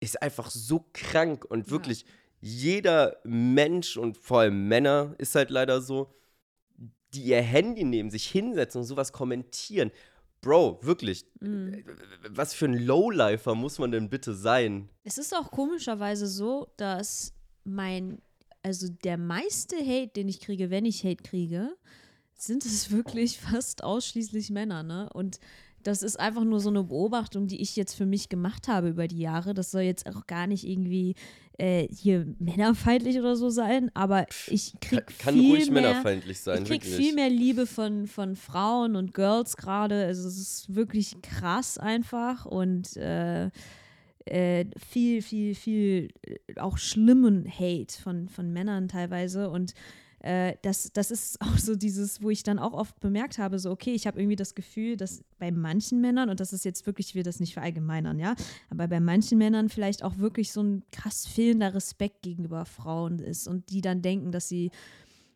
[0.00, 1.70] ist einfach so krank und Ja.
[1.72, 2.04] wirklich
[2.40, 6.14] jeder Mensch und vor allem Männer ist halt leider so,
[7.12, 9.90] die ihr Handy nehmen, sich hinsetzen und sowas kommentieren.
[10.40, 11.84] Bro, wirklich, Mhm.
[12.30, 14.88] was für ein Lowlifer muss man denn bitte sein?
[15.04, 17.32] Es ist auch komischerweise so, dass
[17.64, 18.20] mein,
[18.62, 21.76] also der meiste Hate, den ich kriege, wenn ich Hate kriege,
[22.34, 25.10] sind es wirklich fast ausschließlich Männer, ne?
[25.12, 25.40] Und
[25.82, 29.06] das ist einfach nur so eine Beobachtung, die ich jetzt für mich gemacht habe über
[29.08, 29.54] die Jahre.
[29.54, 31.14] Das soll jetzt auch gar nicht irgendwie
[31.58, 36.40] äh, hier männerfeindlich oder so sein, aber ich krieg Kann, kann viel ruhig mehr, männerfeindlich
[36.40, 36.96] sein, ich krieg wirklich.
[36.96, 40.06] viel mehr Liebe von, von Frauen und Girls gerade.
[40.06, 43.50] Also es ist wirklich krass einfach und äh,
[44.24, 49.50] äh, viel, viel, viel äh, auch schlimmen Hate von, von Männern teilweise.
[49.50, 49.74] Und
[50.20, 53.70] äh, das, das ist auch so dieses, wo ich dann auch oft bemerkt habe, so,
[53.70, 57.08] okay, ich habe irgendwie das Gefühl, dass bei manchen Männern, und das ist jetzt wirklich,
[57.08, 58.34] ich will das nicht verallgemeinern, ja,
[58.70, 63.46] aber bei manchen Männern vielleicht auch wirklich so ein krass fehlender Respekt gegenüber Frauen ist
[63.46, 64.70] und die dann denken, dass sie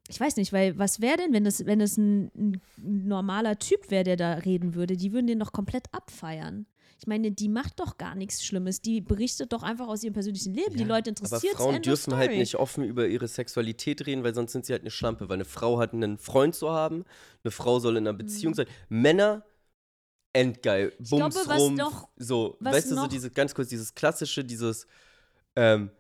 [0.09, 4.05] ich weiß nicht, weil was wäre denn, wenn das, wenn ein, ein normaler Typ wäre,
[4.05, 4.97] der da reden würde?
[4.97, 6.67] Die würden den doch komplett abfeiern.
[7.03, 8.81] Ich meine, die macht doch gar nichts Schlimmes.
[8.81, 10.77] Die berichtet doch einfach aus ihrem persönlichen Leben.
[10.77, 14.53] die Leute Aber interessiert Frauen dürfen halt nicht offen über ihre Sexualität reden, weil sonst
[14.53, 15.29] sind sie halt eine Schlampe.
[15.29, 17.05] Weil eine Frau hat einen Freund zu haben,
[17.43, 18.67] eine Frau soll in einer Beziehung sein.
[18.89, 19.45] Männer,
[20.33, 21.17] endgeil, Bums Mhm.
[21.17, 24.87] glaube, was rum, noch- so, weißt du, so noch- diese, ganz kurz, dieses klassische, dieses,
[25.57, 25.91] ähm,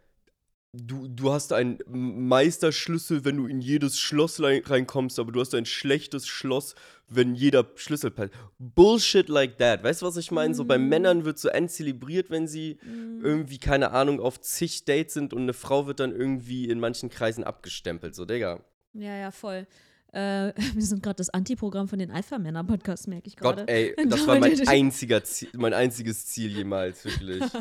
[0.72, 5.54] du, du hast einen Meisterschlüssel, wenn du in jedes Schloss rein- reinkommst, aber du hast
[5.54, 6.74] ein schlechtes Schloss,
[7.08, 8.30] wenn jeder Schlüssel passt.
[8.58, 9.84] Bullshit like that.
[9.84, 10.54] Weißt du, was ich meine?
[10.54, 10.88] So bei Mhm.
[10.88, 12.78] Männern wird so entzelebriert, wenn sie
[13.22, 17.10] irgendwie, keine Ahnung, auf zig Dates sind und eine Frau wird dann irgendwie in manchen
[17.10, 18.14] Kreisen abgestempelt.
[18.14, 18.64] So, Digga.
[18.94, 19.66] Ja, ja, voll.
[20.12, 23.72] Äh, wir sind gerade das Antiprogramm von den Alpha-Männer-Podcasts, merke ich Gott, gerade.
[23.72, 27.42] ey, das war mein einziger Ziel, mein einziges Ziel jemals, wirklich.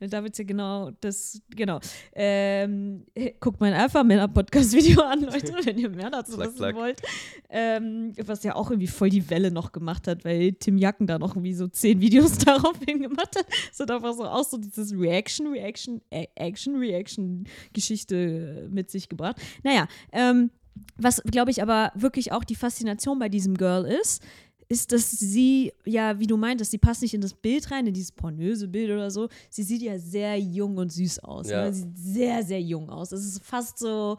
[0.00, 1.80] Da wird ja genau das, genau.
[2.14, 3.04] Ähm,
[3.38, 6.74] guckt mein Alpha-Männer-Podcast-Video an, Leute, wenn ihr mehr dazu Klack, wissen klack.
[6.74, 7.02] wollt.
[7.48, 11.18] Ähm, was ja auch irgendwie voll die Welle noch gemacht hat, weil Tim Jacken da
[11.18, 13.46] noch irgendwie so zehn Videos daraufhin gemacht hat.
[13.72, 19.36] So einfach so auch so dieses Reaction, Reaction, Action, Reaction-Geschichte mit sich gebracht.
[19.62, 20.50] Naja, ähm,
[20.96, 24.22] was glaube ich aber wirklich auch die Faszination bei diesem Girl ist,
[24.70, 27.92] ist, dass sie, ja, wie du meintest, sie passt nicht in das Bild rein, in
[27.92, 29.28] dieses pornöse Bild oder so.
[29.50, 31.50] Sie sieht ja sehr jung und süß aus.
[31.50, 31.64] Ja.
[31.64, 31.72] Ne?
[31.72, 33.10] Sie sieht sehr, sehr jung aus.
[33.10, 34.16] Es ist fast so,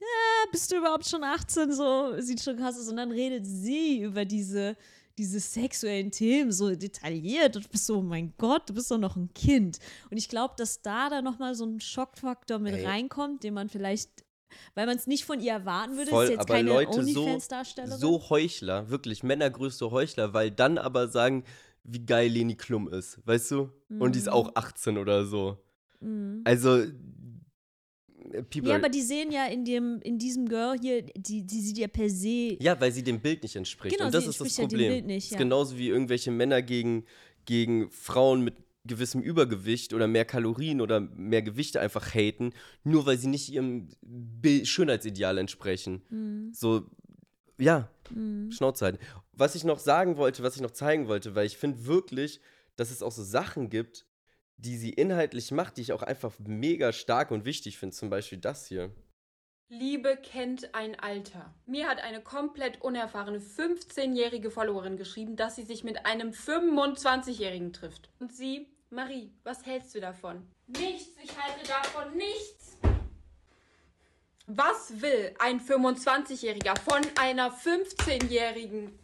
[0.00, 1.72] ja, bist du überhaupt schon 18?
[1.72, 2.88] So, sieht schon krass aus.
[2.88, 4.76] Und dann redet sie über diese,
[5.18, 8.98] diese sexuellen Themen so detailliert und du bist so, oh mein Gott, du bist doch
[8.98, 9.78] noch ein Kind.
[10.10, 12.86] Und ich glaube, dass da dann nochmal so ein Schockfaktor mit Ey.
[12.86, 14.24] reinkommt, den man vielleicht,
[14.74, 17.38] weil man es nicht von ihr erwarten würde, Voll, ist jetzt aber keine Leute so,
[17.86, 21.44] so Heuchler, wirklich Männergrößte Heuchler, weil dann aber sagen,
[21.84, 23.70] wie geil Leni Klum ist, weißt du?
[23.98, 24.32] Und die ist Mhm.
[24.32, 25.58] auch 18 oder so.
[26.00, 26.42] Mhm.
[26.44, 28.68] Also, äh, people.
[28.70, 31.88] Ja, aber die sehen ja in dem, in diesem Girl hier, die, die sieht ja
[31.88, 32.56] per se.
[32.60, 33.96] Ja, weil sie dem Bild nicht entspricht.
[33.96, 34.92] Genau, und das ist das entspricht ja dem Problem.
[34.92, 35.38] Bild nicht, ist ja.
[35.38, 37.04] genauso wie irgendwelche Männer gegen,
[37.46, 38.54] gegen Frauen mit
[38.88, 42.52] gewissem Übergewicht oder mehr Kalorien oder mehr Gewichte einfach haten,
[42.82, 46.02] nur weil sie nicht ihrem Bild, Schönheitsideal entsprechen.
[46.10, 46.52] Mhm.
[46.52, 46.90] So,
[47.58, 47.88] ja,
[48.50, 48.98] Schnauze halten.
[49.32, 52.40] Was ich noch sagen wollte, was ich noch zeigen wollte, weil ich finde wirklich,
[52.76, 54.06] dass es auch so Sachen gibt,
[54.56, 57.94] die sie inhaltlich macht, die ich auch einfach mega stark und wichtig finde.
[57.94, 58.92] Zum Beispiel das hier.
[59.70, 61.54] Liebe kennt ein Alter.
[61.66, 68.08] Mir hat eine komplett unerfahrene 15-jährige Followerin geschrieben, dass sie sich mit einem 25-jährigen trifft.
[68.18, 70.46] Und sie, Marie, was hältst du davon?
[70.66, 72.78] Nichts, ich halte davon nichts.
[74.46, 78.98] Was will ein 25-jähriger von einer 15-jährigen?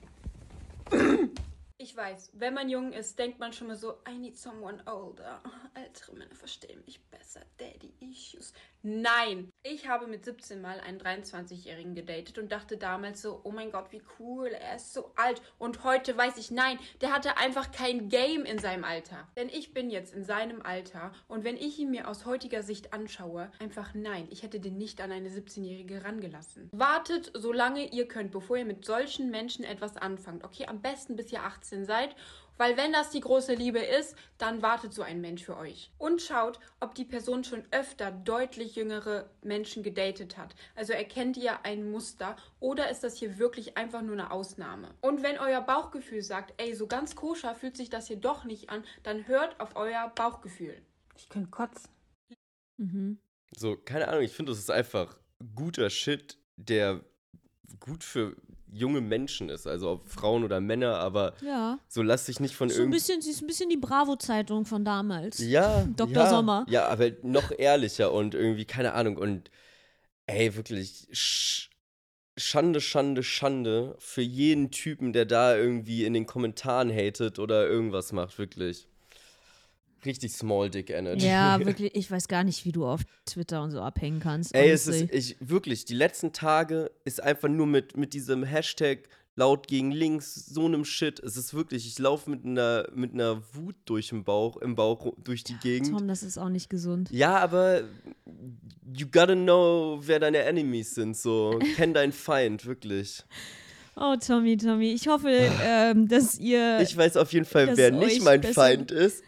[1.76, 5.42] Ich weiß, wenn man jung ist, denkt man schon mal so, I need someone older.
[5.74, 7.42] Ältere Männer verstehen mich besser.
[7.58, 8.54] Daddy Issues.
[8.86, 13.72] Nein, ich habe mit 17 mal einen 23-Jährigen gedatet und dachte damals so, oh mein
[13.72, 15.40] Gott, wie cool, er ist so alt.
[15.56, 19.26] Und heute weiß ich, nein, der hatte einfach kein Game in seinem Alter.
[19.38, 22.92] Denn ich bin jetzt in seinem Alter und wenn ich ihn mir aus heutiger Sicht
[22.92, 26.68] anschaue, einfach nein, ich hätte den nicht an eine 17-Jährige rangelassen.
[26.70, 30.44] Wartet, solange ihr könnt, bevor ihr mit solchen Menschen etwas anfangt.
[30.44, 32.14] Okay, am besten bis ihr 18 seid.
[32.56, 35.90] Weil wenn das die große Liebe ist, dann wartet so ein Mensch für euch.
[35.98, 40.54] Und schaut, ob die Person schon öfter deutlich jüngere Menschen gedatet hat.
[40.74, 44.94] Also erkennt ihr ein Muster oder ist das hier wirklich einfach nur eine Ausnahme?
[45.00, 48.70] Und wenn euer Bauchgefühl sagt, ey, so ganz koscher fühlt sich das hier doch nicht
[48.70, 50.80] an, dann hört auf euer Bauchgefühl.
[51.16, 51.90] Ich könnte kotzen.
[52.76, 53.18] Mhm.
[53.56, 55.16] So, keine Ahnung, ich finde, das ist einfach
[55.54, 57.04] guter Shit, der
[57.80, 58.36] gut für
[58.74, 61.78] junge Menschen ist, also ob Frauen oder Männer, aber Ja.
[61.88, 64.66] so lass dich nicht von So ein irgend bisschen, sie ist ein bisschen die Bravo-Zeitung
[64.66, 65.38] von damals.
[65.38, 66.08] Ja, Dr.
[66.24, 66.66] ja, Sommer.
[66.68, 69.50] Ja, aber noch ehrlicher und irgendwie, keine Ahnung, und
[70.26, 71.70] ey, wirklich Sch
[72.36, 78.10] Schande, Schande, Schande für jeden Typen, der da irgendwie in den Kommentaren hatet oder irgendwas
[78.12, 78.88] macht, wirklich.
[80.04, 81.26] Richtig small dick energy.
[81.26, 84.54] Ja, wirklich, ich weiß gar nicht, wie du auf Twitter und so abhängen kannst.
[84.54, 89.08] Ey, es ist, ich, wirklich, die letzten Tage ist einfach nur mit, mit diesem Hashtag
[89.36, 91.20] laut gegen links, so einem Shit.
[91.20, 95.12] Es ist wirklich, ich laufe mit einer, mit einer Wut durch den Bauch, im Bauch
[95.22, 95.90] durch die Gegend.
[95.90, 97.08] Tom, das ist auch nicht gesund.
[97.10, 97.82] Ja, aber
[98.92, 101.58] you gotta know, wer deine Enemies sind, so.
[101.76, 103.24] Kenn deinen Feind, wirklich.
[103.96, 105.28] Oh, Tommy, Tommy, ich hoffe,
[105.64, 106.80] ähm, dass ihr.
[106.80, 109.22] Ich weiß auf jeden Fall, wer nicht mein Feind ist.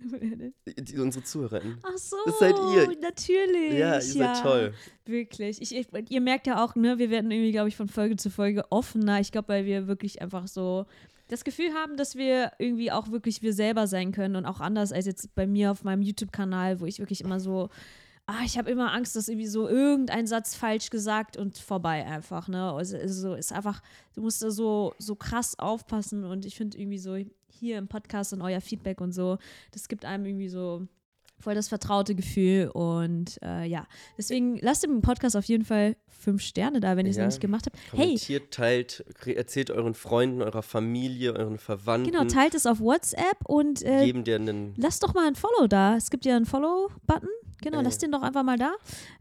[0.78, 1.78] Die, unsere ZuhörerInnen.
[1.82, 3.00] Ach so, Das seid ihr.
[3.00, 3.78] natürlich.
[3.78, 4.74] Ja, ihr seid toll.
[5.04, 5.60] Wirklich.
[5.60, 8.30] Ich, ich, ihr merkt ja auch, ne, wir werden irgendwie, glaube ich, von Folge zu
[8.30, 9.20] Folge offener.
[9.20, 10.86] Ich glaube, weil wir wirklich einfach so
[11.28, 14.92] das Gefühl haben, dass wir irgendwie auch wirklich wir selber sein können und auch anders
[14.92, 17.68] als jetzt bei mir auf meinem YouTube-Kanal, wo ich wirklich immer so,
[18.26, 22.48] ah, ich habe immer Angst, dass irgendwie so irgendein Satz falsch gesagt und vorbei einfach,
[22.48, 22.72] ne?
[22.72, 23.82] Also, also ist einfach,
[24.14, 27.16] du musst da so, so krass aufpassen und ich finde irgendwie so
[27.60, 29.38] hier im Podcast und euer Feedback und so,
[29.72, 30.86] das gibt einem irgendwie so
[31.38, 33.86] voll das vertraute Gefühl und äh, ja,
[34.18, 37.22] deswegen lasst dem Podcast auf jeden Fall fünf Sterne da, wenn ihr es Ja.
[37.22, 37.78] noch nicht gemacht habt.
[37.92, 42.10] Hey, Kommentiert, teilt, re- erzählt euren Freunden, eurer Familie, euren Verwandten.
[42.12, 44.74] genau, teilt es auf WhatsApp und äh, Jedem, der einen.
[44.76, 45.96] lasst doch mal ein Follow da.
[45.96, 47.28] Es gibt ja einen Follow-Button.
[47.62, 47.84] Genau, Ey.
[47.84, 48.72] lasst den doch einfach mal da.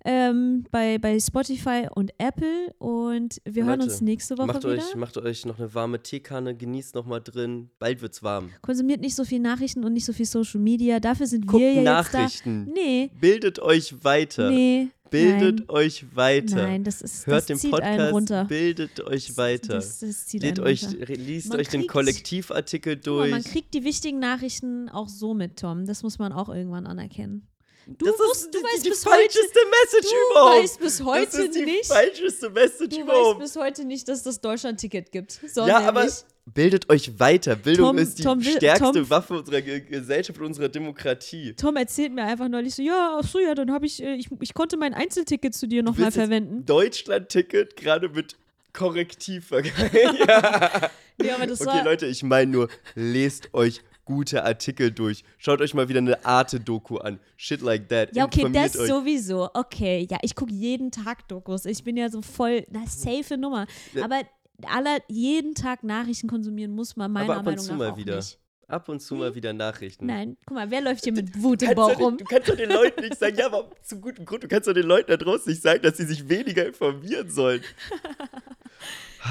[0.06, 2.74] Ähm, bei, bei Spotify und Apple.
[2.80, 4.74] Und wir hören Leute, uns nächste Woche Macht wieder.
[4.74, 7.70] euch, macht euch noch eine warme Teekanne, genießt noch mal drin.
[7.80, 8.49] Bald wird's warm.
[8.61, 10.99] Konsumiert nicht so viel Nachrichten und nicht so viel Social Media.
[10.99, 12.66] Dafür sind Guckt wir ja Nachrichten.
[12.68, 12.82] jetzt da.
[12.82, 14.49] Nee, Bildet euch weiter.
[14.49, 14.88] nee.
[15.11, 15.70] Bildet nein.
[15.70, 16.56] euch weiter.
[16.68, 18.45] Nein, das ist Hört das den Podcast, runter.
[18.45, 19.74] bildet euch weiter.
[19.74, 20.28] Das, das
[20.60, 23.32] euch, liest Man euch den kriegt- Kollektivartikel Guck mal, durch.
[23.32, 25.88] man kriegt die wichtigen Nachrichten auch so mit, Tom.
[25.88, 27.48] Das muss man auch irgendwann anerkennen.
[27.88, 30.64] Du, das wusst, ist du die, weißt die bis heute, falscheste Message du überhaupt.
[30.64, 33.40] weißt bis heute das ist die nicht, falscheste Message du weißt überhaupt.
[33.40, 35.40] bis heute nicht, dass das Deutschland-Ticket gibt.
[35.48, 36.08] So Ja, aber
[36.46, 37.56] bildet euch weiter.
[37.56, 41.54] Bildung Tom- ist die Tom stärkste Tom- Waffe unserer Ge Gesellschaft und unserer Demokratie.
[41.56, 44.28] Tom erzählt mir einfach neulich so, ja, ach so, ja, dann habe ich, äh, ich,
[44.40, 46.66] ich konnte mein Einzelticket zu dir nochmal verwenden.
[46.66, 48.36] Deutschland-Ticket gerade mit
[48.74, 50.18] Korrektiv vergleichen.
[50.28, 50.90] ja.
[51.22, 55.23] Ja, aber das Okay, Leute, ich meine nur, lest euch gute Artikel durch.
[55.38, 57.19] Schaut euch mal wieder eine Arte-Doku an.
[57.38, 58.15] Shit like that.
[58.15, 58.88] ja, okay, Informiert das euch.
[58.88, 59.49] sowieso.
[59.53, 61.65] Okay, ja, ich gucke jeden Tag Dokus.
[61.65, 63.68] Ich bin ja so voll, na, safe Nummer.
[64.02, 64.22] Aber
[64.65, 67.91] aller jeden Tag Nachrichten konsumieren muss man meiner Aber ab und Meinung zu nach mal
[67.91, 68.15] auch wieder.
[68.15, 68.40] nicht.
[68.68, 70.07] Ab und zu mal wieder Nachrichten.
[70.07, 72.18] Nein, guck mal, wer läuft hier mit Wut im Bauch rum?
[72.18, 74.73] du kannst doch den Leuten nicht sagen, ja, aber zu gutem Grund, du kannst doch
[74.73, 77.61] den Leuten da draußen nicht sagen, dass sie sich weniger informieren sollen.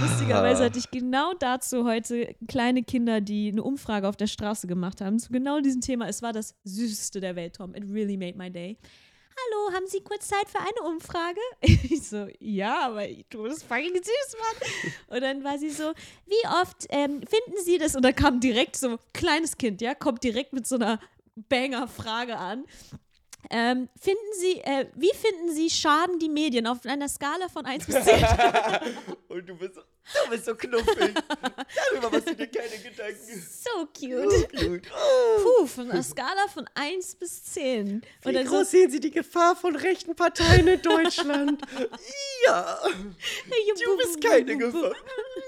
[0.01, 5.01] Lustigerweise hatte ich genau dazu heute kleine Kinder, die eine Umfrage auf der Straße gemacht
[5.01, 6.09] haben, zu genau diesem Thema.
[6.09, 7.75] Es war das süßeste der Welt, Tom.
[7.75, 8.77] It really made my day.
[9.39, 11.41] Hallo, haben Sie kurz Zeit für eine Umfrage?
[11.91, 14.93] Ich so, ja, aber du bist fucking süß, Mann.
[15.17, 15.93] Und dann war sie so,
[16.27, 17.95] wie oft ähm, finden Sie das?
[17.95, 20.99] Und dann kam direkt so, kleines Kind, ja, kommt direkt mit so einer
[21.49, 22.65] Banger-Frage an.
[23.51, 27.87] Ähm, finden Sie, äh, wie finden Sie schaden die Medien auf einer Skala von 1
[27.87, 28.25] bis 10?
[29.29, 29.79] Und du bist
[30.25, 31.15] du bist so knuffig.
[31.93, 33.47] Darüber machst du dir keine Gedanken.
[33.47, 34.53] so cute.
[34.53, 34.83] Gut.
[34.93, 38.03] Oh, Puh, von einer Skala von 1 bis 10.
[38.25, 41.63] wie groß so, sehen Sie die Gefahr von rechten Parteien in Deutschland?
[42.47, 44.95] ja, du bist keine Gefahr.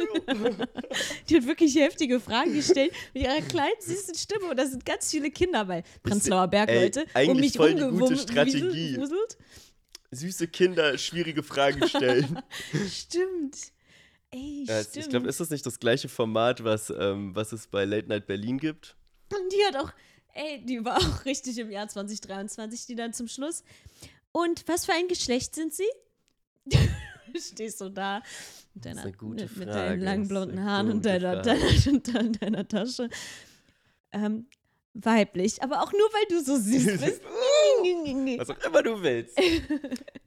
[1.28, 4.50] Die hat wirklich heftige Fragen gestellt mit ihrer kleinen, süßen Stimme.
[4.50, 7.04] Und da sind ganz viele Kinder bei Prenzlauer Berg, ey, Leute.
[7.14, 8.96] eigentlich um mich voll die gute Strategie.
[8.98, 9.36] wuselt.
[10.12, 12.42] Süße Kinder schwierige Fragen stellen.
[12.92, 13.56] Stimmt.
[14.32, 14.96] Ey, Ja, stimmt.
[14.96, 18.26] ich glaube, ist das nicht das gleiche Format, was, ähm, was es bei Late Night
[18.26, 18.96] Berlin gibt?
[19.32, 19.92] Und die hat auch,
[20.34, 23.64] ey, die war auch richtig im Jahr 2023, die dann zum Schluss.
[24.32, 25.88] Und was für ein Geschlecht sind sie?
[27.36, 28.22] Stehst du da
[28.74, 33.08] mit, deiner, mit, mit deinen langen blonden Haaren und deiner, deiner, deiner Tasche.
[34.12, 34.46] Ähm,
[34.94, 37.22] weiblich, aber auch nur, weil du so süß bist.
[38.40, 39.38] Was auch immer du willst.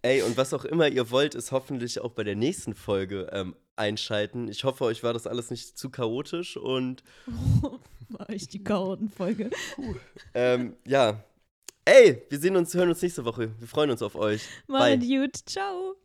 [0.02, 3.56] Ey, und was auch immer ihr wollt, ist hoffentlich auch bei der nächsten Folge ähm,
[3.76, 4.48] einschalten.
[4.48, 7.04] Ich hoffe, euch war das alles nicht zu chaotisch und
[8.10, 9.50] War ich die Chaotenfolge.
[10.34, 11.24] ähm, ja.
[11.86, 13.52] Ey, wir sehen uns, hören uns nächste Woche.
[13.60, 14.44] Wir freuen uns auf euch.
[14.68, 15.36] Mal gut.
[15.46, 15.96] Ciao.